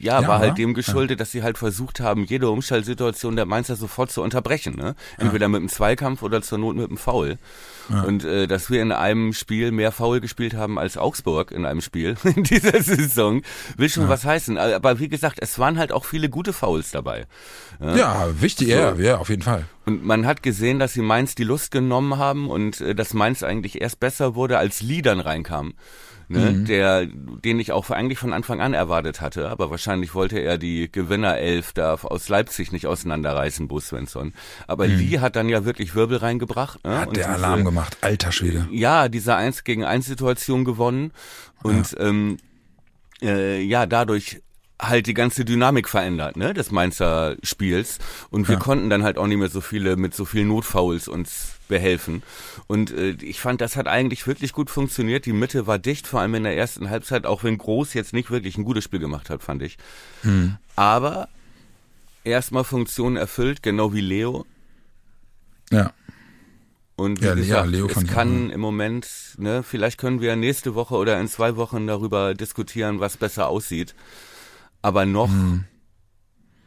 ja, 0.00 0.20
ja 0.20 0.28
war 0.28 0.38
halt 0.38 0.58
dem 0.58 0.74
geschuldet, 0.74 1.20
dass 1.20 1.32
sie 1.32 1.42
halt 1.42 1.58
versucht 1.58 2.00
haben, 2.00 2.24
jede 2.24 2.50
Umschaltsituation 2.50 3.36
der 3.36 3.46
Mainzer 3.46 3.76
sofort 3.76 4.10
zu 4.10 4.22
unterbrechen, 4.22 4.76
ne? 4.76 4.94
Entweder 5.18 5.48
mit 5.48 5.60
einem 5.60 5.68
Zweikampf 5.68 6.22
oder 6.22 6.42
zur 6.42 6.58
Not 6.58 6.76
mit 6.76 6.88
einem 6.88 6.98
Foul. 6.98 7.38
Und 7.88 8.22
äh, 8.24 8.46
dass 8.46 8.70
wir 8.70 8.82
in 8.82 8.92
einem 8.92 9.32
Spiel 9.32 9.72
mehr 9.72 9.92
Foul 9.92 10.20
gespielt 10.20 10.54
haben 10.54 10.78
als 10.78 10.98
Augsburg 10.98 11.50
in 11.50 11.64
einem 11.64 11.80
Spiel 11.80 12.16
in 12.36 12.44
dieser 12.44 12.82
Saison, 12.82 13.42
will 13.76 13.88
schon 13.88 14.04
ja. 14.04 14.08
was 14.10 14.24
heißen. 14.24 14.58
Aber 14.58 14.98
wie 14.98 15.08
gesagt, 15.08 15.38
es 15.40 15.58
waren 15.58 15.78
halt 15.78 15.92
auch 15.92 16.04
viele 16.04 16.28
gute 16.28 16.52
Fouls 16.52 16.90
dabei. 16.90 17.26
Ja, 17.80 17.96
ja 17.96 18.40
wichtig, 18.40 18.68
so. 18.68 18.74
ja, 18.74 18.94
ja, 18.94 19.16
auf 19.18 19.30
jeden 19.30 19.42
Fall. 19.42 19.64
Und 19.86 20.04
man 20.04 20.26
hat 20.26 20.42
gesehen, 20.42 20.78
dass 20.78 20.92
sie 20.92 21.00
Mainz 21.00 21.34
die 21.34 21.44
Lust 21.44 21.70
genommen 21.70 22.18
haben 22.18 22.50
und 22.50 22.80
äh, 22.80 22.94
dass 22.94 23.14
Mainz 23.14 23.42
eigentlich 23.42 23.80
erst 23.80 24.00
besser 24.00 24.34
wurde, 24.34 24.58
als 24.58 24.82
Liedern 24.82 25.20
reinkamen 25.20 25.74
ne, 26.28 26.50
mhm. 26.50 26.64
der, 26.66 27.06
den 27.06 27.58
ich 27.58 27.72
auch 27.72 27.90
eigentlich 27.90 28.18
von 28.18 28.32
Anfang 28.32 28.60
an 28.60 28.74
erwartet 28.74 29.20
hatte, 29.20 29.48
aber 29.48 29.70
wahrscheinlich 29.70 30.14
wollte 30.14 30.38
er 30.38 30.58
die 30.58 30.90
Gewinnerelf 30.90 31.72
da 31.72 31.94
aus 31.94 32.28
Leipzig 32.28 32.72
nicht 32.72 32.86
auseinanderreißen, 32.86 33.68
Bo 33.68 33.80
Svensson. 33.80 34.32
Aber 34.66 34.86
mhm. 34.86 34.98
Lee 34.98 35.18
hat 35.18 35.36
dann 35.36 35.48
ja 35.48 35.64
wirklich 35.64 35.94
Wirbel 35.94 36.18
reingebracht. 36.18 36.84
Ne, 36.84 36.98
hat 36.98 37.16
der 37.16 37.30
Alarm 37.30 37.64
gemacht, 37.64 37.98
alter 38.00 38.32
Schwede. 38.32 38.68
Ja, 38.70 39.08
diese 39.08 39.34
Eins 39.34 39.64
gegen 39.64 39.84
Eins 39.84 40.06
Situation 40.06 40.64
gewonnen 40.64 41.12
und 41.62 41.92
ja. 41.92 42.00
ähm, 42.00 42.36
äh, 43.22 43.60
ja, 43.60 43.86
dadurch 43.86 44.42
halt 44.80 45.06
die 45.06 45.14
ganze 45.14 45.44
Dynamik 45.44 45.88
verändert, 45.88 46.36
ne, 46.36 46.54
des 46.54 46.70
Mainzer 46.70 47.36
Spiels. 47.42 47.98
Und 48.30 48.48
wir 48.48 48.54
ja. 48.54 48.60
konnten 48.60 48.90
dann 48.90 49.02
halt 49.02 49.18
auch 49.18 49.26
nicht 49.26 49.38
mehr 49.38 49.48
so 49.48 49.60
viele 49.60 49.96
mit 49.96 50.14
so 50.14 50.24
vielen 50.24 50.48
Notfouls 50.48 51.08
uns 51.08 51.54
behelfen. 51.68 52.22
Und 52.66 52.92
äh, 52.92 53.10
ich 53.20 53.40
fand, 53.40 53.60
das 53.60 53.76
hat 53.76 53.88
eigentlich 53.88 54.26
wirklich 54.26 54.52
gut 54.52 54.70
funktioniert. 54.70 55.26
Die 55.26 55.32
Mitte 55.32 55.66
war 55.66 55.78
dicht, 55.78 56.06
vor 56.06 56.20
allem 56.20 56.34
in 56.34 56.44
der 56.44 56.56
ersten 56.56 56.90
Halbzeit, 56.90 57.26
auch 57.26 57.44
wenn 57.44 57.58
Groß 57.58 57.94
jetzt 57.94 58.12
nicht 58.12 58.30
wirklich 58.30 58.56
ein 58.56 58.64
gutes 58.64 58.84
Spiel 58.84 59.00
gemacht 59.00 59.30
hat, 59.30 59.42
fand 59.42 59.62
ich. 59.62 59.78
Hm. 60.22 60.56
Aber 60.76 61.28
erstmal 62.24 62.64
Funktionen 62.64 63.16
erfüllt, 63.16 63.62
genau 63.62 63.92
wie 63.92 64.00
Leo. 64.00 64.46
Ja. 65.70 65.92
Und 66.96 67.20
wie 67.20 67.26
ja, 67.26 67.34
gesagt, 67.34 67.66
ja, 67.66 67.70
Leo 67.70 67.86
es 67.86 68.06
kann 68.06 68.50
im 68.50 68.60
Moment, 68.60 69.08
ne, 69.38 69.62
vielleicht 69.62 69.98
können 69.98 70.20
wir 70.20 70.34
nächste 70.34 70.74
Woche 70.74 70.96
oder 70.96 71.20
in 71.20 71.28
zwei 71.28 71.56
Wochen 71.56 71.86
darüber 71.86 72.34
diskutieren, 72.34 72.98
was 72.98 73.16
besser 73.16 73.48
aussieht. 73.48 73.94
Aber 74.82 75.06
noch 75.06 75.28
hm. 75.28 75.64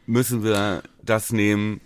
müssen 0.06 0.44
wir 0.44 0.82
das 1.02 1.32
nehmen, 1.32 1.80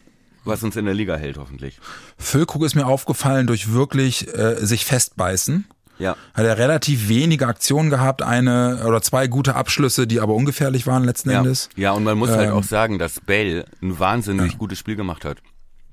was 0.45 0.63
uns 0.63 0.77
in 0.77 0.85
der 0.85 0.95
Liga 0.95 1.17
hält, 1.17 1.39
hoffentlich. 1.39 1.79
Füllkrug 2.19 2.65
ist 2.65 2.75
mir 2.75 2.87
aufgefallen 2.87 3.47
durch 3.47 3.73
wirklich 3.73 4.33
äh, 4.35 4.57
sich 4.65 4.85
festbeißen. 4.85 5.67
Ja. 5.99 6.15
Hat 6.35 6.45
er 6.45 6.59
relativ 6.59 7.09
wenige 7.09 7.47
Aktionen 7.47 7.89
gehabt, 7.89 8.23
eine 8.23 8.85
oder 8.87 9.01
zwei 9.01 9.29
gute 9.29 9.55
Abschlüsse, 9.55 10.07
die 10.07 10.21
aber 10.21 10.35
ungefährlich 10.35 10.87
waren 10.87 11.05
letzten 11.05 11.31
ja. 11.31 11.39
Endes. 11.39 11.71
Ja, 11.75 11.93
und 11.93 12.05
man 12.05 12.19
muss 12.19 12.31
halt 12.31 12.41
ähm, 12.43 12.55
halt 12.55 12.65
auch 12.65 12.69
sagen, 12.69 12.99
dass 12.99 13.21
Bell 13.21 13.65
ein 13.83 13.99
wahnsinnig 13.99 14.53
ja. 14.53 14.59
gutes 14.59 14.79
Spiel 14.79 14.97
gemacht 14.97 15.25
hat. 15.25 15.39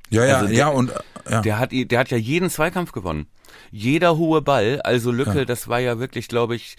Ja, 0.09 0.25
ja, 0.25 0.35
also 0.35 0.47
der, 0.47 0.57
ja 0.57 0.67
und 0.67 0.91
ja. 1.29 1.41
der 1.41 1.57
hat 1.57 1.71
der 1.71 1.99
hat 1.99 2.11
ja 2.11 2.17
jeden 2.17 2.49
Zweikampf 2.49 2.91
gewonnen. 2.91 3.27
Jeder 3.71 4.17
hohe 4.17 4.41
Ball, 4.41 4.81
also 4.81 5.11
Lücke, 5.11 5.39
ja. 5.39 5.45
das 5.45 5.67
war 5.67 5.79
ja 5.79 5.99
wirklich, 5.99 6.27
glaube 6.27 6.55
ich, 6.55 6.75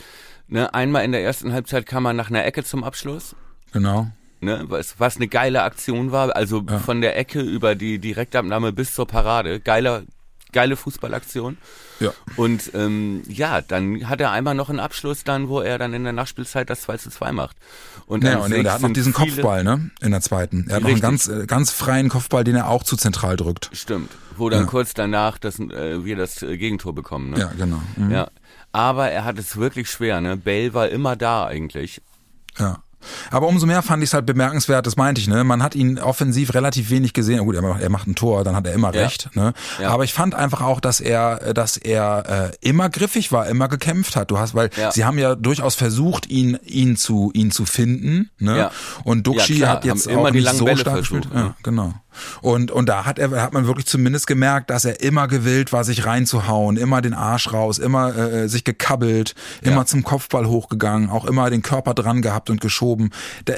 ne, 0.46 0.73
einmal 0.75 1.04
in 1.04 1.12
der 1.12 1.23
ersten 1.23 1.52
Halbzeit 1.52 1.87
kam 1.87 2.02
man 2.02 2.16
nach 2.16 2.28
einer 2.28 2.44
Ecke 2.44 2.62
zum 2.62 2.84
Abschluss 2.84 3.34
Genau. 3.75 4.07
Ne, 4.40 4.64
was, 4.69 4.99
was 4.99 5.16
eine 5.16 5.26
geile 5.26 5.62
Aktion 5.62 6.12
war, 6.12 6.35
also 6.37 6.64
ja. 6.69 6.78
von 6.78 7.00
der 7.00 7.19
Ecke 7.19 7.40
über 7.40 7.75
die 7.75 7.99
Direktabnahme 7.99 8.73
bis 8.73 8.95
zur 8.95 9.07
Parade. 9.07 9.59
Geiler, 9.59 10.04
geile 10.52 10.76
Fußballaktion. 10.76 11.59
Ja. 12.00 12.12
Und 12.37 12.71
ähm, 12.75 13.23
ja, 13.26 13.61
dann 13.61 14.09
hat 14.09 14.21
er 14.21 14.31
einmal 14.31 14.54
noch 14.54 14.71
einen 14.71 14.81
Abschluss 14.81 15.25
dann, 15.25 15.49
wo 15.49 15.61
er 15.61 15.78
dann 15.78 15.93
in 15.93 16.04
der 16.04 16.12
Nachspielzeit 16.12 16.71
das 16.71 16.83
2 16.83 16.99
zu 16.99 17.11
2 17.11 17.33
macht. 17.33 17.57
Und, 18.07 18.23
ja, 18.23 18.38
und 18.38 18.52
er 18.52 18.73
hat 18.73 18.83
noch 18.83 18.93
diesen 18.93 19.12
Kopfball, 19.12 19.64
ne? 19.64 19.90
In 20.00 20.12
der 20.12 20.21
zweiten. 20.21 20.66
Er 20.69 20.76
hat 20.76 20.85
richtig. 20.85 21.02
noch 21.02 21.09
einen 21.09 21.19
ganz, 21.19 21.28
äh, 21.28 21.47
ganz 21.47 21.71
freien 21.71 22.09
Kopfball, 22.09 22.45
den 22.45 22.54
er 22.54 22.69
auch 22.69 22.85
zu 22.85 22.97
zentral 22.97 23.37
drückt. 23.37 23.71
Stimmt. 23.73 24.11
Wo 24.37 24.50
dann 24.50 24.61
ja. 24.61 24.66
kurz 24.66 24.95
danach 24.95 25.38
das, 25.38 25.59
äh, 25.59 26.04
wir 26.04 26.16
das 26.16 26.43
äh, 26.43 26.57
Gegentor 26.57 26.95
bekommen, 26.95 27.31
ne? 27.31 27.40
Ja, 27.40 27.52
genau. 27.57 27.81
Mhm. 27.97 28.11
Ja. 28.11 28.28
Aber 28.73 29.10
er 29.10 29.25
hat 29.25 29.39
es 29.39 29.56
wirklich 29.56 29.91
schwer, 29.91 30.21
ne? 30.21 30.37
Bale 30.37 30.75
war 30.75 30.89
immer 30.91 31.17
da 31.17 31.47
eigentlich. 31.47 32.02
Ja. 32.58 32.83
Aber 33.30 33.47
umso 33.47 33.67
mehr 33.67 33.82
fand 33.82 34.02
ich 34.02 34.10
es 34.10 34.14
halt 34.14 34.26
bemerkenswert, 34.26 34.86
das 34.86 34.97
meinte 34.97 35.21
ich, 35.21 35.28
ne? 35.28 35.45
Man 35.45 35.62
hat 35.62 35.75
ihn 35.75 35.99
offensiv 35.99 36.54
relativ 36.54 36.90
wenig 36.90 37.12
gesehen. 37.12 37.45
Gut, 37.45 37.54
er 37.54 37.62
macht, 37.62 37.82
er 37.82 37.90
macht 37.90 38.06
ein 38.06 38.14
Tor, 38.14 38.45
dann 38.45 38.56
hat 38.56 38.67
er 38.67 38.73
immer 38.73 38.95
ja. 38.95 39.02
recht, 39.02 39.30
ne? 39.34 39.52
Ja. 39.80 39.90
Aber 39.90 40.04
ich 40.04 40.12
fand 40.12 40.34
einfach 40.34 40.60
auch, 40.60 40.80
dass 40.80 41.00
er, 41.00 41.54
dass 41.54 41.76
er 41.76 42.50
äh, 42.52 42.69
immer 42.69 42.88
griffig 42.88 43.32
war, 43.32 43.47
immer 43.49 43.69
gekämpft 43.69 44.17
hat. 44.17 44.30
Du 44.30 44.38
hast, 44.38 44.54
weil 44.54 44.71
ja. 44.76 44.90
sie 44.90 45.04
haben 45.04 45.19
ja 45.19 45.34
durchaus 45.34 45.75
versucht, 45.75 46.28
ihn, 46.30 46.58
ihn 46.64 46.97
zu, 46.97 47.30
ihn 47.34 47.50
zu 47.50 47.64
finden, 47.64 48.30
ne? 48.38 48.58
Ja. 48.58 48.71
Und 49.04 49.26
Duxi 49.26 49.58
hat 49.58 49.84
jetzt 49.84 50.08
auch 50.08 50.30
nicht 50.30 50.49
so 50.50 50.76
stark 50.76 50.99
gespielt. 50.99 51.28
Ja, 51.32 51.40
ne? 51.40 51.54
genau. 51.62 51.95
Und, 52.41 52.71
und 52.71 52.89
da 52.89 53.05
hat 53.05 53.19
er, 53.19 53.43
hat 53.43 53.53
man 53.53 53.67
wirklich 53.67 53.87
zumindest 53.87 54.27
gemerkt, 54.27 54.71
dass 54.71 54.85
er 54.85 55.00
immer 55.00 55.29
gewillt 55.29 55.73
war, 55.73 55.85
sich 55.85 56.07
reinzuhauen, 56.07 56.77
immer 56.77 57.03
den 57.03 57.15
Arsch 57.15 57.53
raus, 57.53 57.79
immer 57.79 58.17
äh, 58.17 58.49
sich 58.49 58.65
gekabbelt, 58.65 59.35
ja. 59.63 59.73
immer 59.73 59.87
zum 59.87 60.05
Kopfball 60.05 60.47
hochgegangen, 60.47 61.11
auch 61.11 61.25
immer 61.25 61.50
den 61.50 61.63
Körper 61.63 61.95
dran 61.95 62.23
gehabt 62.23 62.50
und 62.50 62.61
geschoben. 62.61 63.11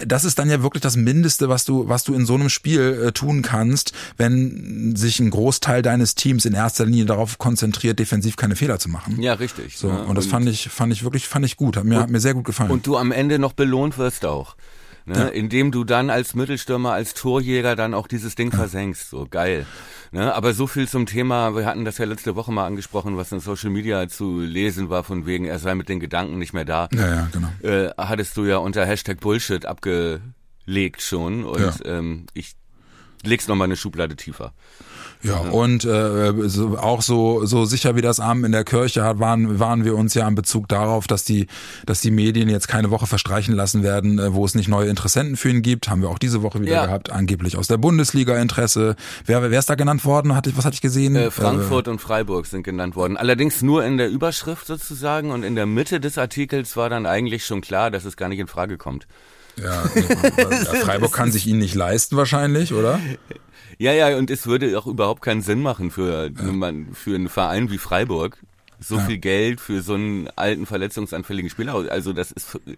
Das 0.06 0.24
ist 0.24 0.38
dann 0.38 0.50
ja 0.50 0.62
wirklich 0.62 0.82
das 0.82 0.96
Mindeste, 0.96 1.48
was 1.48 1.64
du, 1.64 1.88
was 1.88 2.04
du 2.04 2.14
in 2.14 2.26
so 2.26 2.34
einem 2.34 2.48
Spiel 2.48 3.06
äh, 3.06 3.12
tun 3.12 3.42
kannst, 3.42 3.92
wenn 4.16 4.94
sich 4.96 5.20
ein 5.20 5.30
Großteil 5.30 5.82
deines 5.82 6.14
Teams 6.14 6.44
in 6.44 6.54
erster 6.54 6.86
Linie 6.86 7.06
darauf 7.06 7.38
konzentriert, 7.38 7.98
defensiv 7.98 8.36
keine 8.36 8.56
Fehler 8.56 8.78
zu 8.78 8.88
machen. 8.88 9.20
Ja, 9.20 9.34
richtig. 9.34 9.76
So, 9.76 9.88
ja, 9.88 9.96
und 9.96 10.16
das 10.16 10.26
fand 10.26 10.48
ich, 10.48 10.68
fand 10.68 10.92
ich 10.92 11.04
wirklich, 11.04 11.28
fand 11.28 11.44
ich 11.44 11.56
gut. 11.56 11.76
Hat 11.76 11.84
mir, 11.84 11.96
und, 11.96 12.02
hat 12.02 12.10
mir 12.10 12.20
sehr 12.20 12.34
gut 12.34 12.44
gefallen. 12.44 12.70
Und 12.70 12.86
du 12.86 12.96
am 12.96 13.12
Ende 13.12 13.38
noch 13.38 13.52
belohnt 13.52 13.98
wirst 13.98 14.24
auch 14.24 14.56
ne? 15.06 15.18
Ja. 15.18 15.26
indem 15.28 15.72
du 15.72 15.84
dann 15.84 16.10
als 16.10 16.34
Mittelstürmer, 16.34 16.92
als 16.92 17.14
Torjäger 17.14 17.76
dann 17.76 17.94
auch 17.94 18.08
dieses 18.08 18.34
Ding 18.34 18.52
versenkst. 18.52 19.10
So 19.10 19.26
geil. 19.30 19.66
Ne? 20.12 20.34
Aber 20.34 20.52
so 20.52 20.66
viel 20.66 20.88
zum 20.88 21.06
Thema, 21.06 21.54
wir 21.56 21.66
hatten 21.66 21.84
das 21.84 21.98
ja 21.98 22.04
letzte 22.04 22.36
Woche 22.36 22.52
mal 22.52 22.66
angesprochen, 22.66 23.16
was 23.16 23.32
in 23.32 23.40
Social 23.40 23.70
Media 23.70 24.08
zu 24.08 24.40
lesen 24.40 24.90
war, 24.90 25.04
von 25.04 25.26
wegen, 25.26 25.46
er 25.46 25.58
sei 25.58 25.74
mit 25.74 25.88
den 25.88 26.00
Gedanken 26.00 26.38
nicht 26.38 26.52
mehr 26.52 26.64
da. 26.64 26.88
Ja, 26.92 27.08
ja, 27.08 27.28
genau. 27.32 27.48
Äh, 27.62 27.90
hattest 27.96 28.36
du 28.36 28.44
ja 28.44 28.58
unter 28.58 28.84
Hashtag 28.84 29.20
Bullshit 29.20 29.64
abgelegt 29.66 31.02
schon 31.02 31.44
und 31.44 31.60
ja. 31.60 31.74
ähm, 31.84 32.26
ich 32.34 32.54
leg's 33.22 33.48
nochmal 33.48 33.66
eine 33.66 33.76
Schublade 33.76 34.16
tiefer. 34.16 34.52
Ja, 35.26 35.42
mhm. 35.42 35.52
und 35.52 35.84
äh, 35.84 36.48
so, 36.48 36.78
auch 36.78 37.02
so 37.02 37.44
so 37.44 37.64
sicher 37.64 37.96
wie 37.96 38.00
das 38.00 38.20
Amen 38.20 38.44
in 38.44 38.52
der 38.52 38.64
Kirche 38.64 39.02
hat, 39.02 39.18
waren 39.18 39.58
waren 39.58 39.84
wir 39.84 39.96
uns 39.96 40.14
ja 40.14 40.26
in 40.28 40.34
Bezug 40.34 40.68
darauf, 40.68 41.06
dass 41.06 41.24
die 41.24 41.46
dass 41.84 42.00
die 42.00 42.10
Medien 42.10 42.48
jetzt 42.48 42.68
keine 42.68 42.90
Woche 42.90 43.06
verstreichen 43.06 43.54
lassen 43.54 43.82
werden, 43.82 44.18
äh, 44.18 44.34
wo 44.34 44.44
es 44.44 44.54
nicht 44.54 44.68
neue 44.68 44.88
Interessenten 44.88 45.36
für 45.36 45.50
ihn 45.50 45.62
gibt. 45.62 45.88
Haben 45.88 46.02
wir 46.02 46.08
auch 46.08 46.18
diese 46.18 46.42
Woche 46.42 46.60
wieder 46.60 46.72
ja. 46.72 46.86
gehabt, 46.86 47.10
angeblich 47.10 47.56
aus 47.56 47.66
der 47.66 47.78
Bundesliga 47.78 48.38
Interesse. 48.38 48.94
Wer 49.24 49.50
wer 49.50 49.58
ist 49.58 49.68
da 49.68 49.74
genannt 49.74 50.04
worden? 50.04 50.36
Hatte 50.36 50.56
was 50.56 50.64
hatte 50.64 50.74
ich 50.74 50.80
gesehen? 50.80 51.16
Äh, 51.16 51.30
Frankfurt 51.30 51.88
äh, 51.88 51.90
und 51.90 52.00
Freiburg 52.00 52.46
sind 52.46 52.62
genannt 52.62 52.94
worden. 52.94 53.16
Allerdings 53.16 53.62
nur 53.62 53.84
in 53.84 53.96
der 53.96 54.08
Überschrift 54.08 54.66
sozusagen 54.66 55.30
und 55.30 55.42
in 55.42 55.56
der 55.56 55.66
Mitte 55.66 56.00
des 56.00 56.18
Artikels 56.18 56.76
war 56.76 56.88
dann 56.88 57.06
eigentlich 57.06 57.44
schon 57.44 57.60
klar, 57.60 57.90
dass 57.90 58.04
es 58.04 58.16
gar 58.16 58.28
nicht 58.28 58.38
in 58.38 58.46
Frage 58.46 58.78
kommt. 58.78 59.06
Ja, 59.58 59.84
Freiburg 60.82 61.12
kann 61.12 61.32
sich 61.32 61.46
ihn 61.46 61.58
nicht 61.58 61.74
leisten 61.74 62.16
wahrscheinlich, 62.16 62.74
oder? 62.74 63.00
Ja, 63.78 63.92
ja, 63.92 64.16
und 64.16 64.30
es 64.30 64.46
würde 64.46 64.78
auch 64.78 64.86
überhaupt 64.86 65.22
keinen 65.22 65.42
Sinn 65.42 65.60
machen 65.60 65.90
für, 65.90 66.30
ja. 66.30 66.72
für 66.92 67.14
einen 67.14 67.28
Verein 67.28 67.70
wie 67.70 67.78
Freiburg, 67.78 68.38
so 68.80 68.96
ja. 68.96 69.04
viel 69.04 69.18
Geld 69.18 69.60
für 69.60 69.82
so 69.82 69.94
einen 69.94 70.28
alten 70.36 70.66
verletzungsanfälligen 70.66 71.50
Spieler. 71.50 71.74
Also 71.90 72.12
das 72.12 72.32
ist. 72.32 72.58
Ne? 72.64 72.76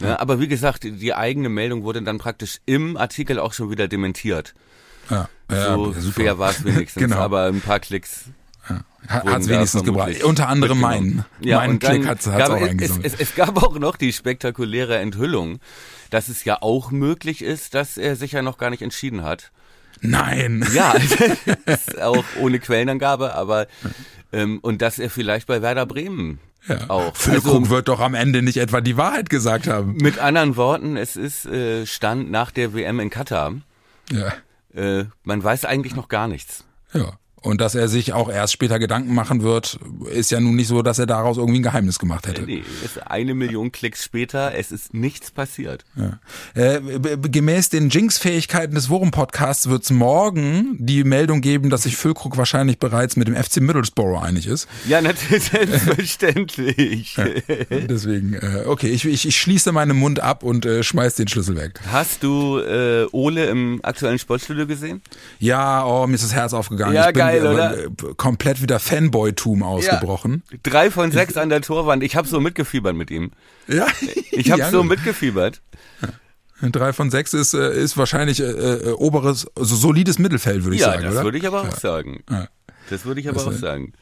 Ja. 0.00 0.18
Aber 0.18 0.40
wie 0.40 0.48
gesagt, 0.48 0.84
die 0.84 1.14
eigene 1.14 1.48
Meldung 1.48 1.84
wurde 1.84 2.02
dann 2.02 2.18
praktisch 2.18 2.60
im 2.66 2.96
Artikel 2.96 3.38
auch 3.38 3.52
schon 3.52 3.70
wieder 3.70 3.88
dementiert. 3.88 4.54
Ja, 5.10 5.28
so 5.48 5.92
ja, 5.92 6.00
fair 6.12 6.38
war 6.38 6.50
es 6.50 6.64
wenigstens, 6.64 7.02
genau. 7.02 7.16
aber 7.16 7.44
ein 7.44 7.60
paar 7.60 7.80
Klicks. 7.80 8.26
Hat 9.08 9.40
es 9.40 9.48
wenigstens 9.48 9.84
gebracht. 9.84 10.24
Unter 10.24 10.48
anderem 10.48 10.80
meinen. 10.80 11.24
Ja, 11.40 11.58
mein 11.58 11.78
Klick 11.78 12.06
hat 12.06 12.18
es 12.20 12.26
auch 12.26 12.60
es, 12.60 12.98
es, 13.02 13.14
es 13.14 13.34
gab 13.36 13.62
auch 13.62 13.78
noch 13.78 13.96
die 13.96 14.12
spektakuläre 14.12 14.98
Enthüllung, 14.98 15.60
dass 16.10 16.28
es 16.28 16.44
ja 16.44 16.60
auch 16.60 16.90
möglich 16.90 17.42
ist, 17.42 17.74
dass 17.74 17.98
er 17.98 18.16
sich 18.16 18.32
ja 18.32 18.42
noch 18.42 18.58
gar 18.58 18.70
nicht 18.70 18.82
entschieden 18.82 19.22
hat. 19.22 19.52
Nein. 20.00 20.66
Ja, 20.74 20.94
ist 21.66 22.00
auch 22.00 22.24
ohne 22.40 22.58
Quellenangabe, 22.58 23.34
aber 23.34 23.66
ähm, 24.32 24.58
und 24.60 24.82
dass 24.82 24.98
er 24.98 25.10
vielleicht 25.10 25.46
bei 25.46 25.62
Werder 25.62 25.86
Bremen 25.86 26.38
Ja. 26.68 26.88
auch. 26.90 27.16
Füllkrug 27.16 27.52
Also 27.62 27.70
wird 27.70 27.88
doch 27.88 28.00
am 28.00 28.14
Ende 28.14 28.42
nicht 28.42 28.56
etwa 28.58 28.80
die 28.80 28.96
Wahrheit 28.96 29.30
gesagt 29.30 29.66
haben. 29.68 29.96
mit 29.96 30.18
anderen 30.18 30.56
Worten, 30.56 30.96
es 30.96 31.16
ist 31.16 31.46
äh, 31.46 31.86
Stand 31.86 32.30
nach 32.30 32.50
der 32.50 32.74
WM 32.74 33.00
in 33.00 33.10
Katar. 33.10 33.52
Ja. 34.10 34.32
Äh, 34.74 35.04
man 35.24 35.42
weiß 35.42 35.64
eigentlich 35.64 35.94
noch 35.96 36.08
gar 36.08 36.28
nichts. 36.28 36.64
Ja. 36.92 37.18
Und 37.42 37.60
dass 37.60 37.74
er 37.74 37.86
sich 37.86 38.12
auch 38.12 38.28
erst 38.28 38.52
später 38.54 38.78
Gedanken 38.78 39.14
machen 39.14 39.42
wird, 39.42 39.78
ist 40.10 40.30
ja 40.30 40.40
nun 40.40 40.56
nicht 40.56 40.68
so, 40.68 40.82
dass 40.82 40.98
er 40.98 41.06
daraus 41.06 41.36
irgendwie 41.36 41.60
ein 41.60 41.62
Geheimnis 41.62 41.98
gemacht 41.98 42.26
hätte. 42.26 42.42
Nee, 42.42 42.64
ist 42.84 43.06
eine 43.06 43.34
Million 43.34 43.70
Klicks 43.70 44.04
später, 44.04 44.54
es 44.54 44.72
ist 44.72 44.94
nichts 44.94 45.30
passiert. 45.30 45.84
Ja. 45.94 46.18
Äh, 46.54 46.80
gemäß 47.28 47.68
den 47.68 47.90
Jinx-Fähigkeiten 47.90 48.74
des 48.74 48.88
Worum-Podcasts 48.90 49.68
wird 49.68 49.84
es 49.84 49.90
morgen 49.90 50.76
die 50.78 51.04
Meldung 51.04 51.40
geben, 51.40 51.70
dass 51.70 51.84
sich 51.84 51.96
Füllkrug 51.96 52.36
wahrscheinlich 52.36 52.78
bereits 52.78 53.16
mit 53.16 53.28
dem 53.28 53.36
FC 53.36 53.58
Middlesbrough 53.58 54.20
einig 54.20 54.46
ist. 54.46 54.66
Ja, 54.88 55.00
natürlich, 55.00 55.44
selbstverständlich. 55.50 57.16
Deswegen, 57.70 58.34
äh, 58.34 58.64
okay, 58.66 58.88
ich, 58.88 59.04
ich, 59.04 59.28
ich 59.28 59.36
schließe 59.36 59.72
meinen 59.72 59.96
Mund 59.96 60.20
ab 60.20 60.42
und 60.42 60.66
äh, 60.66 60.82
schmeiß 60.82 61.14
den 61.16 61.28
Schlüssel 61.28 61.56
weg. 61.56 61.80
Hast 61.92 62.22
du 62.22 62.58
äh, 62.58 63.06
Ole 63.12 63.46
im 63.46 63.80
aktuellen 63.82 64.18
Sportstudio 64.18 64.66
gesehen? 64.66 65.02
Ja, 65.38 65.84
oh, 65.84 66.06
mir 66.06 66.14
ist 66.14 66.24
das 66.24 66.34
Herz 66.34 66.52
aufgegangen. 66.52 66.94
Ja, 66.94 67.12
geil, 67.32 67.46
oder? 67.46 67.78
äh, 67.84 67.88
komplett 68.16 68.62
wieder 68.62 68.78
Fanboy-Tum 68.78 69.62
ausgebrochen. 69.62 70.42
Drei 70.62 70.90
von 70.90 71.10
sechs 71.12 71.36
an 71.36 71.48
der 71.48 71.60
Torwand. 71.62 72.02
Ich 72.02 72.16
habe 72.16 72.26
so 72.28 72.40
mitgefiebert 72.40 72.94
mit 72.96 73.10
ihm. 73.10 73.30
Ja, 73.68 73.86
Ich 74.32 74.50
habe 74.50 74.60
Ja, 74.60 74.70
so 74.70 74.80
gut. 74.82 74.90
mitgefiebert. 74.90 75.62
Drei 76.62 76.92
von 76.94 77.10
sechs 77.10 77.34
ist, 77.34 77.52
äh, 77.52 77.74
ist 77.78 77.96
wahrscheinlich 77.98 78.40
äh, 78.40 78.44
äh, 78.44 78.92
oberes, 78.92 79.46
also 79.56 79.76
solides 79.76 80.18
Mittelfeld, 80.18 80.64
würde 80.64 80.76
ich 80.76 80.80
ja, 80.82 80.92
sagen, 80.92 81.02
das 81.04 81.14
oder? 81.14 81.24
würde 81.24 81.38
ich 81.38 81.46
aber 81.46 81.62
auch 81.62 81.76
sagen. 81.76 82.22
Ja. 82.30 82.48
Das 82.88 83.04
würde 83.04 83.20
ich 83.20 83.28
aber 83.28 83.38
Das, 83.44 83.46
auch 83.48 83.52
sagen. 83.52 83.92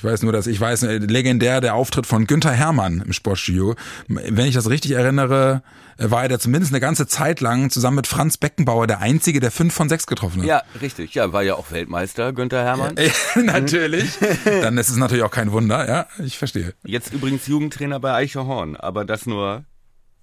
Ich 0.00 0.04
weiß 0.04 0.22
nur, 0.22 0.32
dass 0.32 0.46
ich 0.46 0.58
weiß, 0.58 0.84
äh, 0.84 0.96
legendär 0.96 1.60
der 1.60 1.74
Auftritt 1.74 2.06
von 2.06 2.26
Günther 2.26 2.52
Hermann 2.52 3.02
im 3.04 3.12
Sportstudio. 3.12 3.74
Wenn 4.08 4.46
ich 4.46 4.54
das 4.54 4.70
richtig 4.70 4.92
erinnere, 4.92 5.62
äh, 5.98 6.10
war 6.10 6.22
er 6.22 6.30
da 6.30 6.38
zumindest 6.38 6.72
eine 6.72 6.80
ganze 6.80 7.06
Zeit 7.06 7.42
lang 7.42 7.68
zusammen 7.68 7.96
mit 7.96 8.06
Franz 8.06 8.38
Beckenbauer 8.38 8.86
der 8.86 9.00
Einzige, 9.00 9.40
der 9.40 9.50
fünf 9.50 9.74
von 9.74 9.90
sechs 9.90 10.06
getroffen 10.06 10.40
hat. 10.40 10.48
Ja, 10.48 10.62
richtig. 10.80 11.12
Ja, 11.12 11.34
war 11.34 11.42
ja 11.42 11.54
auch 11.56 11.70
Weltmeister, 11.70 12.32
Günther 12.32 12.64
Hermann. 12.64 12.94
Ja, 12.98 13.42
natürlich. 13.42 14.08
Dann 14.62 14.78
ist 14.78 14.88
es 14.88 14.96
natürlich 14.96 15.22
auch 15.22 15.30
kein 15.30 15.52
Wunder, 15.52 15.86
ja, 15.86 16.06
ich 16.24 16.38
verstehe. 16.38 16.72
Jetzt 16.82 17.12
übrigens 17.12 17.46
Jugendtrainer 17.46 18.00
bei 18.00 18.14
Eichhorn, 18.14 18.76
aber 18.76 19.04
das 19.04 19.26
nur 19.26 19.64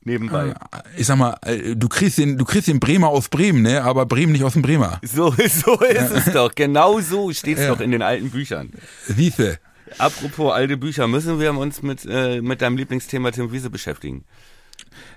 nebenbei. 0.04 0.56
Ich 0.98 1.06
sag 1.06 1.18
mal, 1.18 1.38
äh, 1.46 1.76
du 1.76 1.88
kriegst 1.88 2.18
den, 2.18 2.40
du 2.40 2.46
kriegst 2.46 2.68
den 2.68 2.80
Bremer 2.80 3.10
aus 3.10 3.30
Bremen, 3.30 3.62
ne, 3.62 3.84
aber 3.84 4.08
Bremen 4.08 4.32
nicht 4.32 4.44
aus 4.44 4.54
dem 4.54 4.64
Bremer. 4.64 5.00
So, 5.04 5.32
so 5.66 5.80
ist 5.82 6.12
es 6.12 6.34
doch. 6.34 6.56
Genau 6.56 7.00
so 7.00 7.32
steht 7.32 7.60
es 7.60 7.66
Ja. 7.66 7.76
doch 7.76 7.80
in 7.82 7.92
den 7.92 8.02
alten 8.02 8.32
Büchern. 8.32 8.72
Siehste. 9.06 9.60
Apropos 9.98 10.54
alte 10.54 10.78
Bücher, 10.78 11.08
müssen 11.08 11.40
wir 11.40 11.54
uns 11.54 11.82
mit, 11.82 12.06
äh, 12.10 12.42
mit 12.42 12.62
deinem 12.62 12.78
Lieblingsthema 12.78 13.32
Tim 13.32 13.52
Wiese 13.52 13.70
beschäftigen. 13.70 14.26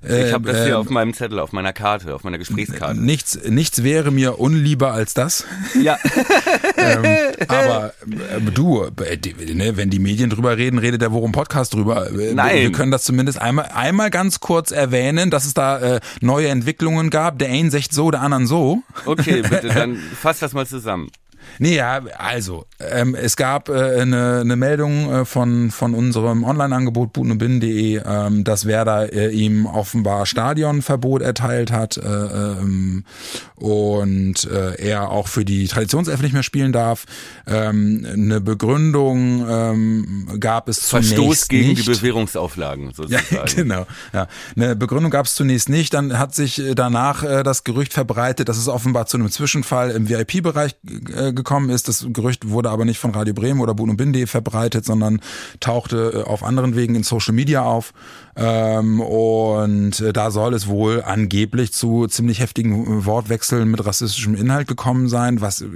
ich 0.02 0.10
Äh, 0.10 0.32
habe 0.32 0.50
das 0.50 0.64
hier 0.64 0.72
äh, 0.72 0.76
auf 0.76 0.88
meinem 0.88 1.12
Zettel, 1.12 1.38
auf 1.38 1.52
meiner 1.52 1.72
Karte, 1.72 2.14
auf 2.14 2.24
meiner 2.24 2.38
Gesprächskarte. 2.38 3.00
Nichts, 3.00 3.38
nichts 3.48 3.82
wäre 3.82 4.10
mir 4.10 4.38
unlieber 4.38 4.92
als 4.92 5.14
das. 5.14 5.44
Ja, 5.80 5.98
ähm, 6.76 7.04
aber 7.48 7.92
äh, 8.08 8.40
du, 8.40 8.84
äh, 8.84 9.54
ne, 9.54 9.76
wenn 9.76 9.90
die 9.90 9.98
Medien 9.98 10.30
drüber 10.30 10.56
reden, 10.56 10.78
redet 10.78 11.02
der 11.02 11.12
Worum 11.12 11.32
Podcast 11.32 11.74
drüber. 11.74 12.10
Äh, 12.10 12.34
Nein. 12.34 12.56
Wir, 12.56 12.62
wir 12.62 12.72
können 12.72 12.90
das 12.90 13.04
zumindest 13.04 13.40
einmal, 13.40 13.66
einmal 13.66 14.10
ganz 14.10 14.40
kurz 14.40 14.70
erwähnen, 14.70 15.30
dass 15.30 15.44
es 15.44 15.54
da 15.54 15.78
äh, 15.78 16.00
neue 16.20 16.48
Entwicklungen 16.48 17.10
gab. 17.10 17.38
Der 17.38 17.48
einen 17.50 17.70
sagt 17.70 17.92
so, 17.92 18.10
der 18.10 18.22
anderen 18.22 18.46
so. 18.46 18.82
okay, 19.04 19.42
bitte, 19.42 19.68
dann 19.74 19.96
fass 19.96 20.38
das 20.38 20.52
mal 20.52 20.66
zusammen. 20.66 21.10
Nee, 21.58 21.76
ja, 21.76 22.00
also, 22.18 22.64
ähm, 22.78 23.14
es 23.14 23.36
gab 23.36 23.68
äh, 23.68 24.00
eine, 24.00 24.40
eine 24.40 24.56
Meldung 24.56 25.10
äh, 25.12 25.24
von, 25.24 25.70
von 25.70 25.94
unserem 25.94 26.44
Online-Angebot 26.44 27.12
butenobin.de, 27.12 28.00
ähm, 28.04 28.44
dass 28.44 28.66
Werder 28.66 29.12
äh, 29.12 29.30
ihm 29.30 29.66
offenbar 29.66 30.26
Stadionverbot 30.26 31.22
erteilt 31.22 31.72
hat 31.72 31.96
äh, 31.96 32.00
ähm, 32.02 33.04
und 33.56 34.44
äh, 34.44 34.74
er 34.76 35.10
auch 35.10 35.28
für 35.28 35.44
die 35.44 35.68
Traditionself 35.68 36.22
nicht 36.22 36.32
mehr 36.32 36.42
spielen 36.42 36.72
darf. 36.72 37.04
Ähm, 37.46 38.06
eine 38.10 38.40
Begründung 38.40 39.46
ähm, 39.48 40.28
gab 40.40 40.68
es 40.68 40.88
Verstoß 40.88 41.16
zunächst 41.16 41.48
gegen 41.48 41.68
nicht. 41.70 41.86
die 41.86 41.90
Bewährungsauflagen 41.90 42.86
Ja, 42.86 42.92
sozusagen. 42.94 43.54
genau. 43.56 43.86
Ja. 44.12 44.26
Eine 44.56 44.76
Begründung 44.76 45.10
gab 45.10 45.26
es 45.26 45.34
zunächst 45.34 45.68
nicht. 45.68 45.92
Dann 45.94 46.18
hat 46.18 46.34
sich 46.34 46.58
äh, 46.58 46.74
danach 46.74 47.22
äh, 47.22 47.42
das 47.42 47.64
Gerücht 47.64 47.92
verbreitet, 47.92 48.48
dass 48.48 48.56
es 48.56 48.68
offenbar 48.68 49.06
zu 49.06 49.16
einem 49.16 49.30
Zwischenfall 49.30 49.90
im 49.90 50.08
VIP-Bereich 50.08 50.76
äh, 51.14 51.32
gekommen 51.40 51.70
ist. 51.70 51.88
Das 51.88 52.06
Gerücht 52.12 52.48
wurde 52.48 52.70
aber 52.70 52.84
nicht 52.84 52.98
von 52.98 53.10
Radio 53.10 53.34
Bremen 53.34 53.60
oder 53.60 53.74
Bun 53.74 53.90
und 53.90 53.96
Binde 53.96 54.26
verbreitet, 54.26 54.84
sondern 54.84 55.20
tauchte 55.60 56.12
äh, 56.14 56.22
auf 56.28 56.42
anderen 56.42 56.76
Wegen 56.76 56.94
in 56.94 57.02
Social 57.02 57.34
Media 57.34 57.62
auf. 57.62 57.92
Ähm, 58.36 59.00
und 59.00 60.00
äh, 60.00 60.12
da 60.12 60.30
soll 60.30 60.54
es 60.54 60.66
wohl 60.68 61.02
angeblich 61.02 61.72
zu 61.72 62.06
ziemlich 62.06 62.40
heftigen 62.40 63.04
Wortwechseln 63.04 63.70
mit 63.70 63.84
rassistischem 63.84 64.34
Inhalt 64.34 64.68
gekommen 64.68 65.08
sein, 65.08 65.40
was 65.40 65.60
äh, 65.60 65.66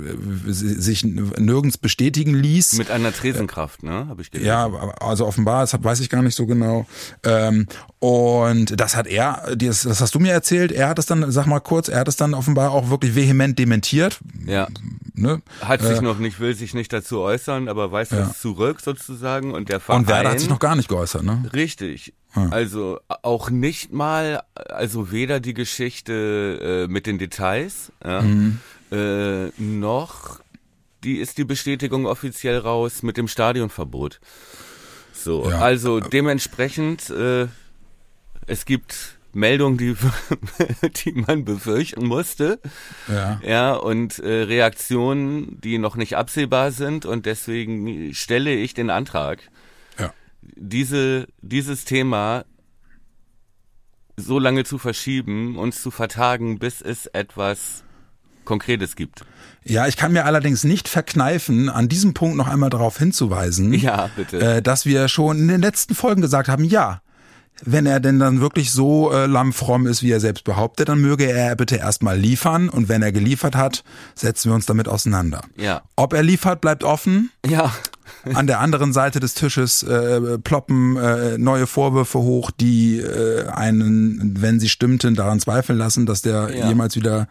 sich 0.47 1.05
nirgends 1.05 1.79
bestätigen 1.79 2.35
ließ. 2.35 2.75
Mit 2.75 2.91
einer 2.91 3.13
Tresenkraft, 3.13 3.83
ne? 3.83 4.07
Habe 4.09 4.23
ich 4.23 4.31
gelesen. 4.31 4.47
Ja, 4.49 4.67
also 5.01 5.27
offenbar, 5.27 5.63
das 5.63 5.75
weiß 5.83 6.01
ich 6.01 6.09
gar 6.11 6.23
nicht 6.23 6.37
so 6.37 6.47
genau. 6.47 6.87
Ähm, 7.25 7.67
und 7.99 8.79
das 8.81 8.97
hat 8.97 9.07
er, 9.07 9.55
das, 9.57 9.85
hast 9.87 10.15
du 10.15 10.21
mir 10.21 10.33
erzählt, 10.33 10.71
er 10.73 10.89
hat 10.89 10.99
es 10.99 11.07
dann, 11.07 11.31
sag 11.33 11.47
mal 11.47 11.61
kurz, 11.61 11.89
er 11.89 12.01
hat 12.01 12.09
es 12.09 12.17
dann 12.17 12.35
offenbar 12.35 12.71
auch 12.71 12.91
wirklich 12.91 13.15
vehement 13.15 13.59
dementiert. 13.59 14.21
ja. 14.47 14.69
Ne? 15.17 15.43
Hat 15.61 15.81
sich 15.81 16.01
noch 16.01 16.19
nicht, 16.19 16.41
will 16.41 16.57
sich 16.57 16.75
nicht 16.75 16.93
dazu 16.93 17.21
äußern, 17.21 17.69
aber 17.69 17.93
weiß 17.93 18.11
Ja. 18.11 18.17
das 18.19 18.41
zurück 18.41 18.81
sozusagen 18.81 19.55
und 19.55 19.69
der 19.69 19.79
Verein. 19.79 20.01
Und 20.01 20.09
Werder 20.09 20.31
hat 20.33 20.41
sich 20.41 20.49
noch 20.49 20.59
gar 20.59 20.75
nicht 20.75 20.89
geäußert, 20.89 21.23
ne? 21.23 21.45
Richtig. 21.53 22.15
Hm. 22.35 22.53
Also 22.53 23.01
auch 23.23 23.51
nicht 23.51 23.93
mal, 23.93 24.43
also 24.55 25.11
weder 25.13 25.41
die 25.41 25.55
Geschichte 25.55 26.85
äh, 26.87 26.93
mit 26.93 27.07
den 27.07 27.19
Details, 27.19 27.93
ja, 28.05 28.23
Mhm. 28.23 28.61
äh, 28.93 29.47
noch 29.61 30.41
die 31.03 31.17
ist 31.19 31.37
die 31.39 31.45
Bestätigung 31.45 32.07
offiziell 32.07 32.57
raus 32.59 33.03
mit 33.03 33.17
dem 33.19 33.29
Stadionverbot. 33.29 34.21
So, 35.13 35.49
Ja. 35.51 35.59
also 35.61 36.01
dementsprechend, 36.01 37.11
äh, 37.11 37.47
es 38.47 38.65
gibt 38.65 39.19
Meldungen, 39.35 39.77
die, 39.79 39.95
die 41.05 41.13
man 41.13 41.45
befürchten 41.45 42.07
musste. 42.07 42.59
Ja. 43.09 43.41
Ja, 43.47 43.75
und 43.75 44.19
äh, 44.21 44.43
Reaktionen, 44.45 45.61
die 45.61 45.79
noch 45.79 45.97
nicht 45.97 46.17
absehbar 46.17 46.71
sind 46.71 47.05
und 47.05 47.27
deswegen 47.27 48.15
stelle 48.15 48.55
ich 48.55 48.75
den 48.75 48.91
Antrag. 48.91 49.41
Diese, 50.57 51.27
dieses 51.43 51.85
Thema 51.85 52.45
so 54.17 54.39
lange 54.39 54.65
zu 54.65 54.79
verschieben 54.79 55.57
und 55.59 55.75
zu 55.75 55.91
vertagen, 55.91 56.59
bis 56.59 56.81
es 56.81 57.07
etwas 57.07 57.83
Konkretes 58.45 58.95
gibt. 58.95 59.25
Ja, 59.65 59.87
ich 59.87 59.97
kann 59.97 60.13
mir 60.13 60.25
allerdings 60.27 60.65
nicht 60.65 60.89
verkneifen, 60.89 61.69
an 61.69 61.89
diesem 61.89 62.15
Punkt 62.15 62.37
noch 62.37 62.47
einmal 62.47 62.71
darauf 62.71 62.99
hinzuweisen, 62.99 63.73
Ja, 63.73 64.11
bitte. 64.15 64.39
äh, 64.39 64.63
dass 64.63 64.85
wir 64.87 65.09
schon 65.09 65.39
in 65.39 65.49
den 65.49 65.61
letzten 65.63 65.95
Folgen 65.95 66.21
gesagt 66.21 66.49
haben, 66.49 66.65
ja, 66.65 67.01
wenn 67.63 67.87
er 67.87 68.01
denn 68.01 68.19
dann 68.19 68.41
wirklich 68.41 68.71
so 68.73 69.13
äh, 69.13 69.27
lammfromm 69.27 69.87
ist, 69.87 70.03
wie 70.03 70.11
er 70.11 70.21
selbst 70.21 70.45
behauptet, 70.45 70.89
dann 70.89 71.01
möge 71.01 71.25
er 71.25 71.57
bitte 71.57 71.77
erstmal 71.77 72.19
liefern 72.19 72.69
und 72.69 72.89
wenn 72.89 73.03
er 73.03 73.13
geliefert 73.13 73.57
hat, 73.57 73.83
setzen 74.15 74.51
wir 74.51 74.55
uns 74.55 74.67
damit 74.67 74.89
auseinander. 74.89 75.43
Ja. 75.57 75.83
Ob 75.97 76.13
er 76.13 76.23
liefert, 76.23 76.61
bleibt 76.61 76.85
offen. 76.85 77.31
Ja, 77.47 77.73
An 78.33 78.47
der 78.47 78.61
anderen 78.61 78.93
Seite 78.93 79.21
des 79.21 79.35
Tisches 79.35 79.83
äh, 79.83 80.39
ploppen 80.39 80.97
äh, 80.97 81.37
neue 81.39 81.67
Vorwürfe 81.67 82.19
hoch, 82.21 82.51
die 82.51 82.99
äh, 82.99 83.47
einen, 83.49 84.41
wenn 84.41 84.61
sie 84.61 84.69
stimmten, 84.69 85.15
daran 85.15 85.41
zweifeln 85.41 85.79
lassen, 85.79 86.07
dass 86.07 86.23
der 86.23 86.51
Ja. 86.57 86.69
jemals 86.69 86.97
wieder 86.97 87.29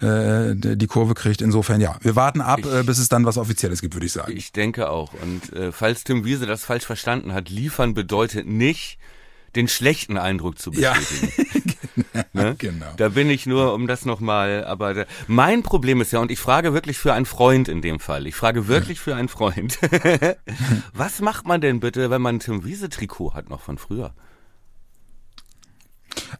äh, 0.00 0.54
die 0.54 0.86
Kurve 0.86 1.14
kriegt. 1.14 1.40
Insofern 1.42 1.80
ja, 1.80 1.96
wir 2.02 2.14
warten 2.14 2.40
ab, 2.40 2.60
Ich- 2.60 2.72
äh, 2.72 2.82
bis 2.84 2.98
es 2.98 3.08
dann 3.08 3.24
was 3.24 3.36
Offizielles 3.36 3.80
gibt, 3.80 3.94
würde 3.94 4.06
ich 4.06 4.12
sagen. 4.12 4.32
ich 4.36 4.52
denke 4.52 4.88
auch. 4.90 5.12
Und 5.22 5.52
äh, 5.54 5.72
falls 5.72 6.04
Tim 6.04 6.24
Wiese 6.24 6.46
das 6.46 6.64
falsch 6.64 6.84
verstanden 6.84 7.32
hat, 7.34 7.48
liefern 7.50 7.94
bedeutet 7.94 8.46
nicht, 8.46 8.98
den 9.56 9.66
schlechten 9.66 10.16
Eindruck 10.18 10.58
zu 10.58 10.70
Ja. 10.72 10.94
ne? 12.32 12.54
Genau. 12.58 12.86
Da 12.96 13.10
bin 13.10 13.30
ich 13.30 13.46
nur, 13.46 13.74
um 13.74 13.86
das 13.86 14.04
nochmal, 14.04 14.64
aber 14.64 14.94
da, 14.94 15.04
mein 15.26 15.62
Problem 15.62 16.00
ist 16.00 16.12
ja, 16.12 16.20
und 16.20 16.30
ich 16.30 16.38
frage 16.38 16.74
wirklich 16.74 16.98
für 16.98 17.12
einen 17.12 17.26
Freund 17.26 17.68
in 17.68 17.82
dem 17.82 18.00
Fall, 18.00 18.26
ich 18.26 18.34
frage 18.34 18.68
wirklich 18.68 19.00
für 19.00 19.14
einen 19.14 19.28
Freund, 19.28 19.78
was 20.92 21.20
macht 21.20 21.46
man 21.46 21.60
denn 21.60 21.80
bitte, 21.80 22.10
wenn 22.10 22.22
man 22.22 22.36
ein 22.36 22.40
Tim 22.40 22.64
Wiese 22.64 22.88
Trikot 22.88 23.34
hat 23.34 23.48
noch 23.48 23.60
von 23.60 23.78
früher? 23.78 24.12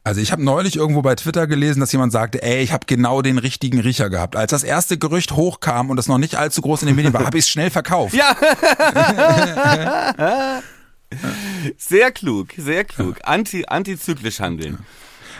Also 0.04 0.20
ich 0.20 0.32
habe 0.32 0.42
neulich 0.42 0.76
irgendwo 0.76 1.02
bei 1.02 1.14
Twitter 1.14 1.46
gelesen, 1.46 1.78
dass 1.80 1.92
jemand 1.92 2.12
sagte, 2.12 2.42
ey, 2.42 2.62
ich 2.62 2.72
habe 2.72 2.86
genau 2.86 3.22
den 3.22 3.38
richtigen 3.38 3.80
Riecher 3.80 4.10
gehabt. 4.10 4.36
Als 4.36 4.50
das 4.50 4.64
erste 4.64 4.98
Gerücht 4.98 5.32
hochkam 5.32 5.88
und 5.90 5.96
das 5.96 6.08
noch 6.08 6.18
nicht 6.18 6.36
allzu 6.36 6.60
groß 6.62 6.82
in 6.82 6.88
den 6.88 6.96
Medien 6.96 7.14
war, 7.14 7.24
habe 7.24 7.38
ich 7.38 7.44
es 7.44 7.50
schnell 7.50 7.70
verkauft. 7.70 8.14
Ja! 8.14 8.36
sehr 11.76 12.12
klug, 12.12 12.48
sehr 12.56 12.84
klug. 12.84 13.18
Anti, 13.22 13.64
antizyklisch 13.66 14.40
handeln. 14.40 14.78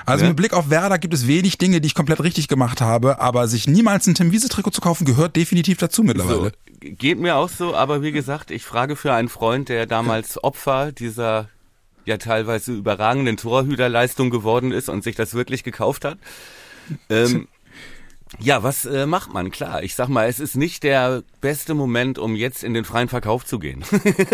Also 0.09 0.25
Ne? 0.25 0.31
mit 0.31 0.37
Blick 0.37 0.53
auf 0.55 0.71
Werder 0.71 0.99
gibt 0.99 1.15
es 1.15 1.27
wenig 1.27 1.59
Dinge, 1.59 1.81
die 1.81 1.87
ich 1.87 1.95
komplett 1.95 2.23
richtig 2.23 2.49
gemacht 2.49 2.81
habe, 2.81 3.21
aber 3.21 3.47
sich 3.49 3.67
niemals 3.69 4.07
ein 4.07 4.15
Tim 4.15 4.33
Wiese 4.33 4.49
Trikot 4.49 4.71
zu 4.71 4.81
kaufen, 4.81 5.05
gehört 5.05 5.37
definitiv 5.37 5.79
dazu 5.79 6.03
So, 6.03 6.07
mittlerweile. 6.07 6.53
geht 6.81 7.19
mir 7.19 7.37
auch 7.37 7.49
so, 7.49 7.75
aber 7.75 8.03
wie 8.03 8.13
gesagt, 8.13 8.51
ich 8.51 8.65
frage 8.65 8.97
für 8.97 9.13
einen 9.13 9.29
Freund, 9.29 9.69
der 9.69 9.87
damals 9.87 10.43
Opfer 10.43 10.93
dieser 10.93 11.49
ja 12.05 12.17
teilweise 12.17 12.73
überragenden 12.73 13.37
Torhüterleistung 13.37 14.31
geworden 14.31 14.73
ist 14.73 14.89
und 14.89 15.05
sich 15.05 15.15
das 15.15 15.35
wirklich 15.35 15.63
gekauft 15.63 16.05
hat. 16.05 16.19
Ähm, 17.11 17.49
ja, 18.39 18.63
was 18.63 18.85
äh, 18.85 19.07
macht 19.07 19.33
man? 19.33 19.51
Klar, 19.51 19.83
ich 19.83 19.95
sag 19.95 20.09
mal, 20.09 20.29
es 20.29 20.41
ist 20.41 20.57
nicht 20.57 20.83
der 20.83 21.23
beste 21.41 21.75
Moment, 21.75 22.19
um 22.19 22.37
jetzt 22.37 22.63
in 22.63 22.75
den 22.75 22.85
freien 22.85 23.09
Verkauf 23.09 23.45
zu 23.45 23.59
gehen. 23.59 23.85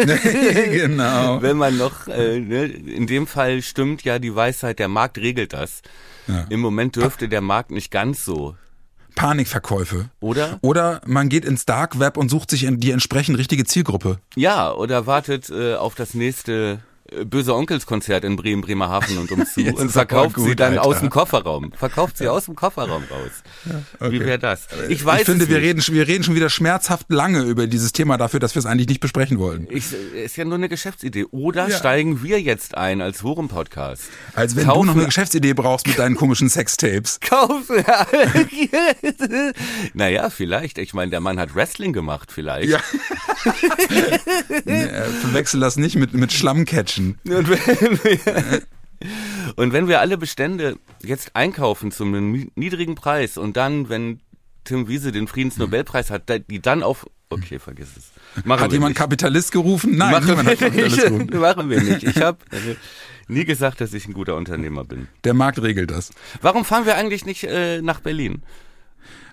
genau. 0.72 1.40
Wenn 1.42 1.56
man 1.56 1.76
noch, 1.76 2.08
äh, 2.08 2.40
ne, 2.40 2.64
in 2.64 3.06
dem 3.06 3.26
Fall 3.26 3.62
stimmt 3.62 4.02
ja 4.04 4.18
die 4.18 4.34
Weisheit, 4.34 4.78
der 4.78 4.88
Markt 4.88 5.18
regelt 5.18 5.52
das. 5.52 5.82
Ja. 6.26 6.46
Im 6.50 6.60
Moment 6.60 6.96
dürfte 6.96 7.28
der 7.28 7.40
Markt 7.40 7.70
nicht 7.70 7.90
ganz 7.90 8.24
so, 8.24 8.56
Panikverkäufe. 9.14 10.10
oder? 10.20 10.58
Oder 10.60 11.00
man 11.06 11.28
geht 11.28 11.44
ins 11.44 11.66
Dark 11.66 11.98
Web 11.98 12.16
und 12.16 12.28
sucht 12.28 12.50
sich 12.50 12.64
in 12.64 12.80
die 12.80 12.90
entsprechend 12.90 13.38
richtige 13.38 13.64
Zielgruppe. 13.64 14.18
Ja, 14.34 14.72
oder 14.72 15.06
wartet 15.06 15.50
äh, 15.50 15.74
auf 15.74 15.94
das 15.94 16.14
nächste 16.14 16.80
äh, 17.20 17.24
Böse 17.24 17.54
Onkels-Konzert 17.54 18.24
in 18.24 18.36
Bremen, 18.36 18.62
Bremerhaven 18.62 19.18
und 19.18 19.30
umzu 19.32 19.60
und 19.60 19.90
verkauft 19.90 20.36
gut, 20.36 20.48
sie 20.48 20.56
dann 20.56 20.72
Alter. 20.78 20.84
aus 20.84 21.00
dem 21.00 21.10
Kofferraum. 21.10 21.72
Verkauft 21.72 22.18
sie 22.18 22.28
aus 22.28 22.46
dem 22.46 22.54
Kofferraum 22.54 23.02
raus. 23.10 24.10
Wie 24.10 24.20
wäre 24.20 24.38
das? 24.38 24.66
Ich 24.88 25.04
weiß 25.04 25.20
ich 25.20 25.26
finde, 25.26 25.48
wir 25.48 25.58
nicht. 25.58 25.66
reden, 25.68 25.82
schon- 25.82 25.94
wir 25.94 26.08
reden 26.08 26.24
schon 26.24 26.34
wieder 26.34 26.50
schmerzhaft 26.50 27.06
lange 27.10 27.42
über 27.42 27.66
dieses 27.66 27.92
Thema 27.92 28.16
dafür, 28.16 28.40
dass 28.40 28.54
wir 28.54 28.60
es 28.60 28.66
eigentlich 28.66 28.88
nicht 28.88 29.00
besprechen 29.00 29.38
wollen. 29.38 29.66
Ich, 29.70 29.86
ist 30.14 30.36
ja 30.36 30.44
nur 30.44 30.54
eine 30.54 30.68
Geschäftsidee. 30.68 31.26
Oder 31.30 31.68
Ja. 31.68 31.76
steigen 31.78 32.22
wir 32.22 32.40
jetzt 32.40 32.76
ein 32.76 33.00
als 33.00 33.20
Forum-Podcast? 33.20 34.02
Als 34.34 34.56
wenn 34.56 34.64
Kaufen- 34.66 34.80
du 34.80 34.84
noch 34.86 34.94
eine 34.96 35.04
Geschäftsidee 35.06 35.54
brauchst 35.54 35.86
mit 35.86 35.98
deinen 35.98 36.16
komischen 36.16 36.48
Sextapes. 36.48 37.20
Kaufen. 37.24 37.84
naja, 39.94 40.30
vielleicht. 40.30 40.78
Ich 40.78 40.94
meine, 40.94 41.10
der 41.10 41.20
Mann 41.20 41.38
hat 41.38 41.54
Wrestling 41.54 41.92
gemacht, 41.92 42.30
vielleicht. 42.32 42.70
Ja. 42.70 42.78
nee, 44.64 44.82
äh, 44.84 45.02
verwechsel 45.20 45.60
das 45.60 45.76
nicht 45.76 45.96
mit, 45.96 46.14
mit 46.14 46.32
Schlammcatchen. 46.32 47.03
Und 47.24 47.48
wenn, 47.48 48.04
wir, 48.04 48.62
und 49.56 49.72
wenn 49.72 49.88
wir 49.88 50.00
alle 50.00 50.16
Bestände 50.16 50.76
jetzt 51.02 51.34
einkaufen 51.36 51.90
zum 51.90 52.32
ni- 52.32 52.50
niedrigen 52.54 52.94
Preis 52.94 53.36
und 53.36 53.56
dann, 53.56 53.88
wenn 53.88 54.20
Tim 54.64 54.88
Wiese 54.88 55.12
den 55.12 55.28
Friedensnobelpreis 55.28 56.10
hat, 56.10 56.30
die 56.50 56.62
dann 56.62 56.82
auf... 56.82 57.06
Okay, 57.28 57.58
vergiss 57.58 57.88
es. 57.96 58.44
Machen 58.46 58.62
Hat 58.62 58.72
jemand 58.72 58.90
nicht. 58.90 58.98
Kapitalist 58.98 59.52
gerufen? 59.52 59.96
Nein, 59.96 60.12
Machen 60.12 60.28
wir 60.28 60.36
Kapitalist 60.56 60.96
nicht. 60.96 61.06
gerufen. 61.06 61.30
Machen 61.40 61.68
wir 61.70 61.82
nicht. 61.82 62.02
Ich 62.04 62.16
habe 62.22 62.38
äh, 62.52 62.76
nie 63.32 63.44
gesagt, 63.44 63.80
dass 63.80 63.92
ich 63.92 64.06
ein 64.06 64.14
guter 64.14 64.36
Unternehmer 64.36 64.84
bin. 64.84 65.08
Der 65.24 65.34
Markt 65.34 65.60
regelt 65.60 65.90
das. 65.90 66.10
Warum 66.40 66.64
fahren 66.64 66.86
wir 66.86 66.96
eigentlich 66.96 67.26
nicht 67.26 67.44
äh, 67.44 67.82
nach 67.82 68.00
Berlin? 68.00 68.42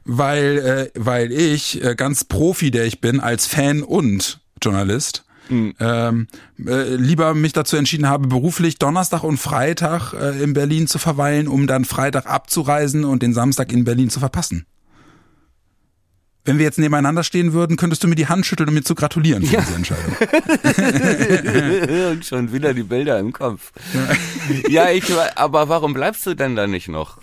Weil, 0.04 0.92
äh, 0.96 1.00
weil 1.00 1.32
ich, 1.32 1.84
äh, 1.84 1.96
ganz 1.96 2.24
Profi, 2.26 2.72
der 2.72 2.86
ich 2.86 3.00
bin, 3.02 3.20
als 3.20 3.46
Fan 3.46 3.84
und 3.84 4.40
Journalist, 4.62 5.24
ähm, 5.50 6.28
äh, 6.66 6.96
lieber 6.96 7.34
mich 7.34 7.54
dazu 7.54 7.76
entschieden 7.76 8.08
habe, 8.08 8.28
beruflich 8.28 8.78
Donnerstag 8.78 9.24
und 9.24 9.38
Freitag 9.38 10.14
äh, 10.14 10.42
in 10.42 10.54
Berlin 10.54 10.88
zu 10.88 10.98
verweilen, 10.98 11.48
um 11.48 11.68
dann 11.68 11.86
Freitag 11.86 12.26
abzureisen 12.26 13.04
und 13.04 13.22
den 13.22 13.34
Samstag 13.34 13.72
in 13.72 13.84
Berlin 13.84 14.10
zu 14.10 14.20
verpassen. 14.20 14.66
Wenn 16.44 16.58
wir 16.58 16.66
jetzt 16.66 16.80
nebeneinander 16.80 17.24
stehen 17.24 17.54
würden, 17.54 17.78
könntest 17.78 18.04
du 18.04 18.08
mir 18.08 18.16
die 18.16 18.28
Hand 18.28 18.48
schütteln, 18.48 18.68
um 18.68 18.74
mir 18.74 18.82
zu 18.82 18.96
gratulieren 18.96 19.46
für 19.46 19.58
diese 19.58 19.76
Entscheidung. 19.76 20.16
und 22.14 22.26
schon 22.26 22.52
wieder 22.52 22.74
die 22.74 22.82
Bilder 22.82 23.20
im 23.20 23.32
Kopf. 23.32 23.72
ja, 24.68 24.90
ich, 24.90 25.04
aber 25.36 25.70
warum 25.70 25.94
bleibst 25.94 26.26
du 26.26 26.34
denn 26.34 26.56
da 26.56 26.66
nicht 26.66 26.88
noch? 26.88 27.20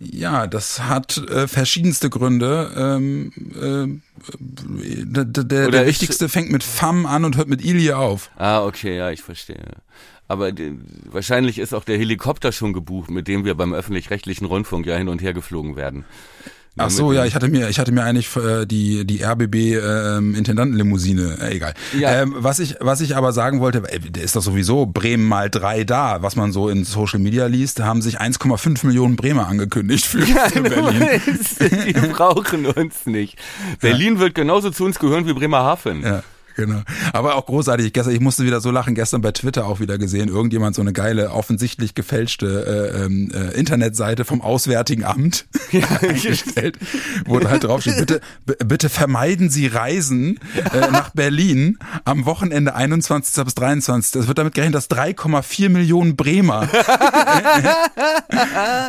Ja, 0.00 0.46
das 0.46 0.80
hat 0.82 1.16
äh, 1.18 1.46
verschiedenste 1.48 2.10
Gründe. 2.10 2.70
Ähm, 2.76 3.32
äh, 3.54 5.04
der, 5.04 5.24
der, 5.24 5.70
der 5.70 5.82
ist- 5.82 5.88
wichtigste 5.88 6.28
fängt 6.28 6.50
mit 6.50 6.62
Fam 6.64 7.06
an 7.06 7.24
und 7.24 7.36
hört 7.36 7.48
mit 7.48 7.64
Ilie 7.64 7.96
auf. 7.96 8.30
Ah, 8.36 8.64
okay, 8.64 8.96
ja, 8.96 9.10
ich 9.10 9.22
verstehe. 9.22 9.64
Aber 10.26 10.52
die, 10.52 10.78
wahrscheinlich 11.10 11.58
ist 11.58 11.74
auch 11.74 11.84
der 11.84 11.98
Helikopter 11.98 12.50
schon 12.50 12.72
gebucht, 12.72 13.10
mit 13.10 13.28
dem 13.28 13.44
wir 13.44 13.54
beim 13.54 13.72
öffentlich-rechtlichen 13.74 14.46
Rundfunk 14.46 14.86
ja 14.86 14.96
hin 14.96 15.08
und 15.08 15.22
her 15.22 15.34
geflogen 15.34 15.76
werden. 15.76 16.04
Ach 16.76 16.90
so, 16.90 17.12
ja, 17.12 17.24
ich 17.24 17.36
hatte 17.36 17.46
mir, 17.48 17.68
ich 17.68 17.78
hatte 17.78 17.92
mir 17.92 18.02
eigentlich 18.02 18.34
äh, 18.36 18.66
die 18.66 19.04
die 19.04 19.22
RBB 19.22 19.54
ähm, 19.54 20.34
Intendantenlimousine, 20.34 21.38
äh, 21.40 21.54
egal. 21.54 21.74
Ja. 21.96 22.22
Ähm, 22.22 22.34
was 22.36 22.58
ich 22.58 22.76
was 22.80 23.00
ich 23.00 23.16
aber 23.16 23.32
sagen 23.32 23.60
wollte, 23.60 23.82
der 23.82 24.22
ist 24.24 24.34
doch 24.34 24.42
sowieso 24.42 24.84
Bremen 24.86 25.24
mal 25.24 25.50
drei 25.50 25.84
da, 25.84 26.22
was 26.22 26.34
man 26.34 26.50
so 26.50 26.68
in 26.68 26.84
Social 26.84 27.20
Media 27.20 27.46
liest, 27.46 27.78
da 27.78 27.84
haben 27.84 28.02
sich 28.02 28.20
1,5 28.20 28.86
Millionen 28.86 29.14
Bremer 29.14 29.46
angekündigt 29.46 30.04
für, 30.04 30.22
für 30.26 30.62
Berlin. 30.62 31.20
die 31.60 31.92
brauchen 31.92 32.66
uns 32.66 33.06
nicht. 33.06 33.38
Berlin 33.80 34.18
wird 34.18 34.34
genauso 34.34 34.70
zu 34.70 34.84
uns 34.84 34.98
gehören 34.98 35.28
wie 35.28 35.32
Bremerhaven. 35.32 36.02
Ja. 36.02 36.22
Genau. 36.56 36.82
Aber 37.12 37.34
auch 37.36 37.46
großartig. 37.46 37.92
Gestern, 37.92 38.14
ich 38.14 38.20
musste 38.20 38.44
wieder 38.44 38.60
so 38.60 38.70
lachen. 38.70 38.94
Gestern 38.94 39.20
bei 39.22 39.32
Twitter 39.32 39.66
auch 39.66 39.80
wieder 39.80 39.98
gesehen. 39.98 40.28
Irgendjemand 40.28 40.76
so 40.76 40.82
eine 40.82 40.92
geile, 40.92 41.30
offensichtlich 41.30 41.94
gefälschte 41.94 42.92
äh, 42.94 43.04
ähm, 43.04 43.30
äh, 43.34 43.50
Internetseite 43.58 44.24
vom 44.24 44.40
Auswärtigen 44.40 45.04
Amt 45.04 45.46
eingestellt, 46.00 46.78
wo 47.26 47.38
da 47.40 47.50
halt 47.50 47.64
draufsteht, 47.64 47.96
bitte, 47.98 48.20
bitte 48.64 48.88
vermeiden 48.88 49.50
Sie 49.50 49.66
Reisen 49.66 50.38
äh, 50.72 50.90
nach 50.92 51.10
Berlin 51.10 51.78
am 52.04 52.24
Wochenende 52.26 52.74
21. 52.74 53.44
bis 53.44 53.54
23. 53.54 54.20
Es 54.22 54.28
wird 54.28 54.38
damit 54.38 54.54
gerechnet, 54.54 54.74
dass 54.76 54.90
3,4 54.90 55.68
Millionen 55.70 56.16
Bremer 56.16 56.68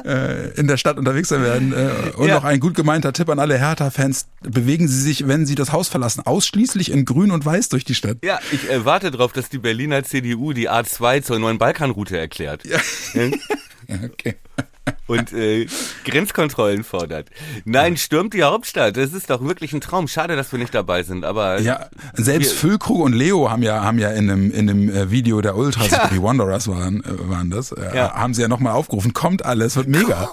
äh, 0.05 0.49
in 0.59 0.67
der 0.67 0.77
Stadt 0.77 0.97
unterwegs 0.97 1.29
sein 1.29 1.41
werden. 1.41 1.73
Äh, 1.73 1.89
und 2.17 2.27
Ja. 2.27 2.35
noch 2.35 2.43
ein 2.43 2.59
gut 2.59 2.75
gemeinter 2.75 3.13
Tipp 3.13 3.29
an 3.29 3.39
alle 3.39 3.57
Hertha-Fans. 3.57 4.27
Bewegen 4.41 4.87
Sie 4.87 4.99
sich, 5.01 5.27
wenn 5.27 5.45
Sie 5.45 5.55
das 5.55 5.71
Haus 5.71 5.87
verlassen, 5.87 6.21
ausschließlich 6.25 6.91
in 6.91 7.05
grün 7.05 7.31
und 7.31 7.45
weiß 7.45 7.54
durch 7.69 7.85
die 7.85 7.95
Stadt. 7.95 8.17
Ja, 8.23 8.39
ich 8.51 8.69
äh, 8.69 8.85
warte 8.85 9.11
darauf, 9.11 9.33
dass 9.33 9.49
die 9.49 9.57
Berliner 9.57 10.03
CDU 10.03 10.53
die 10.53 10.69
A2 10.69 11.21
zur 11.21 11.39
neuen 11.39 11.57
Balkanroute 11.57 12.17
erklärt. 12.17 12.65
Ja. 12.65 12.79
Ja, 13.13 13.99
okay. 14.03 14.35
Und 15.07 15.33
äh, 15.33 15.67
Grenzkontrollen 16.03 16.83
fordert. 16.83 17.29
Nein, 17.63 17.97
stürmt 17.97 18.33
die 18.33 18.43
Hauptstadt. 18.43 18.97
Das 18.97 19.13
ist 19.13 19.29
doch 19.29 19.41
wirklich 19.43 19.73
ein 19.73 19.81
Traum. 19.81 20.07
Schade, 20.07 20.35
dass 20.35 20.51
wir 20.51 20.59
nicht 20.59 20.73
dabei 20.75 21.03
sind, 21.03 21.25
aber 21.25 21.59
Ja, 21.59 21.87
selbst 22.13 22.53
Füllkrug 22.53 23.01
und 23.01 23.13
Leo 23.13 23.49
haben 23.49 23.63
ja 23.63 23.83
haben 23.83 23.99
ja 23.99 24.09
in 24.11 24.29
einem 24.29 24.51
in 24.51 24.69
einem 24.69 24.89
äh, 24.89 25.11
Video 25.11 25.41
der 25.41 25.55
Ultras, 25.57 25.89
die 26.11 26.21
Wanderers 26.21 26.67
waren 26.67 27.03
äh, 27.03 27.29
waren 27.29 27.49
das, 27.49 27.71
äh, 27.71 27.95
Ja. 27.95 28.13
haben 28.13 28.33
sie 28.33 28.41
ja 28.41 28.47
nochmal 28.47 28.73
aufgerufen. 28.73 29.13
Kommt 29.13 29.45
alles, 29.45 29.75
wird 29.75 29.87
mega. 29.87 30.29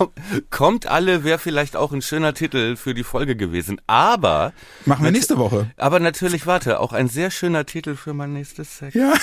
kommt 0.50 0.86
alle 0.86 1.24
wäre 1.24 1.38
vielleicht 1.38 1.76
auch 1.76 1.92
ein 1.92 2.02
schöner 2.02 2.34
Titel 2.34 2.76
für 2.76 2.94
die 2.94 3.04
Folge 3.04 3.36
gewesen. 3.36 3.80
Aber 3.86 4.52
Machen 4.86 5.04
wir 5.04 5.12
nächste 5.12 5.38
Woche. 5.38 5.70
aber 5.76 6.00
natürlich 6.00 6.46
warte, 6.46 6.80
auch 6.80 6.92
ein 6.92 7.08
sehr 7.08 7.30
schöner 7.30 7.66
Titel 7.66 7.96
für 7.96 8.14
mein 8.14 8.32
nächstes 8.32 8.78
Sex. 8.78 8.94
Ja. 8.94 9.12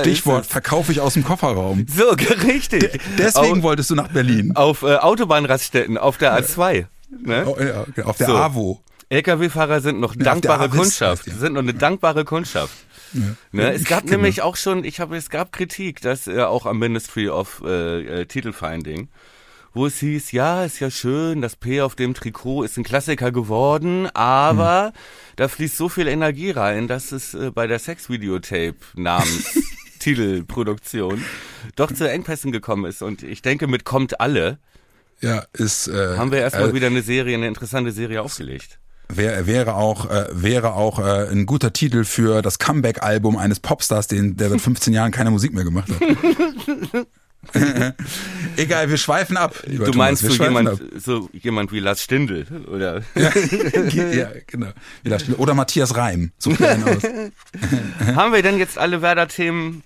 Stichwort 0.00 0.46
verkaufe 0.46 0.92
ich 0.92 1.00
aus 1.00 1.14
dem 1.14 1.24
Kofferraum. 1.24 1.86
So, 1.88 2.10
richtig. 2.46 2.67
Deswegen 3.18 3.58
auf, 3.58 3.62
wolltest 3.62 3.90
du 3.90 3.94
nach 3.94 4.08
Berlin. 4.08 4.52
auf 4.56 4.82
äh, 4.82 4.96
Autobahnraststätten 4.96 5.98
auf 5.98 6.18
der 6.18 6.38
A2. 6.38 6.86
Ne? 7.24 7.44
Oh, 7.46 7.56
ja, 7.60 8.04
auf 8.04 8.16
der 8.18 8.26
So. 8.26 8.36
AWO. 8.36 8.80
LKW-Fahrer 9.10 9.80
sind 9.80 10.00
noch 10.00 10.14
der 10.14 10.24
dankbare 10.24 10.68
Kundschaft. 10.68 11.26
heißt 11.26 11.36
die. 11.36 11.40
Sind 11.40 11.54
noch 11.54 11.62
eine 11.62 11.72
dankbare 11.74 12.24
Kundschaft. 12.24 12.74
Ne, 13.52 13.72
es 13.72 13.84
gab 13.84 14.02
Genau. 14.02 14.16
nämlich 14.16 14.42
auch 14.42 14.56
schon, 14.56 14.84
ich 14.84 15.00
habe, 15.00 15.16
es 15.16 15.30
gab 15.30 15.50
Kritik, 15.50 16.02
dass 16.02 16.26
äh, 16.26 16.42
auch 16.42 16.66
am 16.66 16.78
Ministry 16.78 17.30
of 17.30 17.62
äh, 17.64 18.20
äh, 18.20 18.26
Titelfinding, 18.26 19.08
wo 19.72 19.86
es 19.86 19.98
hieß, 20.00 20.32
ja, 20.32 20.62
ist 20.64 20.78
ja 20.80 20.90
schön, 20.90 21.40
das 21.40 21.56
P 21.56 21.80
auf 21.80 21.94
dem 21.94 22.12
Trikot 22.12 22.64
ist 22.64 22.76
ein 22.76 22.84
Klassiker 22.84 23.32
geworden, 23.32 24.08
aber 24.12 24.92
da 25.36 25.48
fließt 25.48 25.78
so 25.78 25.88
viel 25.88 26.06
Energie 26.06 26.50
rein, 26.50 26.86
dass 26.86 27.10
es 27.12 27.32
äh, 27.32 27.50
bei 27.50 27.66
der 27.66 27.78
Sex-Videotape 27.78 28.74
namens 28.94 29.58
Titelproduktion 29.98 31.24
doch 31.76 31.92
zu 31.92 32.08
Engpässen 32.08 32.52
gekommen 32.52 32.84
ist. 32.84 33.02
Und 33.02 33.22
ich 33.22 33.42
denke, 33.42 33.66
mit 33.66 33.84
kommt 33.84 34.20
alle, 34.20 34.58
Ja, 35.20 35.44
ist 35.52 35.88
äh, 35.88 36.16
haben 36.16 36.32
wir 36.32 36.38
erstmal 36.38 36.70
äh, 36.70 36.74
wieder 36.74 36.86
eine 36.88 37.02
Serie, 37.02 37.36
eine 37.36 37.48
interessante 37.48 37.92
Serie 37.92 38.22
aufgelegt. 38.22 38.78
Wär, 39.10 39.46
wäre 39.46 39.74
auch 39.74 40.10
äh, 40.10 40.26
wäre 40.32 40.74
auch 40.74 40.98
äh, 40.98 41.28
ein 41.30 41.46
guter 41.46 41.72
Titel 41.72 42.04
für 42.04 42.42
das 42.42 42.58
Comeback-Album 42.58 43.36
eines 43.38 43.58
Popstars, 43.60 44.06
den 44.06 44.36
der 44.36 44.50
seit 44.50 44.60
15 44.68 44.92
Jahren 44.92 45.12
keine 45.12 45.30
Musik 45.30 45.52
mehr 45.54 45.64
gemacht 45.64 45.88
hat. 45.90 46.00
Egal, 48.56 48.90
wir 48.90 48.98
schweifen 48.98 49.36
ab. 49.36 49.62
Du 49.66 49.78
Thomas, 49.78 49.96
meinst 49.96 50.22
so 50.22 50.42
jemand, 50.42 50.80
so 50.98 51.30
jemand 51.32 51.72
wie 51.72 51.80
Lars 51.80 52.02
Stindl, 52.02 52.46
oder? 52.66 52.96
Ab. 52.96 53.04
ja, 53.92 54.30
genau. 54.46 54.68
Oder 55.38 55.54
Matthias 55.54 55.96
Reim. 55.96 56.32
Aus. 56.44 56.58
Haben 58.16 58.32
wir 58.32 58.42
denn 58.42 58.58
jetzt 58.58 58.76
alle 58.76 59.02
Werder-Themen 59.02 59.82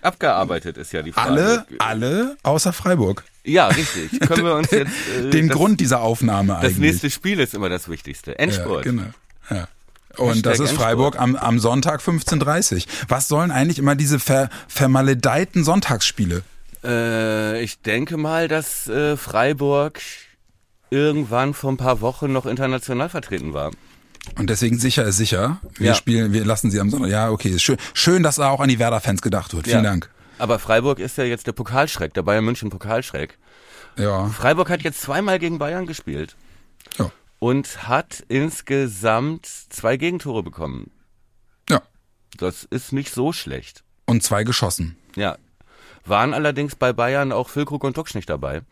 abgearbeitet, 0.00 0.78
ist 0.78 0.92
ja 0.92 1.02
die 1.02 1.12
Frage. 1.12 1.30
Alle, 1.30 1.66
alle 1.78 2.36
außer 2.42 2.72
Freiburg. 2.72 3.24
Ja, 3.44 3.68
richtig. 3.68 4.20
Können 4.20 4.44
wir 4.44 4.54
uns 4.54 4.70
jetzt, 4.70 4.92
äh, 5.18 5.30
Den 5.30 5.48
das, 5.48 5.56
Grund 5.56 5.80
dieser 5.80 6.00
Aufnahme 6.00 6.54
das 6.54 6.64
eigentlich. 6.64 6.78
nächste 6.78 7.10
Spiel 7.10 7.40
ist 7.40 7.54
immer 7.54 7.68
das 7.68 7.88
Wichtigste. 7.88 8.32
ja, 8.32 8.36
Endspurt. 8.38 8.84
genau. 8.84 9.04
Ja. 9.50 9.68
Und 10.16 10.44
das 10.44 10.60
ist. 10.60 10.72
Freiburg 10.72 11.18
am, 11.18 11.36
am 11.36 11.58
Sonntag 11.58 12.02
15.30 12.02 12.86
Was 13.08 13.28
sollen 13.28 13.50
eigentlich 13.50 13.78
immer 13.78 13.94
diese 13.94 14.18
ver, 14.18 14.50
vermaledeiten 14.68 15.64
Sonntagsspiele? 15.64 16.42
Äh, 16.84 17.62
ich 17.62 17.80
denke 17.82 18.16
mal, 18.16 18.48
dass 18.48 18.88
äh, 18.88 19.16
Freiburg 19.16 20.00
irgendwann 20.90 21.54
vor 21.54 21.72
ein 21.72 21.76
paar 21.76 22.00
Wochen 22.00 22.32
noch 22.32 22.46
international 22.46 23.08
vertreten 23.08 23.54
war. 23.54 23.70
Und 24.38 24.50
deswegen 24.50 24.78
sicher 24.78 25.04
ist 25.04 25.16
sicher. 25.16 25.60
Wir 25.74 25.88
Ja. 25.88 25.94
spielen, 25.94 26.32
wir 26.32 26.44
lassen 26.44 26.70
sie 26.70 26.78
am 26.80 26.90
Sonntag. 26.90 27.10
Ja, 27.10 27.30
okay. 27.30 27.58
Schön, 27.58 27.76
schön, 27.94 28.22
dass 28.22 28.36
da 28.36 28.50
auch 28.50 28.60
an 28.60 28.68
die 28.68 28.78
Werder-Fans 28.78 29.22
gedacht 29.22 29.54
wird. 29.54 29.66
Vielen 29.66 29.84
Ja. 29.84 29.90
Dank. 29.90 30.10
Aber 30.38 30.58
Freiburg 30.58 30.98
ist 30.98 31.18
ja 31.18 31.24
jetzt 31.24 31.46
der 31.46 31.52
Pokalschreck, 31.52 32.14
der 32.14 32.22
Bayern 32.22 32.44
München 32.44 32.70
Pokalschreck. 32.70 33.38
Ja. 33.96 34.26
Freiburg 34.28 34.70
hat 34.70 34.82
jetzt 34.82 35.00
zweimal 35.00 35.38
gegen 35.38 35.58
Bayern 35.58 35.86
gespielt 35.86 36.36
Ja. 36.98 37.10
und 37.38 37.88
hat 37.88 38.24
insgesamt 38.28 39.46
zwei 39.46 39.96
Gegentore 39.96 40.42
bekommen. 40.42 40.90
Ja. 41.68 41.82
Das 42.38 42.64
ist 42.64 42.92
nicht 42.92 43.12
so 43.12 43.32
schlecht. 43.32 43.82
Und 44.06 44.22
zwei 44.22 44.44
geschossen. 44.44 44.96
Ja. 45.16 45.36
Waren 46.04 46.34
allerdings 46.34 46.74
bei 46.76 46.92
Bayern 46.92 47.32
auch 47.32 47.48
Füllkrug 47.48 47.84
und 47.84 47.96
Duxch 47.96 48.14
nicht 48.14 48.28
dabei. 48.28 48.62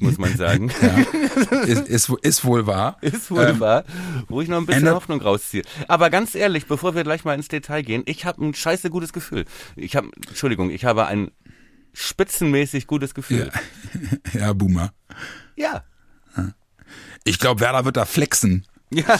Muss 0.00 0.18
man 0.18 0.36
sagen. 0.36 0.70
ist, 1.66 1.88
ist, 1.88 2.08
ist 2.22 2.44
wohl 2.44 2.66
wahr. 2.66 2.98
Ist 3.00 3.30
wohl 3.30 3.44
Ähm, 3.44 3.60
wahr, 3.60 3.84
wo 4.28 4.40
ich 4.40 4.48
noch 4.48 4.58
ein 4.58 4.66
bisschen 4.66 4.90
Hoffnung 4.90 5.20
rausziehe. 5.20 5.62
Aber 5.86 6.10
ganz 6.10 6.34
ehrlich, 6.34 6.66
bevor 6.66 6.94
wir 6.96 7.04
gleich 7.04 7.24
mal 7.24 7.34
ins 7.34 7.48
Detail 7.48 7.82
gehen, 7.82 8.02
ich 8.06 8.24
habe 8.24 8.44
ein 8.44 8.54
scheiße 8.54 8.90
gutes 8.90 9.12
Gefühl. 9.12 9.44
Ich 9.76 9.94
habe, 9.94 10.10
Entschuldigung, 10.26 10.70
ich 10.70 10.84
habe 10.84 11.06
ein 11.06 11.30
spitzenmäßig 11.92 12.86
gutes 12.86 13.14
Gefühl. 13.14 13.50
Ja, 14.32 14.52
Boomer. 14.54 14.92
Ja. 15.56 15.84
Ich 17.24 17.38
glaube, 17.38 17.60
Werder 17.60 17.84
wird 17.84 17.96
da 17.96 18.04
flexen. 18.04 18.66
Ja. 18.90 19.18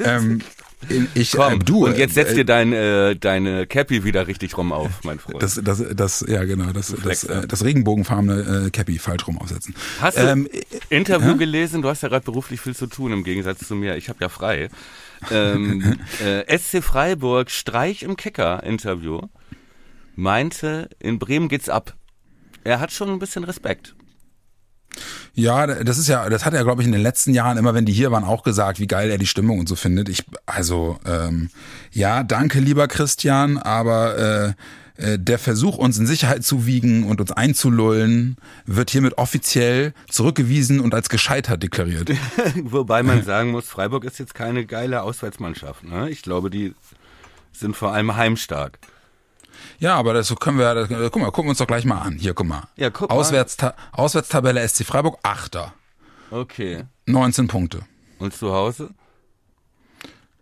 Ähm, 0.00 0.40
ich, 1.14 1.32
Komm, 1.32 1.54
äh, 1.54 1.58
du, 1.58 1.86
und 1.86 1.96
jetzt 1.96 2.14
setz 2.14 2.30
äh, 2.30 2.36
dir 2.36 2.44
dein, 2.44 2.72
äh, 2.72 3.16
deine 3.16 3.66
Cappy 3.66 4.04
wieder 4.04 4.26
richtig 4.26 4.56
rum 4.56 4.72
auf, 4.72 5.04
mein 5.04 5.18
Freund. 5.18 5.42
das, 5.42 5.60
das, 5.62 5.82
das, 5.94 6.24
ja 6.28 6.44
genau, 6.44 6.72
das, 6.72 6.94
das, 7.02 7.24
äh, 7.24 7.46
das 7.46 7.64
regenbogenfarbene 7.64 8.66
äh, 8.66 8.70
Cappy 8.70 8.98
falsch 8.98 9.26
rum 9.26 9.38
aufsetzen. 9.38 9.74
Hast 10.00 10.18
du 10.18 10.22
Ähm, 10.22 10.48
Interview 10.90 11.36
gelesen? 11.36 11.82
Du 11.82 11.88
hast 11.88 12.02
ja 12.02 12.08
gerade 12.08 12.24
beruflich 12.24 12.60
viel 12.60 12.74
zu 12.74 12.86
tun 12.86 13.12
im 13.12 13.24
Gegensatz 13.24 13.66
zu 13.66 13.74
mir. 13.74 13.96
Ich 13.96 14.08
habe 14.08 14.18
ja 14.20 14.28
frei. 14.28 14.68
Ähm, 15.30 15.98
äh, 16.24 16.58
SC 16.58 16.82
Freiburg 16.82 17.50
Streich 17.50 18.02
im 18.02 18.16
Kicker 18.16 18.62
Interview 18.62 19.20
meinte, 20.14 20.88
in 20.98 21.18
Bremen 21.18 21.48
geht's 21.48 21.68
ab. 21.68 21.94
Er 22.64 22.80
hat 22.80 22.92
schon 22.92 23.08
ein 23.08 23.18
bisschen 23.18 23.44
Respekt. 23.44 23.94
Ja, 25.34 25.66
das 25.66 25.98
ist 25.98 26.08
ja, 26.08 26.28
das 26.28 26.44
hat 26.44 26.54
er, 26.54 26.64
glaube 26.64 26.82
ich, 26.82 26.86
in 26.86 26.92
den 26.92 27.02
letzten 27.02 27.32
Jahren 27.32 27.56
immer, 27.56 27.74
wenn 27.74 27.86
die 27.86 27.92
hier 27.92 28.10
waren, 28.10 28.24
auch 28.24 28.42
gesagt, 28.42 28.80
wie 28.80 28.86
geil 28.86 29.10
er 29.10 29.18
die 29.18 29.26
Stimmung 29.26 29.58
und 29.58 29.68
so 29.68 29.76
findet. 29.76 30.08
Ich, 30.08 30.24
also, 30.46 30.98
ähm, 31.06 31.50
ja, 31.90 32.22
danke, 32.22 32.60
lieber 32.60 32.88
Christian, 32.88 33.56
aber 33.56 34.18
äh, 34.18 34.52
äh, 34.96 35.18
der 35.18 35.38
Versuch, 35.38 35.78
uns 35.78 35.98
in 35.98 36.06
Sicherheit 36.06 36.44
zu 36.44 36.66
wiegen 36.66 37.04
und 37.04 37.20
uns 37.20 37.32
einzulullen, 37.32 38.36
wird 38.66 38.90
hiermit 38.90 39.18
offiziell 39.18 39.94
zurückgewiesen 40.08 40.80
und 40.80 40.94
als 40.94 41.08
gescheitert 41.08 41.62
deklariert. 41.62 42.10
Wobei 42.62 43.02
man 43.02 43.24
sagen 43.24 43.50
muss, 43.50 43.66
Freiburg 43.66 44.04
ist 44.04 44.18
jetzt 44.18 44.34
keine 44.34 44.66
geile 44.66 45.02
Auswärtsmannschaft. 45.02 45.84
Ne? 45.84 46.10
Ich 46.10 46.22
glaube, 46.22 46.50
die 46.50 46.74
sind 47.52 47.76
vor 47.76 47.92
allem 47.92 48.16
heimstark. 48.16 48.78
Ja, 49.78 49.96
aber 49.96 50.14
das 50.14 50.34
können 50.36 50.58
wir, 50.58 50.74
das, 50.74 50.88
guck 50.88 51.16
mal, 51.16 51.30
gucken 51.30 51.44
wir 51.44 51.50
uns 51.50 51.58
doch 51.58 51.66
gleich 51.66 51.84
mal 51.84 51.98
an. 51.98 52.14
Hier, 52.18 52.34
guck 52.34 52.46
mal. 52.46 52.68
Ja, 52.76 52.90
guck 52.90 53.10
mal. 53.10 53.16
Auswärtsta 53.16 53.74
Auswärtstabelle 53.92 54.66
SC 54.66 54.84
Freiburg, 54.84 55.18
Achter. 55.22 55.72
Okay. 56.30 56.84
19 57.06 57.48
Punkte. 57.48 57.80
Und 58.18 58.34
zu 58.34 58.52
Hause? 58.52 58.90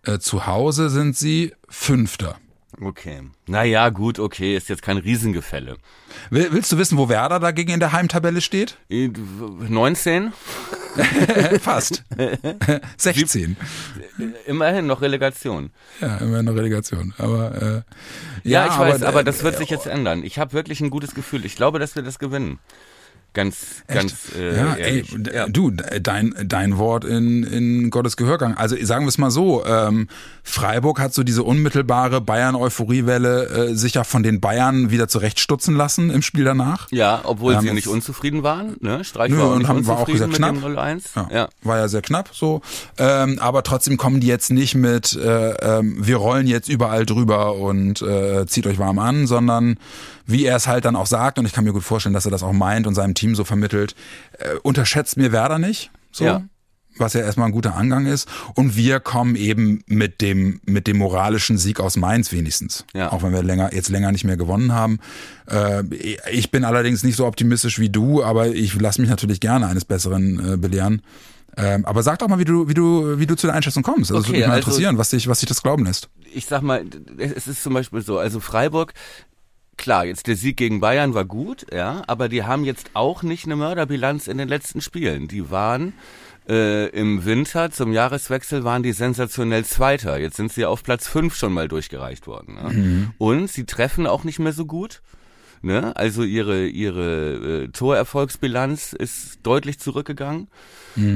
Äh, 0.02 0.18
zu 0.18 0.46
Hause 0.46 0.90
sind 0.90 1.16
sie 1.16 1.54
Fünfter. 1.68 2.36
Okay. 2.82 3.22
Naja, 3.46 3.90
gut, 3.90 4.18
okay, 4.18 4.56
ist 4.56 4.68
jetzt 4.70 4.82
kein 4.82 4.96
Riesengefälle. 4.96 5.76
Will, 6.30 6.48
willst 6.50 6.72
du 6.72 6.78
wissen, 6.78 6.96
wo 6.96 7.08
Werder 7.10 7.38
dagegen 7.38 7.72
in 7.72 7.80
der 7.80 7.92
Heimtabelle 7.92 8.40
steht? 8.40 8.78
Äh, 8.88 9.10
19? 9.68 10.32
Fast. 11.60 12.04
16. 12.96 13.56
Immerhin 14.46 14.86
noch 14.86 15.02
Relegation. 15.02 15.70
Ja, 16.00 16.16
immer 16.18 16.38
eine 16.38 16.54
Relegation. 16.54 17.12
Aber 17.18 17.84
äh, 17.84 18.48
Ja, 18.48 18.66
ich 18.66 18.78
weiß, 18.78 19.02
aber, 19.02 19.20
äh, 19.20 19.24
das 19.24 19.42
wird 19.42 19.58
sich 19.58 19.68
jetzt 19.68 19.86
ändern. 19.86 20.24
Ich 20.24 20.38
habe 20.38 20.54
wirklich 20.54 20.80
ein 20.80 20.90
gutes 20.90 21.14
Gefühl. 21.14 21.44
Ich 21.44 21.56
glaube, 21.56 21.78
dass 21.78 21.96
wir 21.96 22.02
das 22.02 22.18
gewinnen. 22.18 22.58
Ganz, 23.32 23.56
ganz 23.86 24.14
äh, 24.36 24.56
ja, 24.56 24.74
ey, 24.74 24.96
ehrlich. 24.96 25.14
ja. 25.32 25.46
du, 25.48 25.70
dein, 25.70 26.34
dein 26.44 26.78
Wort 26.78 27.04
in, 27.04 27.44
in 27.44 27.90
Gottes 27.90 28.16
Gehörgang. 28.16 28.54
Also 28.54 28.76
sagen 28.82 29.04
wir 29.04 29.08
es 29.08 29.18
mal 29.18 29.30
so, 29.30 29.64
ähm, 29.64 30.08
Freiburg 30.42 30.98
hat 30.98 31.14
so 31.14 31.22
diese 31.22 31.44
unmittelbare 31.44 32.20
Bayern-Euphoriewelle 32.20 33.70
äh, 33.70 33.74
sich 33.74 33.94
ja 33.94 34.04
von 34.04 34.22
den 34.22 34.40
Bayern 34.40 34.90
wieder 34.90 35.08
zurechtstutzen 35.08 35.76
lassen 35.76 36.10
im 36.10 36.22
Spiel 36.22 36.44
danach. 36.44 36.88
Ja, 36.90 37.20
obwohl 37.24 37.54
Wir 37.54 37.60
sie 37.60 37.72
nicht 37.72 37.86
unzufrieden 37.86 38.42
waren. 38.42 38.76
Ne? 38.80 39.04
Streich 39.04 39.30
Nö, 39.30 39.38
war 39.38 39.44
auch 39.46 39.52
und 39.52 39.58
nicht 39.58 39.68
haben- 39.68 39.86
war 39.86 39.98
auch 39.98 40.06
dem 40.06 40.16
0-1. 40.16 41.02
Ja, 41.14 41.28
Ja. 41.30 41.48
War 41.62 41.78
ja 41.78 41.88
sehr 41.88 42.02
knapp 42.02 42.30
so. 42.32 42.60
Ähm, 42.98 43.38
aber 43.40 43.62
trotzdem 43.62 43.96
kommen 43.96 44.20
die 44.20 44.26
jetzt 44.26 44.50
nicht 44.50 44.74
mit, 44.74 45.14
äh, 45.16 45.50
ähm, 45.78 45.96
wir 46.00 46.16
rollen 46.16 46.46
jetzt 46.46 46.68
überall 46.68 47.06
drüber 47.06 47.54
und 47.56 48.02
äh, 48.02 48.46
zieht 48.46 48.66
euch 48.66 48.78
warm 48.78 48.98
an, 48.98 49.26
sondern 49.26 49.76
wie 50.26 50.44
er 50.44 50.56
es 50.56 50.68
halt 50.68 50.84
dann 50.84 50.94
auch 50.94 51.06
sagt, 51.06 51.38
und 51.40 51.46
ich 51.46 51.52
kann 51.52 51.64
mir 51.64 51.72
gut 51.72 51.82
vorstellen, 51.82 52.12
dass 52.12 52.24
er 52.24 52.30
das 52.30 52.42
auch 52.44 52.52
meint 52.52 52.86
und 52.86 52.94
seinem 52.94 53.14
Team 53.20 53.34
so 53.34 53.44
vermittelt, 53.44 53.94
äh, 54.38 54.56
unterschätzt 54.62 55.16
mir 55.16 55.30
Werder 55.32 55.58
nicht. 55.58 55.90
So. 56.10 56.24
Ja. 56.24 56.42
Was 56.98 57.12
ja 57.14 57.20
erstmal 57.20 57.46
ein 57.46 57.52
guter 57.52 57.76
Angang 57.76 58.06
ist. 58.06 58.28
Und 58.54 58.76
wir 58.76 58.98
kommen 59.00 59.36
eben 59.36 59.82
mit 59.86 60.20
dem, 60.20 60.60
mit 60.66 60.86
dem 60.86 60.98
moralischen 60.98 61.56
Sieg 61.56 61.80
aus 61.80 61.96
Mainz 61.96 62.32
wenigstens. 62.32 62.84
Ja. 62.94 63.12
Auch 63.12 63.22
wenn 63.22 63.32
wir 63.32 63.42
länger, 63.42 63.72
jetzt 63.72 63.88
länger 63.88 64.10
nicht 64.12 64.24
mehr 64.24 64.36
gewonnen 64.36 64.72
haben. 64.72 64.98
Äh, 65.48 65.84
ich 66.30 66.50
bin 66.50 66.64
allerdings 66.64 67.02
nicht 67.04 67.16
so 67.16 67.26
optimistisch 67.26 67.78
wie 67.78 67.88
du, 67.90 68.22
aber 68.24 68.48
ich 68.48 68.78
lasse 68.78 69.00
mich 69.00 69.08
natürlich 69.08 69.40
gerne 69.40 69.68
eines 69.68 69.84
Besseren 69.84 70.54
äh, 70.54 70.56
belehren. 70.56 71.00
Ähm, 71.56 71.84
aber 71.84 72.02
sag 72.02 72.18
doch 72.18 72.28
mal, 72.28 72.38
wie 72.38 72.44
du, 72.44 72.68
wie 72.68 72.74
du, 72.74 73.18
wie 73.18 73.26
du 73.26 73.34
zu 73.36 73.46
der 73.46 73.56
Einschätzung 73.56 73.82
kommst. 73.82 74.10
Also 74.10 74.20
Okay, 74.20 74.28
würde 74.28 74.38
mich 74.38 74.48
mal 74.48 74.54
also- 74.56 74.66
interessieren, 74.68 74.98
was 74.98 75.10
dich, 75.10 75.26
was 75.28 75.40
dich 75.40 75.48
das 75.48 75.62
glauben 75.62 75.84
lässt. 75.84 76.08
ich 76.34 76.46
sag 76.46 76.62
mal, 76.62 76.84
es 77.18 77.46
ist 77.46 77.62
zum 77.62 77.72
Beispiel 77.74 78.02
so, 78.02 78.18
also 78.18 78.40
Freiburg, 78.40 78.94
klar, 79.80 80.04
jetzt 80.04 80.26
der 80.26 80.36
Sieg 80.36 80.58
gegen 80.58 80.80
Bayern 80.80 81.14
war 81.14 81.24
gut, 81.24 81.66
ja, 81.72 82.02
aber 82.06 82.28
die 82.28 82.44
haben 82.44 82.64
jetzt 82.64 82.90
auch 82.94 83.22
nicht 83.22 83.46
eine 83.46 83.56
Mörderbilanz 83.56 84.28
in 84.28 84.38
den 84.38 84.46
letzten 84.48 84.80
Spielen. 84.80 85.26
Die 85.26 85.50
waren 85.50 85.94
äh, 86.48 86.88
im 86.90 87.24
Winter 87.24 87.70
zum 87.70 87.92
Jahreswechsel 87.92 88.62
waren 88.62 88.82
die 88.82 88.92
sensationell 88.92 89.64
Zweiter. 89.64 90.18
Jetzt 90.18 90.36
sind 90.36 90.52
sie 90.52 90.66
auf 90.66 90.82
Platz 90.82 91.08
fünf 91.08 91.34
schon 91.34 91.54
mal 91.54 91.66
durchgereicht 91.66 92.26
worden. 92.26 92.54
Ne? 92.54 93.12
Und 93.18 93.50
sie 93.50 93.64
treffen 93.64 94.06
auch 94.06 94.24
nicht 94.24 94.38
mehr 94.38 94.52
so 94.52 94.66
gut. 94.66 95.00
Ne? 95.62 95.94
Also 95.96 96.24
ihre 96.24 96.66
ihre 96.66 97.64
äh, 97.64 97.68
Torerfolgsbilanz 97.68 98.92
ist 98.92 99.40
deutlich 99.42 99.78
zurückgegangen. 99.78 100.48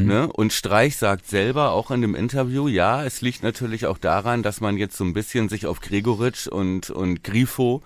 Ne? 0.07 0.33
Und 0.33 0.53
Streich 0.53 0.97
sagt 0.97 1.27
selber 1.27 1.73
auch 1.73 1.91
in 1.91 2.01
dem 2.01 2.15
Interview, 2.15 2.69
ja, 2.69 3.05
es 3.05 3.21
liegt 3.21 3.43
natürlich 3.43 3.87
auch 3.87 3.99
daran, 3.99 4.43
dass 4.43 4.61
man 4.61 4.77
jetzt 4.77 4.97
so 4.97 5.05
ein 5.05 5.15
bisschen 5.15 5.49
sich 5.49 5.67
auf 5.67 5.81
Gregoritsch 5.81 6.47
und 6.47 6.91
und 6.91 7.25
Grifo 7.25 7.83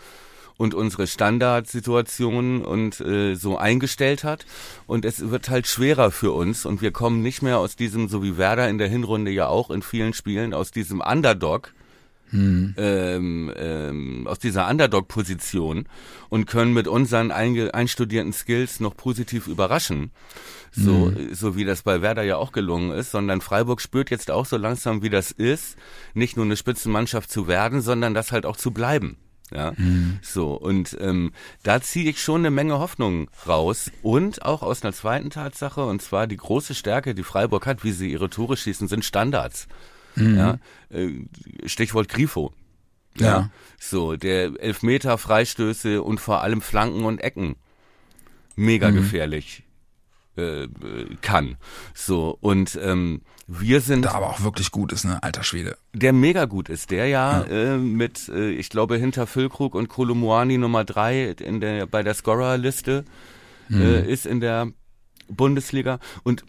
und 0.58 0.74
unsere 0.74 1.06
Standardsituationen 1.06 2.64
und 2.64 3.00
äh, 3.00 3.34
so 3.34 3.56
eingestellt 3.56 4.24
hat. 4.24 4.44
Und 4.86 5.06
es 5.06 5.30
wird 5.30 5.48
halt 5.48 5.66
schwerer 5.66 6.10
für 6.10 6.32
uns 6.32 6.66
und 6.66 6.82
wir 6.82 6.90
kommen 6.90 7.22
nicht 7.22 7.40
mehr 7.40 7.58
aus 7.58 7.76
diesem, 7.76 8.08
so 8.08 8.22
wie 8.22 8.36
Werder 8.36 8.68
in 8.68 8.76
der 8.76 8.88
Hinrunde 8.88 9.30
ja 9.30 9.46
auch 9.46 9.70
in 9.70 9.80
vielen 9.80 10.12
Spielen, 10.12 10.52
aus 10.52 10.70
diesem 10.70 11.00
Underdog, 11.00 11.72
ähm, 12.76 13.50
ähm, 13.56 14.26
aus 14.26 14.38
dieser 14.38 14.68
Underdog-Position 14.68 15.86
und 16.28 16.46
können 16.46 16.74
mit 16.74 16.86
unseren 16.86 17.30
einstudierten 17.30 18.34
Skills 18.34 18.80
noch 18.80 18.94
positiv 18.96 19.46
überraschen. 19.46 20.10
So, 20.70 21.12
so 21.32 21.56
wie 21.56 21.64
das 21.64 21.82
bei 21.82 22.02
Werder 22.02 22.22
ja 22.24 22.36
auch 22.36 22.52
gelungen 22.52 22.90
ist, 22.90 23.12
sondern 23.12 23.40
Freiburg 23.40 23.80
spürt 23.80 24.10
jetzt 24.10 24.30
auch 24.30 24.44
so 24.44 24.58
langsam, 24.58 25.02
wie 25.02 25.08
das 25.08 25.30
ist, 25.30 25.76
nicht 26.12 26.36
nur 26.36 26.44
eine 26.44 26.58
Spitzenmannschaft 26.58 27.30
zu 27.30 27.48
werden, 27.48 27.80
sondern 27.80 28.12
das 28.12 28.30
halt 28.32 28.44
auch 28.44 28.56
zu 28.56 28.72
bleiben. 28.72 29.16
Ja, 29.50 29.72
so 30.20 30.52
und 30.54 30.96
ähm, 31.00 31.32
da 31.62 31.80
ziehe 31.80 32.10
ich 32.10 32.20
schon 32.20 32.42
eine 32.42 32.50
Menge 32.50 32.78
Hoffnung 32.78 33.30
raus 33.46 33.90
und 34.02 34.44
auch 34.44 34.62
aus 34.62 34.82
einer 34.82 34.92
zweiten 34.92 35.30
Tatsache 35.30 35.84
und 35.84 36.02
zwar 36.02 36.26
die 36.26 36.36
große 36.36 36.74
Stärke, 36.74 37.14
die 37.14 37.22
Freiburg 37.22 37.66
hat, 37.66 37.82
wie 37.82 37.92
sie 37.92 38.12
ihre 38.12 38.28
Tore 38.28 38.56
schießen, 38.56 38.88
sind 38.88 39.04
Standards. 39.04 39.66
Ja, 40.16 40.58
äh, 40.90 41.12
Stichwort 41.66 42.08
Grifo. 42.08 42.52
Ja. 43.16 43.50
So, 43.78 44.16
der 44.16 44.52
Elfmeter, 44.60 45.16
Freistöße 45.16 46.02
und 46.02 46.20
vor 46.20 46.42
allem 46.42 46.60
Flanken 46.60 47.04
und 47.04 47.20
Ecken. 47.20 47.56
Mega 48.56 48.90
gefährlich 48.90 49.64
äh, 50.38 50.68
kann. 51.20 51.56
So, 51.94 52.36
und 52.40 52.78
ähm, 52.82 53.22
wir 53.46 53.80
sind 53.80 54.04
Da 54.04 54.12
aber 54.12 54.28
auch 54.30 54.42
wirklich 54.42 54.70
gut 54.70 54.92
ist, 54.92 55.04
ne? 55.04 55.22
Alter 55.22 55.42
Schwede. 55.42 55.76
der 55.94 56.12
mega 56.12 56.44
gut 56.44 56.68
ist, 56.68 56.90
der 56.90 57.06
ja, 57.08 57.42
Äh, 57.42 57.78
mit, 57.78 58.28
äh, 58.28 58.50
ich 58.50 58.68
glaube, 58.68 58.96
hinter 58.96 59.26
Füllkrug 59.26 59.74
und 59.74 59.88
Kolomuani 59.88 60.58
Nummer 60.58 60.84
drei 60.84 61.30
in 61.30 61.60
der, 61.60 61.86
bei 61.86 62.02
der 62.02 62.14
Scorer-Liste 62.14 63.04
äh, 63.70 64.10
ist 64.12 64.26
in 64.26 64.40
der 64.40 64.68
Bundesliga. 65.28 65.98
Und 66.24 66.44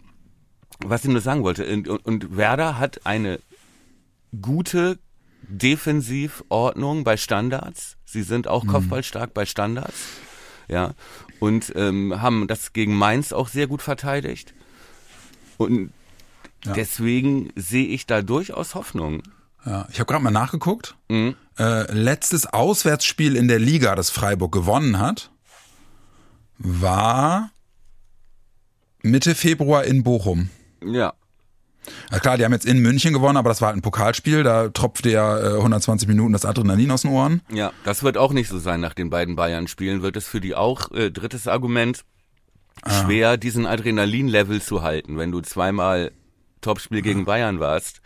was 0.84 1.04
ich 1.04 1.10
nur 1.10 1.20
sagen 1.20 1.42
wollte, 1.42 1.66
und, 1.66 1.88
und- 1.88 2.04
und 2.06 2.36
Werder 2.36 2.78
hat 2.78 3.04
eine 3.06 3.40
gute 4.40 4.98
Defensivordnung 5.42 7.04
bei 7.04 7.16
Standards. 7.16 7.96
Sie 8.04 8.22
sind 8.22 8.46
auch 8.46 8.66
kopfballstark 8.66 9.34
bei 9.34 9.46
Standards. 9.46 10.06
ja, 10.68 10.92
und 11.40 11.72
ähm, 11.74 12.20
haben 12.22 12.46
das 12.46 12.72
gegen 12.72 12.94
Mainz 12.94 13.32
auch 13.32 13.48
sehr 13.48 13.66
gut 13.66 13.82
verteidigt. 13.82 14.54
Und 15.58 15.92
Ja. 16.64 16.72
deswegen 16.74 17.50
sehe 17.56 17.86
ich 17.86 18.06
da 18.06 18.22
durchaus 18.22 18.74
Hoffnung. 18.74 19.22
Ja, 19.66 19.86
ich 19.90 19.98
habe 20.00 20.06
gerade 20.10 20.22
mal 20.24 20.30
nachgeguckt. 20.30 20.96
Mhm. 21.08 21.34
Äh, 21.58 21.90
letztes 21.92 22.46
Auswärtsspiel 22.46 23.36
in 23.36 23.48
der 23.48 23.58
Liga, 23.58 23.94
das 23.94 24.08
Freiburg 24.10 24.52
gewonnen 24.52 24.98
hat, 24.98 25.30
war 26.58 27.50
Mitte 29.02 29.34
Februar 29.34 29.84
in 29.84 30.02
Bochum. 30.02 30.50
Ja, 30.84 31.12
Ja, 32.10 32.18
klar, 32.18 32.36
die 32.36 32.44
haben 32.44 32.52
jetzt 32.52 32.66
in 32.66 32.78
München 32.78 33.12
gewonnen, 33.12 33.36
aber 33.36 33.48
das 33.48 33.60
war 33.60 33.68
halt 33.68 33.76
ein 33.76 33.82
Pokalspiel. 33.82 34.42
Da 34.42 34.68
tropfte 34.68 35.10
ja 35.10 35.38
äh, 35.38 35.56
120 35.56 36.08
Minuten 36.08 36.32
das 36.32 36.44
Adrenalin 36.44 36.90
aus 36.90 37.02
den 37.02 37.10
Ohren. 37.10 37.42
ja, 37.50 37.72
das 37.84 38.02
wird 38.02 38.16
auch 38.16 38.32
nicht 38.32 38.48
so 38.48 38.58
sein 38.58 38.80
nach 38.80 38.94
den 38.94 39.10
beiden 39.10 39.36
Bayern-Spielen. 39.36 40.02
Wird 40.02 40.16
es 40.16 40.26
für 40.26 40.40
die 40.40 40.54
auch, 40.54 40.90
äh, 40.92 41.10
drittes 41.10 41.48
Argument, 41.48 42.04
schwer, 42.86 43.36
diesen 43.36 43.66
Adrenalin-Level 43.66 44.62
zu 44.62 44.82
halten, 44.82 45.18
wenn 45.18 45.32
du 45.32 45.40
zweimal 45.40 46.12
Topspiel 46.60 47.02
gegen 47.02 47.24
Bayern 47.24 47.60
warst. 47.60 48.00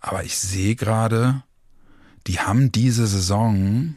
Aber 0.00 0.24
ich 0.24 0.38
sehe 0.38 0.74
gerade, 0.76 1.42
die 2.26 2.40
haben 2.40 2.72
diese 2.72 3.06
Saison, 3.06 3.96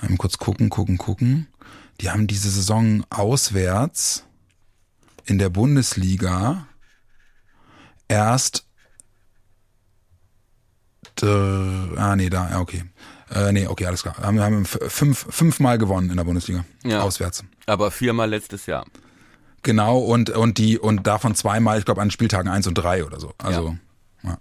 mal 0.00 0.16
kurz 0.16 0.38
gucken, 0.38 0.70
gucken, 0.70 0.98
gucken, 0.98 1.48
die 2.00 2.10
haben 2.10 2.26
diese 2.26 2.50
Saison 2.50 3.04
auswärts 3.10 4.24
in 5.24 5.38
der 5.38 5.48
Bundesliga 5.48 6.66
erst, 8.08 8.66
dr- 11.16 11.96
ah 11.98 12.16
nee, 12.16 12.30
da, 12.30 12.50
ja, 12.50 12.60
okay. 12.60 12.84
Äh, 13.30 13.52
nee, 13.52 13.66
okay, 13.66 13.86
alles 13.86 14.02
klar. 14.02 14.16
Haben, 14.18 14.40
haben 14.40 14.64
fünf, 14.64 15.26
fünfmal 15.30 15.78
gewonnen 15.78 16.10
in 16.10 16.16
der 16.16 16.24
Bundesliga. 16.24 16.64
Ja. 16.84 17.00
Auswärts. 17.00 17.42
Aber 17.66 17.90
viermal 17.90 18.30
letztes 18.30 18.66
Jahr. 18.66 18.86
Genau, 19.62 19.98
und, 19.98 20.30
und 20.30 20.58
die, 20.58 20.78
und 20.78 21.06
davon 21.06 21.34
zweimal, 21.34 21.78
ich 21.78 21.84
glaube, 21.84 22.02
an 22.02 22.10
Spieltagen 22.10 22.50
eins 22.50 22.66
und 22.66 22.74
drei 22.74 23.04
oder 23.04 23.18
so. 23.18 23.32
Also, 23.38 23.76
ja. 24.22 24.38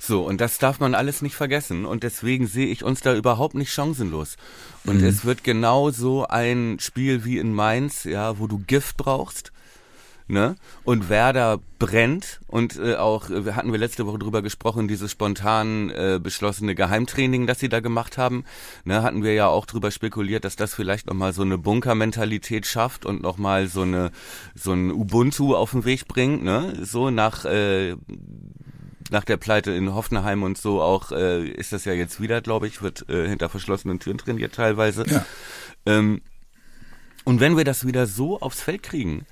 So, 0.00 0.24
und 0.24 0.40
das 0.40 0.58
darf 0.58 0.78
man 0.80 0.94
alles 0.94 1.22
nicht 1.22 1.34
vergessen. 1.34 1.84
Und 1.84 2.02
deswegen 2.02 2.46
sehe 2.46 2.66
ich 2.66 2.84
uns 2.84 3.00
da 3.00 3.14
überhaupt 3.14 3.54
nicht 3.54 3.72
chancenlos. 3.72 4.36
Und 4.84 5.02
es 5.02 5.24
wird 5.24 5.42
genau 5.42 5.90
so 5.90 6.26
ein 6.26 6.78
Spiel 6.80 7.24
wie 7.24 7.38
in 7.38 7.52
Mainz, 7.52 8.04
ja, 8.04 8.38
wo 8.38 8.46
du 8.46 8.58
Gift 8.58 8.96
brauchst. 8.96 9.52
Ne? 10.30 10.56
Und 10.84 11.08
Werder 11.08 11.58
brennt 11.78 12.40
und 12.48 12.76
äh, 12.76 12.96
auch, 12.96 13.30
äh, 13.30 13.52
hatten 13.52 13.72
wir 13.72 13.78
letzte 13.78 14.04
Woche 14.04 14.18
drüber 14.18 14.42
gesprochen, 14.42 14.86
dieses 14.86 15.10
spontan 15.10 15.88
äh, 15.88 16.20
beschlossene 16.22 16.74
Geheimtraining, 16.74 17.46
das 17.46 17.60
sie 17.60 17.70
da 17.70 17.80
gemacht 17.80 18.18
haben, 18.18 18.44
ne, 18.84 19.02
hatten 19.02 19.22
wir 19.22 19.32
ja 19.32 19.46
auch 19.46 19.64
drüber 19.64 19.90
spekuliert, 19.90 20.44
dass 20.44 20.56
das 20.56 20.74
vielleicht 20.74 21.06
nochmal 21.06 21.32
so 21.32 21.40
eine 21.40 21.56
Bunkermentalität 21.56 22.66
schafft 22.66 23.06
und 23.06 23.22
nochmal 23.22 23.68
so 23.68 23.82
eine 23.82 24.10
so 24.54 24.72
ein 24.72 24.90
Ubuntu 24.92 25.56
auf 25.56 25.70
den 25.70 25.86
Weg 25.86 26.06
bringt, 26.08 26.44
ne? 26.44 26.74
So 26.82 27.08
nach 27.08 27.46
äh, 27.46 27.96
nach 29.10 29.24
der 29.24 29.38
Pleite 29.38 29.70
in 29.72 29.94
Hoffenheim 29.94 30.42
und 30.42 30.58
so 30.58 30.82
auch 30.82 31.10
äh, 31.10 31.48
ist 31.48 31.72
das 31.72 31.86
ja 31.86 31.94
jetzt 31.94 32.20
wieder, 32.20 32.42
glaube 32.42 32.66
ich, 32.66 32.82
wird 32.82 33.08
äh, 33.08 33.26
hinter 33.26 33.48
verschlossenen 33.48 33.98
Türen 33.98 34.18
trainiert 34.18 34.54
teilweise. 34.54 35.06
Ja. 35.06 35.24
Ähm, 35.86 36.20
und 37.24 37.40
wenn 37.40 37.56
wir 37.56 37.64
das 37.64 37.86
wieder 37.86 38.06
so 38.06 38.40
aufs 38.40 38.60
Feld 38.60 38.82
kriegen, 38.82 39.26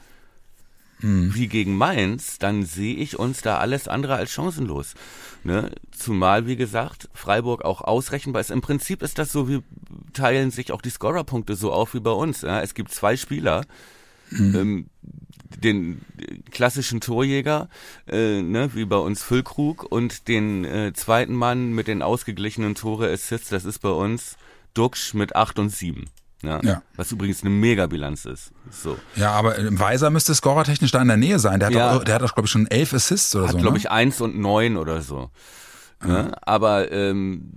wie 1.34 1.49
gegen 1.49 1.76
Mainz, 1.76 2.38
dann 2.38 2.64
sehe 2.64 2.97
ich 2.97 3.18
uns 3.18 3.42
da 3.42 3.59
alles 3.59 3.88
andere 3.88 4.14
als 4.14 4.30
chancenlos. 4.30 4.94
Ne? 5.44 5.70
Zumal, 5.90 6.47
wie 6.47 6.57
gesagt, 6.57 7.09
Freiburg 7.12 7.64
auch 7.64 7.82
ausrechenbar 7.82 8.40
ist. 8.40 8.51
Im 8.51 8.62
Prinzip 8.62 9.03
ist 9.03 9.18
das 9.18 9.30
so, 9.30 9.49
wie 9.49 9.62
teilen 10.12 10.51
sich 10.51 10.72
auch 10.72 10.80
die 10.80 10.90
Scorerpunkte 10.90 11.55
so 11.55 11.72
auf 11.72 11.94
wie 11.94 12.01
bei 12.01 12.11
uns. 12.11 12.42
Ja? 12.42 12.62
Es 12.62 12.74
gibt 12.74 12.92
zwei 12.92 13.16
Spieler, 13.16 13.64
ähm, 14.32 14.86
den 15.62 16.01
klassischen 16.51 17.01
Torjäger, 17.01 17.68
äh, 18.09 18.42
ne, 18.42 18.70
wie 18.74 18.84
bei 18.84 18.97
uns 18.97 19.22
Füllkrug, 19.22 19.84
und 19.84 20.28
den 20.28 20.64
äh, 20.64 20.92
zweiten 20.94 21.34
Mann 21.34 21.72
mit 21.72 21.86
den 21.86 22.03
ausgeglichenen 22.03 22.74
Tore-Assists, 22.74 23.51
das 23.51 23.64
ist 23.64 23.78
bei 23.78 23.90
uns 23.90 24.36
Duxch 24.74 25.14
mit 25.14 25.36
8 25.36 25.59
und 25.59 25.68
7. 25.70 26.07
Ja, 26.47 26.61
Ja. 26.62 26.82
Was 26.97 27.12
übrigens 27.12 27.42
eine 27.42 27.51
Megabilanz 27.51 28.24
ist. 28.24 28.53
So. 28.70 28.97
Ja, 29.16 29.32
aber 29.32 29.57
im 29.57 29.78
Weiser 29.78 30.11
müsste 30.11 30.34
scorertechnisch 30.34 30.90
da 30.90 31.03
in 31.03 31.09
der 31.09 31.16
Nähe 31.16 31.38
sein. 31.38 31.61
Der 31.61 31.66
hat 31.68 31.74
Ja. 31.74 31.94
doch, 31.94 32.05
der 32.05 32.14
hat 32.16 32.22
glaube 32.34 32.47
ich, 32.47 32.51
schon 32.51 32.66
elf 32.66 32.92
Assists 32.94 33.34
oder 33.36 33.47
Hat, 33.47 33.53
so. 33.53 33.59
glaube 33.59 33.72
ne? 33.74 33.78
ich, 33.78 33.90
1 33.90 34.20
und 34.20 34.38
9 34.38 34.76
oder 34.76 35.03
so. 35.03 35.30
Ne? 36.05 36.32
Aber 36.42 36.92
ähm, 36.92 37.51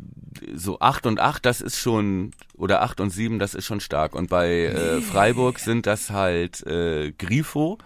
so 0.55 0.79
8 0.79 1.05
und 1.07 1.19
8, 1.19 1.45
das 1.45 1.59
ist 1.61 1.77
schon, 1.77 2.31
oder 2.55 2.81
8 2.81 3.01
und 3.01 3.09
7, 3.09 3.37
das 3.37 3.53
ist 3.53 3.65
schon 3.65 3.81
stark. 3.81 4.15
Und 4.15 4.29
bei 4.29 4.65
äh, 4.67 5.01
Freiburg 5.01 5.59
sind 5.59 5.85
das 5.85 6.09
halt 6.09 6.65
äh, 6.65 7.11
Grifo 7.11 7.77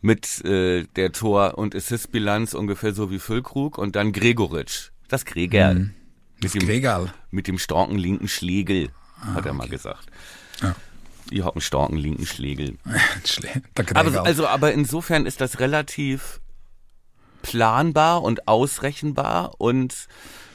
mit 0.00 0.44
äh, 0.44 0.84
der 0.94 1.12
Tor- 1.12 1.58
und 1.58 1.74
Assist-Bilanz 1.74 2.54
ungefähr 2.54 2.94
so 2.94 3.10
wie 3.10 3.18
Füllkrug 3.18 3.78
und 3.78 3.96
dann 3.96 4.12
Gregoritsch. 4.12 4.90
Das 5.08 5.24
Gregerl. 5.24 5.90
Mit 6.42 6.54
dem, 6.54 7.10
mit 7.30 7.46
dem 7.48 7.58
starken 7.58 7.96
linken 7.98 8.28
Schlegel, 8.28 8.90
hat 9.34 9.46
er 9.46 9.52
mal 9.54 9.68
gesagt. 9.68 10.06
Ja. 10.62 10.74
Ich 11.30 11.42
hab 11.42 11.54
einen 11.54 11.60
starken 11.62 11.96
linken 11.96 12.26
Der 13.76 13.96
Aber, 13.96 14.24
also, 14.24 14.46
aber 14.46 14.72
insofern 14.72 15.26
ist 15.26 15.40
das 15.40 15.58
relativ 15.60 16.40
planbar 17.42 18.22
und 18.22 18.48
ausrechenbar 18.48 19.60
und 19.60 20.08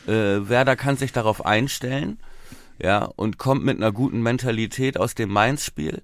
äh, 0.08 0.12
Werder 0.12 0.76
kann 0.76 0.98
sich 0.98 1.12
darauf 1.12 1.46
einstellen, 1.46 2.20
ja, 2.80 3.06
und 3.06 3.38
kommt 3.38 3.64
mit 3.64 3.78
einer 3.78 3.92
guten 3.92 4.22
Mentalität 4.22 4.98
aus 4.98 5.14
dem 5.16 5.30
Mainz-Spiel, 5.30 6.02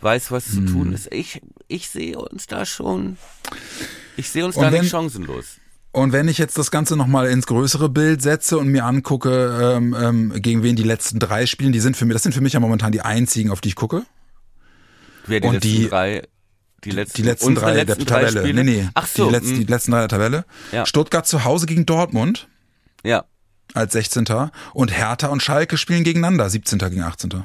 weiß, 0.00 0.30
was 0.30 0.46
zu 0.46 0.56
Hm. 0.58 0.66
tun 0.66 0.92
ist. 0.92 1.12
Ich, 1.12 1.40
ich 1.66 1.88
sehe 1.88 2.18
uns 2.18 2.46
da 2.46 2.64
schon, 2.64 3.16
ich 4.16 4.30
sehe 4.30 4.44
uns 4.44 4.56
Und 4.56 4.62
da 4.64 4.72
wenn- 4.72 4.80
nicht 4.82 4.90
chancenlos. 4.90 5.58
Und 5.98 6.12
wenn 6.12 6.28
ich 6.28 6.38
jetzt 6.38 6.56
das 6.58 6.70
Ganze 6.70 6.96
nochmal 6.96 7.26
ins 7.28 7.46
größere 7.46 7.88
Bild 7.88 8.22
setze 8.22 8.58
und 8.58 8.68
mir 8.68 8.84
angucke, 8.84 9.74
ähm, 9.76 9.96
ähm, 9.98 10.32
gegen 10.42 10.62
wen 10.62 10.76
die 10.76 10.82
letzten 10.84 11.18
drei 11.18 11.46
spielen, 11.46 11.72
die 11.72 11.80
sind 11.80 11.96
für 11.96 12.04
mich, 12.04 12.14
das 12.14 12.22
sind 12.22 12.32
für 12.32 12.40
mich 12.40 12.52
ja 12.52 12.60
momentan 12.60 12.92
die 12.92 13.00
einzigen, 13.02 13.50
auf 13.50 13.60
die 13.60 13.68
ich 13.68 13.74
gucke. 13.74 14.04
Wer 15.26 15.40
die 15.40 15.46
und 15.48 15.54
letzten 15.54 15.68
die- 15.68 15.88
drei, 15.88 16.22
die 16.84 16.90
letzten, 16.90 17.16
Die 17.16 17.22
letzten 17.22 17.54
drei 17.54 17.74
letzten 17.74 17.98
der 17.98 18.06
Tabelle. 18.06 18.32
drei 18.32 18.40
Spiele? 18.40 18.64
Nee, 18.64 18.82
nee. 18.82 18.88
Ach 18.94 19.06
so, 19.06 19.26
die, 19.26 19.32
letzten, 19.32 19.54
die 19.56 19.64
letzten 19.64 19.90
drei 19.92 19.98
der 20.00 20.08
Tabelle. 20.08 20.44
Ja. 20.72 20.86
Stuttgart 20.86 21.26
zu 21.26 21.44
Hause 21.44 21.66
gegen 21.66 21.84
Dortmund 21.86 22.48
ja, 23.04 23.24
als 23.74 23.92
16. 23.92 24.24
Und 24.74 24.96
Hertha 24.96 25.28
und 25.28 25.42
Schalke 25.42 25.76
spielen 25.76 26.04
gegeneinander, 26.04 26.48
17. 26.48 26.78
gegen 26.78 27.02
18. 27.02 27.42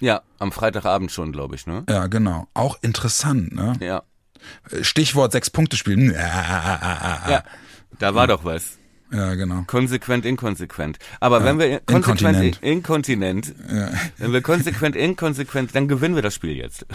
ja, 0.00 0.22
am 0.38 0.52
Freitagabend 0.52 1.12
schon, 1.12 1.32
glaube 1.32 1.54
ich, 1.54 1.66
ne? 1.66 1.84
Ja, 1.88 2.08
genau. 2.08 2.48
Auch 2.54 2.76
interessant, 2.82 3.54
ne? 3.54 3.74
Ja, 3.80 4.02
Stichwort 4.82 5.32
sechs 5.32 5.48
Punkte 5.50 5.76
spielen. 5.76 6.10
Ja, 6.14 7.30
ja, 7.30 7.42
da 7.98 8.14
war 8.14 8.26
doch 8.26 8.44
was. 8.44 8.78
ja 9.12 9.34
genau. 9.34 9.64
Konsequent, 9.66 10.24
inkonsequent. 10.26 10.98
Aber 11.20 11.44
wenn 11.44 11.58
wir 11.58 11.80
konsequent, 11.80 12.60
Inkontinent. 12.60 12.62
inkontinent, 12.62 13.54
wenn 14.18 14.32
wir 14.32 14.42
konsequent, 14.42 14.96
inkonsequent, 14.96 15.74
dann 15.74 15.88
gewinnen 15.88 16.14
wir 16.14 16.22
das 16.22 16.34
Spiel 16.34 16.56
jetzt. 16.56 16.86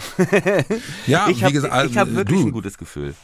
Ja, 1.06 1.28
ich 1.30 1.42
habe 1.44 1.60
hab 1.70 2.14
wirklich 2.14 2.40
du, 2.40 2.46
ein 2.46 2.52
gutes 2.52 2.78
Gefühl. 2.78 3.14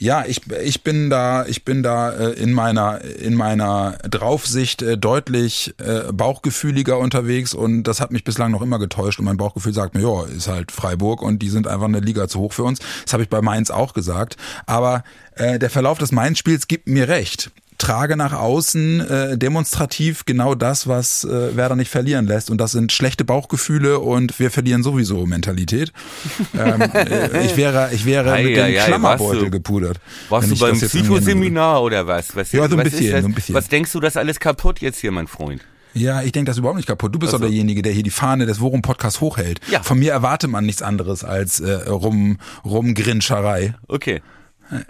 Ja, 0.00 0.24
ich, 0.24 0.42
ich 0.62 0.84
bin 0.84 1.10
da, 1.10 1.44
ich 1.46 1.64
bin 1.64 1.82
da 1.82 2.10
äh, 2.10 2.30
in 2.34 2.52
meiner 2.52 3.00
in 3.02 3.34
meiner 3.34 3.98
Draufsicht 4.08 4.80
äh, 4.80 4.96
deutlich 4.96 5.74
äh, 5.78 6.12
bauchgefühliger 6.12 6.98
unterwegs 6.98 7.52
und 7.52 7.82
das 7.82 8.00
hat 8.00 8.12
mich 8.12 8.22
bislang 8.22 8.52
noch 8.52 8.62
immer 8.62 8.78
getäuscht 8.78 9.18
und 9.18 9.24
mein 9.24 9.36
Bauchgefühl 9.36 9.74
sagt 9.74 9.94
mir, 9.94 10.02
ja, 10.02 10.24
ist 10.26 10.46
halt 10.46 10.70
Freiburg 10.70 11.20
und 11.20 11.40
die 11.40 11.48
sind 11.48 11.66
einfach 11.66 11.86
eine 11.86 11.98
Liga 11.98 12.28
zu 12.28 12.38
hoch 12.38 12.52
für 12.52 12.62
uns. 12.62 12.78
Das 13.04 13.12
habe 13.12 13.24
ich 13.24 13.28
bei 13.28 13.42
Mainz 13.42 13.70
auch 13.70 13.92
gesagt, 13.92 14.36
aber 14.66 15.02
äh, 15.34 15.58
der 15.58 15.68
Verlauf 15.68 15.98
des 15.98 16.12
Mainz-Spiels 16.12 16.68
gibt 16.68 16.88
mir 16.88 17.08
recht. 17.08 17.50
Trage 17.78 18.16
nach 18.16 18.32
außen 18.32 19.00
äh, 19.00 19.38
demonstrativ 19.38 20.24
genau 20.24 20.54
das, 20.54 20.86
was 20.88 21.24
äh, 21.24 21.56
Werder 21.56 21.76
nicht 21.76 21.90
verlieren 21.90 22.26
lässt. 22.26 22.50
Und 22.50 22.58
das 22.60 22.72
sind 22.72 22.92
schlechte 22.92 23.24
Bauchgefühle 23.24 24.00
und 24.00 24.38
wir 24.38 24.50
verlieren 24.50 24.82
sowieso 24.82 25.26
Mentalität. 25.26 25.92
ähm, 26.58 26.80
äh, 26.82 27.46
ich 27.46 27.56
wäre, 27.56 27.90
ich 27.92 28.04
wäre 28.04 28.32
Ei, 28.32 28.42
mit 28.44 28.56
dem 28.56 28.64
ei, 28.64 28.80
ei, 28.80 28.84
Klammerbeutel 28.86 29.44
du- 29.44 29.50
gepudert. 29.50 30.00
Warst 30.28 30.50
du 30.50 30.58
beim 30.58 30.78
Psychoseminar 30.78 31.82
oder 31.82 32.06
was? 32.06 32.34
was 32.36 32.52
Ja, 32.52 32.68
so 32.68 32.76
ein 32.76 32.84
was 32.84 32.90
bisschen, 32.90 33.22
so 33.22 33.28
ein 33.28 33.34
bisschen. 33.34 33.54
Was 33.54 33.68
denkst 33.68 33.92
du, 33.92 34.00
das 34.00 34.16
alles 34.16 34.40
kaputt 34.40 34.80
jetzt 34.80 34.98
hier, 35.00 35.12
mein 35.12 35.26
Freund? 35.26 35.62
Ja, 35.94 36.22
ich 36.22 36.32
denke 36.32 36.48
das 36.50 36.56
ist 36.56 36.60
überhaupt 36.60 36.76
nicht 36.76 36.86
kaputt. 36.86 37.14
Du 37.14 37.18
bist 37.18 37.32
doch 37.32 37.40
derjenige, 37.40 37.82
der 37.82 37.92
hier 37.92 38.02
die 38.02 38.10
Fahne 38.10 38.46
des 38.46 38.60
Worum 38.60 38.82
Podcasts 38.82 39.20
hochhält. 39.20 39.60
Ja. 39.70 39.82
Von 39.82 39.98
mir 39.98 40.12
erwartet 40.12 40.50
man 40.50 40.66
nichts 40.66 40.82
anderes 40.82 41.24
als 41.24 41.60
äh, 41.60 41.72
rum 41.88 42.38
rumgrinscherei. 42.64 43.74
Okay. 43.88 44.20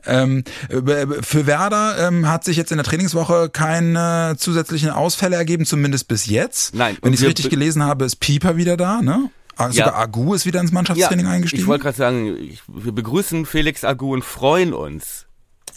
Ähm, 0.07 0.45
äh, 0.69 1.07
für 1.23 1.47
Werder 1.47 2.09
ähm, 2.09 2.29
hat 2.29 2.45
sich 2.45 2.57
jetzt 2.57 2.71
in 2.73 2.79
der 2.79 2.85
Trainingswoche 2.85 3.49
keine 3.49 4.35
zusätzlichen 4.39 4.91
Ausfälle 4.91 5.37
ergeben, 5.37 5.65
zumindest 5.67 6.09
bis 6.09 6.27
jetzt. 6.27 6.75
Nein, 6.75 6.97
Wenn 7.03 7.13
ich 7.13 7.21
es 7.21 7.27
richtig 7.27 7.49
gelesen 7.51 7.83
habe, 7.83 8.05
ist 8.05 8.17
Pieper 8.17 8.57
wieder 8.57 8.77
da, 8.77 9.01
ne? 9.03 9.31
Ah, 9.57 9.71
Sogar 9.73 9.89
Ja. 9.89 9.95
Agu 9.97 10.35
ist 10.35 10.47
wieder 10.47 10.61
ins 10.61 10.73
Mannschaftstraining 10.73 11.27
eingestiegen. 11.27 11.63
ich 11.63 11.67
wollte 11.69 11.83
gerade 11.85 11.97
sagen, 11.97 12.37
ich, 12.37 12.63
wir 12.69 12.93
begrüßen 12.93 13.45
Felix 13.47 13.85
Agu 13.85 14.13
und 14.15 14.25
freuen 14.25 14.73
uns, 14.73 15.27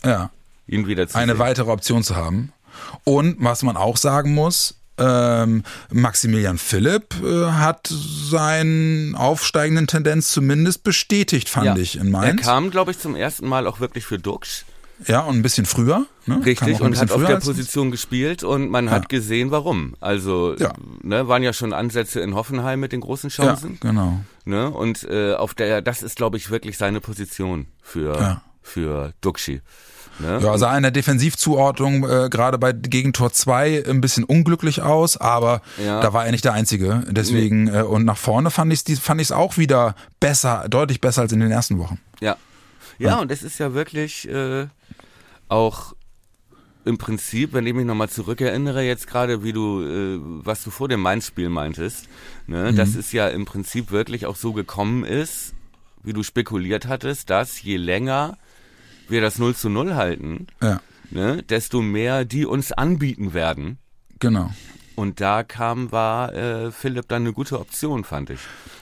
ja. 0.05 0.29
ihn 0.67 0.87
wieder 0.87 1.07
zu 1.07 1.17
eine 1.17 1.33
sehen. 1.33 1.39
weitere 1.39 1.71
Option 1.71 2.03
zu 2.03 2.15
haben. 2.15 2.53
Und 3.03 3.37
was 3.39 3.63
man 3.63 3.77
auch 3.77 3.97
sagen 3.97 4.33
muss, 4.33 4.75
Ähm, 4.97 5.63
Maximilian 5.91 6.57
Philipp 6.57 7.15
äh, 7.23 7.45
hat 7.51 7.87
seinen 7.89 9.15
aufsteigenden 9.15 9.87
Tendenz 9.87 10.31
zumindest 10.31 10.83
bestätigt, 10.83 11.49
fand 11.49 11.65
Ja. 11.65 11.75
ich 11.77 11.97
in 11.97 12.11
Mainz. 12.11 12.41
Er 12.41 12.45
kam, 12.53 12.69
glaube 12.71 12.91
ich, 12.91 12.99
zum 12.99 13.15
ersten 13.15 13.47
Mal 13.47 13.67
auch 13.67 13.79
wirklich 13.79 14.05
für 14.05 14.19
Duxch. 14.19 14.65
ja, 15.07 15.21
und 15.21 15.35
ein 15.37 15.41
bisschen 15.41 15.65
früher. 15.65 16.05
Ne? 16.27 16.45
Richtig, 16.45 16.79
und 16.81 16.95
hat 16.99 17.11
auf 17.11 17.25
der 17.25 17.37
Position 17.37 17.89
gespielt 17.89 18.43
und 18.43 18.69
man 18.69 18.91
hat 18.91 19.09
gesehen, 19.09 19.49
warum. 19.49 19.95
Also, 19.99 20.55
Ja. 20.59 20.73
ne, 21.01 21.27
waren 21.27 21.41
ja 21.41 21.53
schon 21.53 21.73
Ansätze 21.73 22.19
in 22.19 22.35
Hoffenheim 22.35 22.79
mit 22.79 22.91
den 22.91 23.01
großen 23.01 23.31
Ja, 23.31 23.45
Chancen. 23.45 23.77
genau. 23.81 24.19
Ne? 24.45 24.69
Und 24.69 25.03
äh, 25.09 25.33
auf 25.33 25.55
der, 25.55 25.81
das 25.81 26.03
ist, 26.03 26.17
glaube 26.17 26.37
ich, 26.37 26.51
wirklich 26.51 26.77
seine 26.77 27.01
Position 27.01 27.65
für, 27.81 28.13
Ja. 28.19 28.41
Für 28.61 29.13
Duxi. 29.21 29.61
Ne? 30.19 30.39
Ja, 30.43 30.57
sah 30.57 30.75
in 30.75 30.83
der 30.83 30.91
Defensivzuordnung 30.91 32.07
äh, 32.07 32.29
gerade 32.29 32.57
bei 32.57 32.73
Gegentor 32.73 33.31
2 33.31 33.85
ein 33.87 34.01
bisschen 34.01 34.23
unglücklich 34.23 34.81
aus, 34.81 35.17
aber 35.17 35.61
Ja. 35.83 35.99
da 36.01 36.13
war 36.13 36.25
er 36.25 36.31
nicht 36.31 36.45
der 36.45 36.53
Einzige. 36.53 37.03
Deswegen, 37.09 37.67
äh, 37.67 37.81
und 37.83 38.05
nach 38.05 38.17
vorne 38.17 38.51
fand 38.51 38.71
ich 38.73 38.87
es 38.87 38.99
fand 38.99 39.19
ich's 39.21 39.31
auch 39.31 39.57
wieder 39.57 39.95
besser, 40.19 40.65
deutlich 40.69 41.01
besser 41.01 41.21
als 41.21 41.31
in 41.31 41.39
den 41.39 41.49
ersten 41.51 41.79
Wochen. 41.79 41.99
Ja. 42.19 42.35
Ja, 42.99 43.19
und 43.19 43.31
es 43.31 43.41
ist 43.41 43.57
ja 43.57 43.73
wirklich 43.73 44.29
äh, 44.29 44.67
auch 45.47 45.93
im 46.85 46.97
Prinzip, 46.97 47.53
wenn 47.53 47.65
ich 47.65 47.73
mich 47.73 47.85
nochmal 47.85 48.09
zurückerinnere, 48.09 48.83
jetzt 48.83 49.07
gerade, 49.07 49.43
wie 49.43 49.53
du, 49.53 49.81
äh, 49.81 50.19
was 50.43 50.63
du 50.63 50.69
vor 50.71 50.87
dem 50.87 50.99
Mainz-Spiel 51.01 51.49
meintest, 51.49 52.07
ne, 52.47 52.73
dass 52.73 52.95
es 52.95 53.11
ja 53.11 53.27
im 53.27 53.45
Prinzip 53.45 53.91
wirklich 53.91 54.25
auch 54.25 54.35
so 54.35 54.53
gekommen 54.53 55.03
ist, 55.03 55.53
wie 56.03 56.13
du 56.13 56.21
spekuliert 56.23 56.87
hattest, 56.87 57.29
dass 57.29 57.61
je 57.61 57.77
länger 57.77 58.37
wir 59.11 59.21
das 59.21 59.37
0 59.37 59.55
zu 59.55 59.69
0 59.69 59.95
halten, 59.95 60.47
Ja, 60.61 60.79
ne, 61.11 61.43
desto 61.43 61.81
mehr 61.81 62.25
die 62.25 62.45
uns 62.45 62.71
anbieten 62.71 63.33
werden. 63.33 63.77
genau. 64.19 64.51
Und 64.95 65.19
da 65.21 65.41
kam, 65.43 65.91
war 65.91 66.33
äh, 66.33 66.69
Philipp 66.71 67.07
dann 67.07 67.23
eine 67.23 67.33
gute 67.33 67.59
Option, 67.59 68.03
fand 68.03 68.29
ich. 68.29 68.39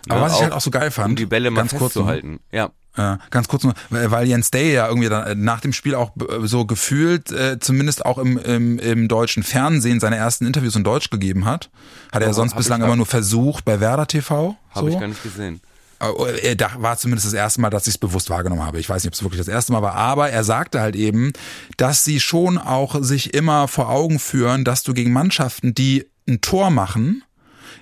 Ne, 0.07 0.15
Aber 0.15 0.21
was 0.23 0.35
ich 0.35 0.41
halt 0.41 0.53
auch 0.53 0.59
so 0.59 0.71
geil 0.71 0.89
fand, 0.91 1.09
um 1.11 1.15
die 1.15 1.27
Bälle 1.27 1.49
mal 1.51 1.61
ganz 1.61 1.71
kurz 1.71 1.93
festzuhalten. 1.93 2.39
Ja, 2.51 2.71
Äh, 2.97 3.17
ganz 3.29 3.47
kurz 3.47 3.63
nur, 3.63 3.73
weil 3.91 4.09
weil 4.11 4.27
Jens 4.27 4.49
Day 4.51 4.73
ja 4.73 4.87
irgendwie 4.87 5.07
dann 5.07 5.25
äh, 5.27 5.35
nach 5.35 5.61
dem 5.61 5.71
Spiel 5.71 5.93
auch 5.95 6.11
äh, 6.17 6.45
so 6.47 6.65
gefühlt, 6.65 7.31
äh, 7.31 7.59
zumindest 7.59 8.05
auch 8.05 8.17
im, 8.17 8.37
im, 8.39 8.79
im 8.79 9.07
deutschen 9.07 9.43
Fernsehen, 9.43 9.99
seine 9.99 10.17
ersten 10.17 10.45
Interviews 10.47 10.75
in 10.75 10.83
Deutsch 10.83 11.09
gegeben 11.11 11.45
hat. 11.45 11.69
Hat 12.11 12.23
er 12.23 12.29
Oh, 12.29 12.33
sonst 12.33 12.51
hab 12.53 12.57
bislang 12.57 12.81
immer 12.81 12.95
nur 12.97 13.05
versucht 13.05 13.63
bei 13.63 13.79
Werder 13.79 14.07
TV. 14.07 14.57
habe 14.71 14.87
so. 14.87 14.93
ich 14.93 14.99
gar 14.99 15.07
nicht 15.07 15.23
gesehen. 15.23 15.61
Äh, 15.99 16.55
Da 16.55 16.71
war 16.77 16.97
zumindest 16.97 17.27
das 17.27 17.33
erste 17.33 17.61
Mal, 17.61 17.69
dass 17.69 17.87
ich 17.87 17.95
es 17.95 17.97
bewusst 17.97 18.29
wahrgenommen 18.29 18.65
habe. 18.65 18.79
Ich 18.79 18.89
weiß 18.89 19.03
nicht, 19.03 19.09
ob 19.09 19.13
es 19.13 19.23
wirklich 19.23 19.39
das 19.39 19.47
erste 19.47 19.71
Mal 19.73 19.81
war, 19.81 19.95
aber 19.95 20.29
er 20.29 20.43
sagte 20.43 20.79
halt 20.79 20.95
eben, 20.95 21.33
dass 21.77 22.03
sie 22.03 22.19
schon 22.19 22.57
auch 22.57 23.01
sich 23.01 23.33
immer 23.33 23.67
vor 23.67 23.89
Augen 23.89 24.19
führen, 24.19 24.63
dass 24.63 24.83
du 24.83 24.93
gegen 24.93 25.11
Mannschaften, 25.11 25.73
die 25.75 26.05
ein 26.27 26.41
Tor 26.41 26.69
machen, 26.69 27.23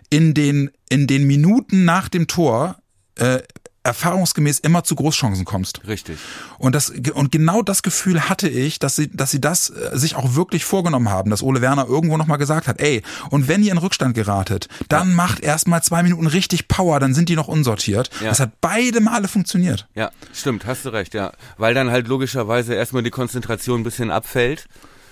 in 0.09 0.34
den, 0.34 0.72
in 0.89 1.07
den 1.07 1.28
Minuten 1.28 1.86
nach 1.86 2.07
dem 2.09 2.28
Tor 2.28 2.78
äh, 3.15 3.39
erfahrungsgemäß 3.88 4.59
immer 4.59 4.83
zu 4.83 4.95
Großchancen 4.95 5.45
kommst. 5.45 5.81
Richtig. 5.88 6.17
Und 6.59 6.75
das 6.75 6.89
und 6.89 7.31
genau 7.31 7.61
das 7.61 7.81
Gefühl 7.83 8.29
hatte 8.29 8.49
ich, 8.49 8.79
dass 8.79 8.95
sie 8.97 9.09
dass 9.09 9.31
sie 9.31 9.41
das 9.41 9.69
äh, 9.69 9.97
sich 9.97 10.15
auch 10.15 10.35
wirklich 10.35 10.65
vorgenommen 10.65 11.09
haben, 11.09 11.29
dass 11.31 11.41
Ole 11.41 11.61
Werner 11.61 11.88
irgendwo 11.88 12.17
noch 12.17 12.27
mal 12.27 12.38
gesagt 12.38 12.67
hat, 12.67 12.81
ey, 12.81 13.01
und 13.29 13.47
wenn 13.47 13.63
ihr 13.63 13.71
in 13.71 13.77
Rückstand 13.77 14.13
geratet, 14.13 14.67
dann 14.89 15.15
macht 15.15 15.39
erst 15.39 15.67
mal 15.67 15.81
zwei 15.81 16.03
Minuten 16.03 16.27
richtig 16.27 16.67
Power, 16.67 16.99
dann 16.99 17.13
sind 17.13 17.29
die 17.29 17.35
noch 17.35 17.47
unsortiert. 17.47 18.09
Ja. 18.21 18.29
Das 18.29 18.39
hat 18.41 18.51
beide 18.59 18.99
Male 18.99 19.27
funktioniert. 19.27 19.88
Ja, 19.95 20.11
stimmt, 20.33 20.65
hast 20.65 20.85
du 20.85 20.89
recht, 20.89 21.13
ja. 21.13 21.31
Weil 21.57 21.73
dann 21.73 21.89
halt 21.89 22.07
logischerweise 22.07 22.73
erstmal 22.73 23.03
die 23.03 23.09
Konzentration 23.09 23.81
ein 23.81 23.83
bisschen 23.83 24.11
abfällt. 24.11 24.67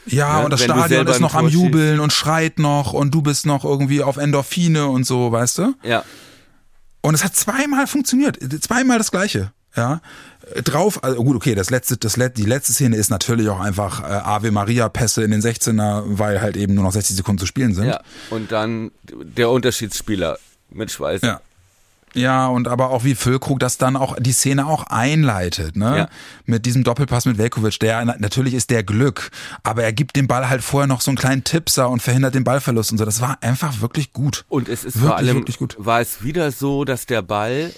Ja, 0.05 0.39
Ja, 0.39 0.43
und 0.43 0.51
das 0.51 0.63
Stadion 0.63 1.07
ist 1.07 1.19
noch 1.19 1.33
am. 1.33 1.47
Jubeln 1.47 1.99
und 1.99 2.11
schreit 2.11 2.59
noch 2.59 2.93
und 2.93 3.13
du 3.13 3.21
bist 3.21 3.45
noch 3.45 3.63
irgendwie 3.63 4.03
auf 4.03 4.17
Endorphine 4.17 4.87
und 4.87 5.05
so, 5.05 5.31
weißt 5.31 5.59
du? 5.59 5.73
Ja, 5.83 6.03
Und 7.05 7.13
es 7.13 7.23
hat 7.23 7.35
zweimal 7.35 7.85
funktioniert, 7.85 8.39
zweimal 8.63 8.97
das 8.97 9.11
gleiche. 9.11 9.51
Ja, 9.75 10.01
drauf, 10.63 11.03
also 11.03 11.23
gut, 11.23 11.35
okay, 11.35 11.53
das 11.53 11.69
letzte, 11.69 11.97
das 11.97 12.17
let, 12.17 12.37
die 12.37 12.45
letzte 12.45 12.73
Szene 12.73 12.95
ist 12.95 13.11
natürlich 13.11 13.47
auch 13.49 13.59
einfach 13.59 14.01
äh, 14.01 14.05
Ave 14.05 14.49
Maria 14.51 14.89
Pässe 14.89 15.23
in 15.23 15.29
den 15.29 15.41
16er, 15.41 16.03
weil 16.05 16.41
halt 16.41 16.57
eben 16.57 16.73
nur 16.73 16.83
noch 16.83 16.93
60 16.93 17.15
Sekunden 17.15 17.37
zu 17.37 17.45
spielen 17.45 17.75
sind. 17.75 17.85
ja. 17.85 18.01
Und 18.31 18.51
dann 18.51 18.91
der 19.03 19.51
Unterschiedsspieler 19.51 20.39
mit 20.71 20.89
Schweiß. 20.89 21.21
Ja. 21.21 21.41
Ja, 22.15 22.47
und 22.47 22.67
aber 22.67 22.89
auch 22.89 23.03
wie 23.03 23.13
Füllkrug 23.13 23.59
das 23.59 23.77
dann 23.77 23.95
auch 23.95 24.15
die 24.19 24.31
Szene 24.31 24.65
auch 24.67 24.83
einleitet, 24.87 25.75
ne? 25.75 25.97
Ja. 25.97 26.09
Mit 26.45 26.65
diesem 26.65 26.83
Doppelpass 26.83 27.25
mit 27.25 27.37
Velkovic, 27.37 27.79
der 27.79 28.03
natürlich 28.05 28.53
ist 28.53 28.69
der 28.69 28.83
Glück, 28.83 29.31
aber 29.63 29.83
er 29.83 29.93
gibt 29.93 30.15
dem 30.15 30.27
Ball 30.27 30.49
halt 30.49 30.63
vorher 30.63 30.87
noch 30.87 31.01
so 31.01 31.11
einen 31.11 31.17
kleinen 31.17 31.43
Tippser 31.43 31.89
und 31.89 32.01
verhindert 32.01 32.33
den 32.35 32.43
Ballverlust 32.43 32.91
und 32.91 32.97
so. 32.97 33.05
Das 33.05 33.21
war 33.21 33.37
einfach 33.41 33.81
wirklich 33.81 34.13
gut. 34.13 34.45
Und 34.49 34.69
es 34.69 34.83
ist 34.83 34.95
Wirklich, 34.95 35.07
vor 35.07 35.17
allem, 35.17 35.35
wirklich 35.37 35.57
gut. 35.59 35.75
war 35.77 35.99
es 36.01 36.23
wieder 36.23 36.51
so, 36.51 36.85
dass 36.85 37.05
der 37.05 37.21
Ball 37.21 37.71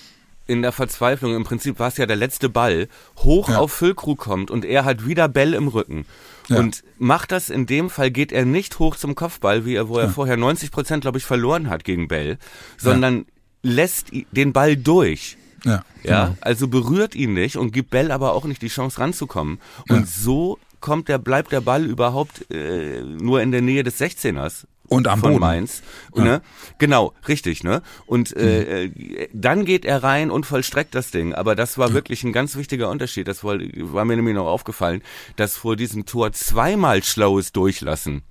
in 0.45 0.61
der 0.61 0.71
Verzweiflung, 0.71 1.35
im 1.35 1.43
Prinzip 1.43 1.77
war 1.79 1.89
es 1.89 1.97
ja 1.97 2.05
der 2.05 2.15
letzte 2.15 2.47
Ball, 2.47 2.87
hoch 3.17 3.49
Ja. 3.49 3.57
auf 3.57 3.73
Füllkrug 3.73 4.17
kommt 4.19 4.49
und 4.49 4.63
er 4.63 4.85
hat 4.85 5.05
wieder 5.05 5.27
Bell 5.27 5.53
im 5.53 5.67
Rücken. 5.67 6.05
Ja. 6.47 6.59
Und 6.59 6.83
macht 6.97 7.33
das 7.33 7.49
in 7.49 7.65
dem 7.65 7.89
Fall, 7.89 8.11
geht 8.11 8.31
er 8.31 8.45
nicht 8.45 8.79
hoch 8.79 8.95
zum 8.95 9.15
Kopfball, 9.15 9.65
wie 9.65 9.75
er, 9.75 9.89
wo 9.89 9.97
er 9.97 10.09
vorher 10.09 10.37
90 10.37 10.71
Prozent, 10.71 11.01
glaube 11.01 11.17
ich, 11.17 11.25
verloren 11.25 11.69
hat 11.69 11.83
gegen 11.83 12.07
Bell, 12.07 12.37
sondern 12.77 13.25
lässt 13.67 14.11
den 14.31 14.53
Ball 14.53 14.75
durch. 14.77 15.37
Ja. 15.63 15.83
Ja, 16.03 16.25
genau. 16.27 16.37
also 16.41 16.67
berührt 16.67 17.15
ihn 17.15 17.33
nicht 17.33 17.57
und 17.57 17.71
gibt 17.71 17.89
Bell 17.89 18.11
aber 18.11 18.33
auch 18.33 18.45
nicht 18.45 18.61
die 18.61 18.67
Chance 18.69 18.99
ranzukommen. 18.99 19.59
Und 19.89 20.07
so 20.07 20.59
kommt 20.79 21.09
der, 21.09 21.17
bleibt 21.17 21.51
der 21.51 21.61
Ball 21.61 21.85
überhaupt 21.85 22.49
äh, 22.51 23.01
nur 23.01 23.41
in 23.41 23.51
der 23.51 23.61
Nähe 23.61 23.83
des 23.83 23.99
16ers. 23.99 24.65
Und 24.89 25.09
am 25.09 25.19
von 25.19 25.31
Boden. 25.31 25.41
Mainz. 25.41 25.81
Ja. 26.15 26.21
Mhm. 26.21 26.27
Ne? 26.27 26.41
Genau, 26.77 27.13
richtig, 27.27 27.65
ne? 27.65 27.81
Und 28.05 28.33
äh, 28.37 28.85
äh, 28.85 29.27
dann 29.33 29.65
geht 29.65 29.83
er 29.83 30.01
rein 30.01 30.31
und 30.31 30.45
vollstreckt 30.45 30.95
das 30.95 31.11
Ding. 31.11 31.33
Aber 31.33 31.55
das 31.55 31.77
war 31.77 31.91
wirklich 31.91 32.23
ein 32.23 32.31
ganz 32.31 32.55
wichtiger 32.55 32.89
Unterschied. 32.89 33.27
Das 33.27 33.43
war, 33.43 33.57
war 33.59 34.05
mir 34.05 34.15
nämlich 34.15 34.35
noch 34.35 34.47
aufgefallen, 34.47 35.01
dass 35.35 35.57
vor 35.57 35.75
diesem 35.75 36.05
Tor 36.05 36.31
zweimal 36.31 37.03
schlaues 37.03 37.51
Durchlassen 37.51 38.21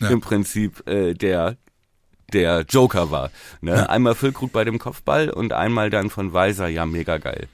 Ja. 0.00 0.10
im 0.10 0.20
Prinzip 0.20 0.86
äh, 0.88 1.14
der 1.14 1.56
der 2.34 2.66
Joker 2.68 3.10
war. 3.10 3.30
Ne? 3.60 3.88
Einmal 3.88 4.14
Füllkrug 4.14 4.52
bei 4.52 4.64
dem 4.64 4.78
Kopfball 4.78 5.30
und 5.30 5.52
einmal 5.52 5.90
dann 5.90 6.10
von 6.10 6.32
Weiser, 6.32 6.68
ja, 6.68 6.84
mega 6.84 7.18
geil. 7.18 7.48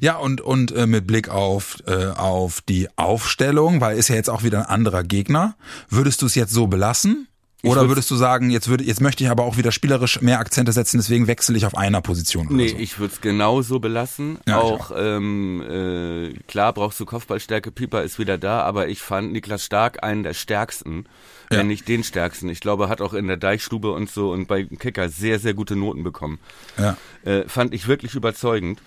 Ja, 0.00 0.16
und, 0.16 0.40
und 0.40 0.72
äh, 0.72 0.86
mit 0.86 1.06
Blick 1.06 1.28
auf, 1.28 1.78
äh, 1.86 2.06
auf 2.06 2.60
die 2.62 2.88
Aufstellung, 2.96 3.80
weil 3.80 3.98
ist 3.98 4.08
ja 4.08 4.14
jetzt 4.14 4.30
auch 4.30 4.42
wieder 4.42 4.60
ein 4.60 4.66
anderer 4.66 5.02
Gegner, 5.02 5.56
würdest 5.88 6.22
du 6.22 6.26
es 6.26 6.34
jetzt 6.34 6.52
so 6.52 6.66
belassen? 6.66 7.28
Oder 7.62 7.88
würdest 7.88 8.10
du 8.10 8.16
sagen, 8.16 8.50
jetzt, 8.50 8.68
würde, 8.68 8.84
jetzt 8.84 9.00
möchte 9.00 9.24
ich 9.24 9.30
aber 9.30 9.42
auch 9.42 9.56
wieder 9.56 9.72
spielerisch 9.72 10.20
mehr 10.20 10.38
Akzente 10.38 10.70
setzen, 10.72 10.98
deswegen 10.98 11.26
wechsle 11.26 11.56
ich 11.56 11.66
auf 11.66 11.76
einer 11.76 12.00
Position 12.00 12.46
Nee, 12.50 12.68
so? 12.68 12.76
ich 12.76 12.98
würde 13.00 13.14
es 13.14 13.20
genauso 13.20 13.80
belassen. 13.80 14.38
Ja, 14.46 14.58
ich 14.58 14.62
auch 14.64 14.92
ähm, 14.96 15.62
äh, 15.62 16.34
klar 16.46 16.72
brauchst 16.74 17.00
du 17.00 17.06
Kopfballstärke, 17.06 17.72
Pieper 17.72 18.02
ist 18.02 18.18
wieder 18.20 18.38
da, 18.38 18.60
aber 18.60 18.88
ich 18.88 19.00
fand 19.00 19.32
Niklas 19.32 19.64
Stark 19.64 20.04
einen 20.04 20.22
der 20.22 20.34
stärksten, 20.34 21.06
Ja. 21.50 21.58
wenn 21.58 21.66
nicht 21.66 21.88
den 21.88 22.04
stärksten. 22.04 22.48
Ich 22.50 22.60
glaube, 22.60 22.84
er 22.84 22.88
hat 22.88 23.00
auch 23.00 23.14
in 23.14 23.26
der 23.26 23.36
Deichstube 23.38 23.90
und 23.90 24.10
so 24.10 24.30
und 24.30 24.46
bei 24.46 24.62
Kicker 24.64 25.08
sehr, 25.08 25.38
sehr 25.40 25.54
gute 25.54 25.74
Noten 25.76 26.04
bekommen. 26.04 26.38
Ja. 26.78 26.96
Äh, 27.24 27.48
fand 27.48 27.74
ich 27.74 27.88
wirklich 27.88 28.14
überzeugend. 28.14 28.80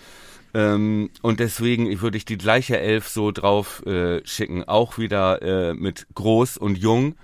Ähm, 0.54 1.10
und 1.22 1.38
deswegen 1.40 2.00
würde 2.00 2.16
ich 2.16 2.24
die 2.24 2.38
gleiche 2.38 2.78
Elf 2.78 3.08
so 3.08 3.30
drauf 3.30 3.84
äh, 3.86 4.20
schicken, 4.26 4.64
auch 4.64 4.96
wieder 4.96 5.42
äh, 5.42 5.74
mit 5.74 6.06
Groß 6.14 6.56
und 6.56 6.76
Jung, 6.78 7.14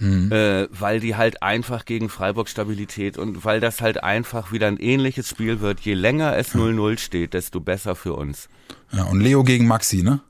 äh, 0.00 0.68
weil 0.70 1.00
die 1.00 1.16
halt 1.16 1.42
einfach 1.42 1.84
gegen 1.84 2.08
Freiburg 2.08 2.48
Stabilität 2.48 3.18
und 3.18 3.44
weil 3.44 3.60
das 3.60 3.80
halt 3.80 4.02
einfach 4.04 4.52
wieder 4.52 4.66
ein 4.68 4.76
ähnliches 4.78 5.28
Spiel 5.28 5.60
wird. 5.60 5.80
Je 5.80 5.94
länger 5.94 6.36
es 6.36 6.54
0-0 6.54 6.98
steht, 6.98 7.34
desto 7.34 7.60
besser 7.60 7.94
für 7.96 8.14
uns. 8.14 8.48
ja. 8.92 9.04
Und 9.04 9.20
Leo 9.20 9.42
gegen 9.44 9.66
Maxi, 9.66 10.02
ne? 10.02 10.20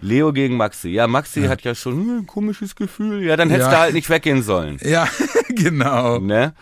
Leo 0.00 0.32
gegen 0.32 0.56
Maxi. 0.56 0.88
Ja, 0.90 1.06
Maxi 1.06 1.42
hat 1.44 1.62
ja 1.62 1.74
schon 1.76 1.94
hm, 1.94 2.18
ein 2.20 2.26
komisches 2.26 2.74
Gefühl. 2.74 3.22
Ja, 3.24 3.36
dann 3.36 3.50
hättest 3.50 3.70
Ja. 3.70 3.76
du 3.76 3.80
halt 3.82 3.94
nicht 3.94 4.10
weggehen 4.10 4.42
sollen. 4.42 4.78
Ja, 4.82 5.08
genau. 5.48 6.18
Ne? 6.18 6.54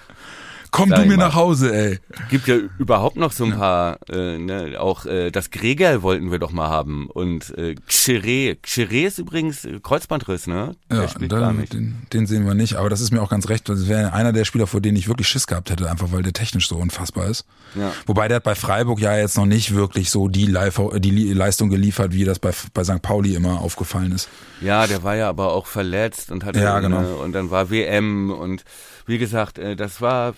Komm 0.71 0.91
du 0.91 1.01
mir 1.03 1.17
mal. 1.17 1.29
nach 1.29 1.35
Hause, 1.35 1.75
ey. 1.75 1.99
Gibt 2.29 2.47
ja 2.47 2.57
überhaupt 2.79 3.17
noch 3.17 3.33
so 3.33 3.45
ein 3.45 3.57
paar, 3.57 3.99
äh, 4.09 4.39
ne, 4.39 4.77
auch 4.79 5.05
äh, 5.07 5.31
das 5.31 5.51
Gregel 5.51 6.03
wollten 6.03 6.31
wir 6.31 6.39
doch 6.39 6.53
mal 6.53 6.69
haben. 6.69 7.09
Und 7.09 7.57
äh, 7.59 7.75
Xere, 7.87 8.57
Xere 8.57 9.07
ist 9.07 9.19
übrigens 9.19 9.67
Kreuzbandriss, 9.83 10.47
ne? 10.47 10.77
Ja, 10.91 11.07
dann, 11.07 11.65
den, 11.67 12.03
den 12.13 12.27
sehen 12.27 12.47
wir 12.47 12.55
nicht, 12.55 12.77
aber 12.77 12.89
das 12.89 13.01
ist 13.01 13.11
mir 13.11 13.23
auch 13.23 13.31
ganz 13.31 13.49
recht. 13.49 13.69
Das 13.69 13.89
wäre 13.89 14.13
einer 14.13 14.33
der 14.33 14.45
Spieler, 14.45 14.67
vor 14.67 14.81
denen 14.81 14.97
ich 14.97 15.09
wirklich 15.09 15.29
Schiss 15.29 15.47
gehabt 15.47 15.71
hätte, 15.71 15.91
einfach 15.91 16.13
weil 16.13 16.23
der 16.23 16.33
technisch 16.33 16.69
so 16.69 16.77
unfassbar 16.77 17.27
ist. 17.27 17.45
Ja. 17.75 17.93
Wobei 18.07 18.29
der 18.29 18.37
hat 18.37 18.45
bei 18.45 18.55
Freiburg 18.55 19.01
ja 19.01 19.17
jetzt 19.17 19.37
noch 19.37 19.47
nicht 19.47 19.75
wirklich 19.75 20.11
so 20.11 20.29
die, 20.29 20.47
Live 20.47 20.81
die 20.99 21.33
Leistung 21.33 21.69
geliefert, 21.69 22.13
wie 22.13 22.25
das 22.25 22.39
bei, 22.39 22.53
bei 22.75 22.85
St. 22.85 23.03
Pauli 23.03 23.35
immer 23.35 23.61
aufgefallen 23.61 24.13
ist. 24.13 24.29
Ja, 24.61 24.87
der 24.87 25.03
war 25.03 25.17
ja 25.17 25.29
aber 25.29 25.53
auch 25.53 25.67
verletzt 25.67 26.31
und 26.31 26.45
hatte 26.45 26.61
Ja, 26.61 26.81
genau. 26.81 27.01
ne, 27.01 27.15
und 27.17 27.33
dann 27.33 27.51
war 27.51 27.71
WM 27.71 28.31
und 28.31 28.65
wie 29.07 29.19
gesagt, 29.19 29.59
äh, 29.59 29.77
das 29.77 30.01
war 30.01 30.35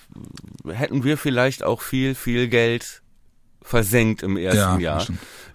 hätten 0.66 1.04
wir 1.04 1.18
vielleicht 1.18 1.62
auch 1.64 1.80
viel 1.80 2.14
viel 2.14 2.48
Geld 2.48 3.02
versenkt 3.62 4.22
im 4.22 4.36
ersten 4.36 4.80
Ja, 4.80 4.98
Jahr. 4.98 5.06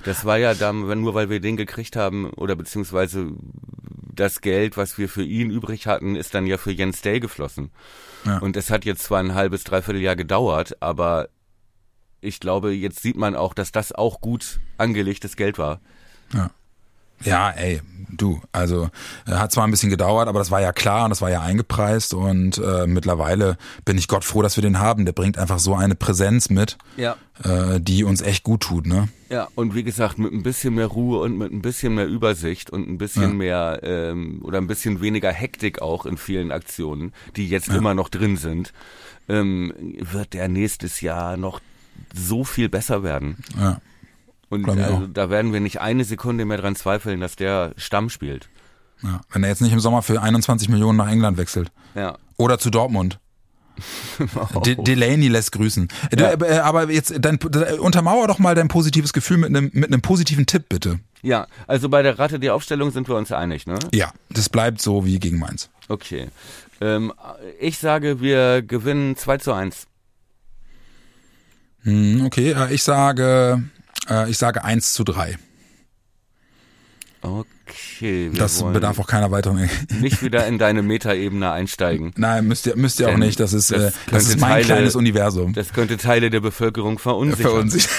Das 0.04 0.26
war 0.26 0.38
ja 0.38 0.54
dann, 0.54 0.80
nur 1.02 1.14
weil 1.14 1.30
wir 1.30 1.40
den 1.40 1.58
gekriegt 1.58 1.96
haben 1.96 2.30
oder 2.32 2.56
beziehungsweise 2.56 3.32
das 4.14 4.42
Geld, 4.42 4.78
was 4.78 4.98
wir 4.98 5.10
für 5.10 5.24
ihn 5.24 5.50
übrig 5.50 5.88
hatten, 5.88 6.16
ist 6.16 6.34
dann 6.34 6.46
ja 6.46 6.58
für 6.58 6.72
Jens 6.72 7.02
Day 7.02 7.20
geflossen. 7.20 7.72
Ja. 8.26 8.40
Und 8.40 8.58
es 8.58 8.70
hat 8.70 8.86
jetzt 8.86 9.04
zwar 9.04 9.20
ein 9.20 9.36
halbes, 9.36 9.64
dreiviertel 9.64 10.02
Jahr 10.02 10.16
gedauert, 10.16 10.82
aber 10.82 11.30
ich 12.22 12.40
glaube, 12.40 12.72
jetzt 12.74 13.02
sieht 13.02 13.18
man 13.18 13.36
auch, 13.36 13.54
dass 13.54 13.72
das 13.72 13.92
auch 13.92 14.22
gut 14.22 14.60
angelegtes 14.78 15.36
Geld 15.36 15.58
war. 15.58 15.82
Ja. 16.34 16.52
Ja, 17.24 17.50
ey, 17.52 17.82
du, 18.10 18.42
also 18.52 18.90
äh, 19.26 19.32
hat 19.32 19.52
zwar 19.52 19.66
ein 19.66 19.72
bisschen 19.72 19.90
gedauert, 19.90 20.28
aber 20.28 20.40
das 20.40 20.52
war 20.52 20.62
ja 20.62 20.72
klar 20.72 21.06
und 21.06 21.10
das 21.10 21.22
war 21.22 21.30
ja 21.30 21.42
eingepreist 21.42 22.14
und 22.14 22.58
äh, 22.58 22.88
mittlerweile 22.88 23.58
bin 23.86 23.98
ich 23.98 24.08
Gott 24.08 24.24
froh, 24.24 24.42
dass 24.42 24.58
wir 24.58 24.62
den 24.62 24.80
haben. 24.80 25.06
Der 25.06 25.14
bringt 25.14 25.38
einfach 25.38 25.60
so 25.60 25.76
eine 25.76 25.96
Präsenz 25.96 26.50
mit, 26.50 26.78
ja. 26.96 27.16
äh, 27.44 27.80
die 27.80 28.04
uns 28.04 28.22
echt 28.22 28.44
gut 28.44 28.62
tut, 28.62 28.86
ne? 28.86 29.10
Ja, 29.30 29.50
und 29.56 29.76
wie 29.76 29.84
gesagt, 29.84 30.18
mit 30.20 30.32
ein 30.32 30.44
bisschen 30.44 30.76
mehr 30.76 30.88
Ruhe 30.88 31.20
und 31.22 31.38
mit 31.38 31.52
ein 31.52 31.62
bisschen 31.62 31.96
mehr 31.96 32.08
Übersicht 32.08 32.70
und 32.70 32.88
ein 32.88 32.98
bisschen 32.98 33.24
ja. 33.24 33.34
mehr 33.34 33.80
ähm, 33.84 34.42
oder 34.44 34.58
ein 34.58 34.68
bisschen 34.68 35.02
weniger 35.02 35.32
Hektik 35.32 35.82
auch 35.82 36.06
in 36.06 36.18
vielen 36.18 36.52
Aktionen, 36.52 37.14
die 37.36 37.50
jetzt 37.50 37.68
ja. 37.68 37.76
immer 37.76 37.94
noch 37.94 38.10
drin 38.10 38.38
sind, 38.38 38.74
ähm, 39.28 39.74
wird 40.00 40.34
der 40.34 40.48
nächstes 40.48 41.02
Jahr 41.02 41.36
noch 41.36 41.60
so 42.14 42.44
viel 42.44 42.70
besser 42.70 43.04
werden. 43.04 43.38
Ja. 43.58 43.82
Und 44.50 44.68
also, 44.70 45.08
da 45.08 45.30
werden 45.30 45.52
wir 45.52 45.60
nicht 45.60 45.82
eine 45.82 46.06
Sekunde 46.06 46.46
mehr 46.46 46.58
dran 46.58 46.76
zweifeln, 46.76 47.20
dass 47.20 47.36
der 47.36 47.74
Stamm 47.76 48.10
spielt. 48.10 48.50
Ja, 49.04 49.22
wenn 49.32 49.44
er 49.44 49.50
jetzt 49.50 49.62
nicht 49.62 49.74
im 49.74 49.80
Sommer 49.80 50.02
für 50.02 50.22
21 50.22 50.70
Millionen 50.70 50.98
nach 50.98 51.10
England 51.10 51.38
wechselt. 51.38 51.72
Ja. 51.96 52.18
Oder 52.38 52.58
zu 52.58 52.70
Dortmund. 52.70 53.20
oh. 54.54 54.60
De 54.66 54.76
Delaney 54.76 55.28
lässt 55.28 55.52
grüßen. 55.52 55.88
Ja. 56.18 56.36
Du, 56.36 56.46
äh, 56.46 56.60
aber 56.60 56.90
jetzt 56.90 57.14
dein, 57.20 57.38
untermauer 57.38 58.28
doch 58.28 58.40
mal 58.40 58.56
dein 58.56 58.70
positives 58.70 59.14
Gefühl 59.14 59.38
mit 59.38 59.50
einem 59.50 59.70
mit 59.74 59.92
einem 59.92 60.02
positiven 60.02 60.46
Tipp 60.46 60.70
bitte. 60.70 61.00
Ja, 61.22 61.48
also 61.68 61.90
bei 61.90 62.02
der 62.02 62.18
Ratte 62.18 62.40
die 62.40 62.50
Aufstellung 62.50 62.92
sind 62.92 63.08
wir 63.08 63.16
uns 63.16 63.32
einig, 63.32 63.68
ne? 63.68 63.78
Ja, 63.94 64.12
das 64.30 64.50
bleibt 64.50 64.82
so 64.82 65.06
wie 65.06 65.20
gegen 65.20 65.40
Mainz. 65.40 65.70
Okay. 65.90 66.30
Ähm, 66.80 67.14
ich 67.60 67.78
sage, 67.78 68.22
wir 68.22 68.62
gewinnen 68.62 69.16
2 69.16 69.38
zu 69.38 69.54
1. 69.54 69.88
Hm, 71.84 72.26
okay, 72.26 72.52
äh, 72.52 72.74
ich 72.74 72.84
sage 72.84 73.64
äh, 74.10 74.30
ich 74.30 74.38
sage 74.38 74.64
1 74.64 74.94
zu 74.94 75.04
3. 75.04 75.38
Okay. 77.22 78.32
Das 78.34 78.64
bedarf 78.64 79.00
auch 79.00 79.08
keiner 79.08 79.32
weiteren. 79.32 79.70
Nicht 80.02 80.22
wieder 80.22 80.46
in 80.48 80.58
deine 80.58 80.82
Metaebene 80.82 81.52
einsteigen. 81.52 82.14
Nein, 82.16 82.48
müsst 82.48 82.68
ihr, 82.68 82.76
müsst 82.76 83.00
ihr 83.00 83.10
auch 83.10 83.18
nicht. 83.18 83.40
Das 83.40 83.54
ist, 83.54 83.72
das, 83.72 83.84
äh, 83.84 83.92
das 84.12 84.28
ist 84.28 84.40
mein 84.40 84.52
Teile, 84.52 84.66
kleines 84.66 84.96
Universum. 84.96 85.54
Das 85.54 85.74
könnte 85.74 85.98
Teile 85.98 86.30
der 86.30 86.40
Bevölkerung 86.40 87.00
verunsichern. 87.00 87.70
Verunsichern. 87.70 87.92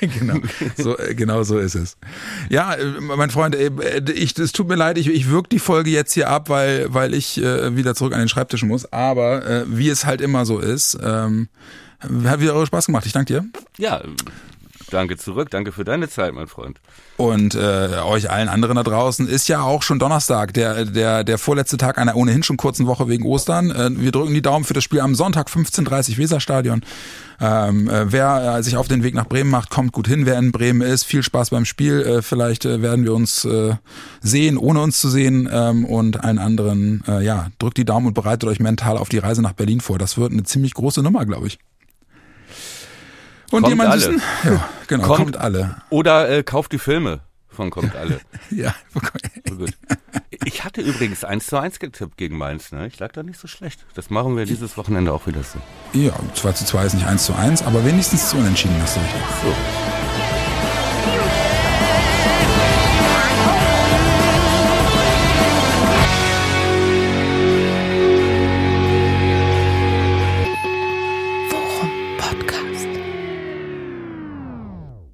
genau. 0.00 0.38
So, 0.76 0.98
äh, 0.98 1.14
genau 1.14 1.42
so 1.42 1.58
ist 1.58 1.74
es. 1.74 1.96
Ja, 2.48 2.74
äh, 2.74 2.84
mein 3.00 3.30
Freund, 3.30 3.56
ich, 4.14 4.38
es 4.38 4.52
tut 4.52 4.68
mir 4.68 4.76
leid, 4.76 4.98
ich, 4.98 5.08
ich 5.08 5.30
wirke 5.30 5.50
die 5.50 5.58
Folge 5.58 5.90
jetzt 5.90 6.14
hier 6.14 6.28
ab, 6.28 6.48
weil, 6.48 6.92
weil 6.92 7.14
ich 7.14 7.38
äh, 7.40 7.76
wieder 7.76 7.94
zurück 7.94 8.14
an 8.14 8.18
den 8.18 8.28
Schreibtisch 8.28 8.64
muss. 8.64 8.92
Aber 8.92 9.46
äh, 9.46 9.64
wie 9.68 9.90
es 9.90 10.06
halt 10.06 10.20
immer 10.20 10.44
so 10.44 10.58
ist, 10.58 10.98
ähm, 11.02 11.48
hat 12.24 12.40
wieder 12.40 12.66
Spaß 12.66 12.86
gemacht. 12.86 13.06
Ich 13.06 13.12
danke 13.12 13.32
dir. 13.32 13.44
Ja, 13.78 14.02
Danke 14.92 15.16
zurück, 15.16 15.50
danke 15.50 15.72
für 15.72 15.84
deine 15.84 16.06
Zeit, 16.06 16.34
mein 16.34 16.48
Freund. 16.48 16.78
Und 17.16 17.54
äh, 17.54 17.88
euch 18.04 18.30
allen 18.30 18.50
anderen 18.50 18.76
da 18.76 18.82
draußen 18.82 19.26
ist 19.26 19.48
ja 19.48 19.62
auch 19.62 19.82
schon 19.82 19.98
Donnerstag, 19.98 20.52
der 20.52 20.84
der 20.84 21.24
der 21.24 21.38
vorletzte 21.38 21.78
Tag 21.78 21.96
einer 21.96 22.14
ohnehin 22.14 22.42
schon 22.42 22.58
kurzen 22.58 22.86
Woche 22.86 23.08
wegen 23.08 23.24
Ostern. 23.24 23.70
Äh, 23.70 23.90
wir 23.98 24.12
drücken 24.12 24.34
die 24.34 24.42
Daumen 24.42 24.66
für 24.66 24.74
das 24.74 24.84
Spiel 24.84 25.00
am 25.00 25.14
Sonntag 25.14 25.48
15:30 25.48 26.18
Weserstadion. 26.18 26.82
Ähm, 27.40 27.88
äh, 27.88 28.12
wer 28.12 28.58
äh, 28.58 28.62
sich 28.62 28.76
auf 28.76 28.86
den 28.86 29.02
Weg 29.02 29.14
nach 29.14 29.26
Bremen 29.26 29.48
macht, 29.48 29.70
kommt 29.70 29.92
gut 29.92 30.08
hin. 30.08 30.26
Wer 30.26 30.38
in 30.38 30.52
Bremen 30.52 30.82
ist, 30.82 31.04
viel 31.04 31.22
Spaß 31.22 31.50
beim 31.50 31.64
Spiel. 31.64 32.02
Äh, 32.02 32.22
vielleicht 32.22 32.66
äh, 32.66 32.82
werden 32.82 33.04
wir 33.04 33.14
uns 33.14 33.46
äh, 33.46 33.76
sehen, 34.20 34.58
ohne 34.58 34.82
uns 34.82 35.00
zu 35.00 35.08
sehen. 35.08 35.48
Ähm, 35.50 35.86
und 35.86 36.22
allen 36.22 36.38
anderen, 36.38 37.02
äh, 37.08 37.24
ja, 37.24 37.48
drückt 37.58 37.78
die 37.78 37.86
Daumen 37.86 38.08
und 38.08 38.14
bereitet 38.14 38.46
euch 38.46 38.60
mental 38.60 38.98
auf 38.98 39.08
die 39.08 39.18
Reise 39.18 39.40
nach 39.40 39.54
Berlin 39.54 39.80
vor. 39.80 39.98
Das 39.98 40.18
wird 40.18 40.32
eine 40.32 40.42
ziemlich 40.42 40.74
große 40.74 41.02
Nummer, 41.02 41.24
glaube 41.24 41.46
ich. 41.46 41.58
Und 43.52 43.62
kommt 43.62 43.68
jemand 43.68 43.90
alle. 43.90 44.00
Wissen? 44.00 44.22
Ja, 44.44 44.68
genau, 44.86 45.06
kommt, 45.06 45.18
kommt 45.18 45.36
alle. 45.36 45.76
Oder 45.90 46.28
äh, 46.28 46.42
kauft 46.42 46.72
die 46.72 46.78
Filme 46.78 47.20
von 47.48 47.70
kommt 47.70 47.94
alle. 47.94 48.20
ja, 48.50 48.74
oh, 48.94 49.00
gut. 49.56 49.72
Ich 50.44 50.64
hatte 50.64 50.80
übrigens 50.80 51.22
1 51.22 51.46
zu 51.46 51.58
1 51.58 51.78
getippt 51.78 52.16
gegen 52.16 52.36
Mainz, 52.38 52.72
ne? 52.72 52.86
Ich 52.86 52.98
lag 52.98 53.12
da 53.12 53.22
nicht 53.22 53.38
so 53.38 53.46
schlecht. 53.46 53.84
Das 53.94 54.08
machen 54.10 54.36
wir 54.36 54.46
dieses 54.46 54.76
Wochenende 54.78 55.12
auch 55.12 55.26
wieder 55.26 55.42
so. 55.42 55.58
Ja, 55.92 56.12
2 56.34 56.52
zu 56.52 56.64
2 56.64 56.86
ist 56.86 56.94
nicht 56.94 57.06
1 57.06 57.26
zu 57.26 57.34
1, 57.34 57.62
aber 57.62 57.84
wenigstens 57.84 58.30
zu 58.30 58.38
unentschieden 58.38 58.80
hast 58.80 58.96
du 58.96 59.00
mich. 59.00 59.10
So. 59.42 59.54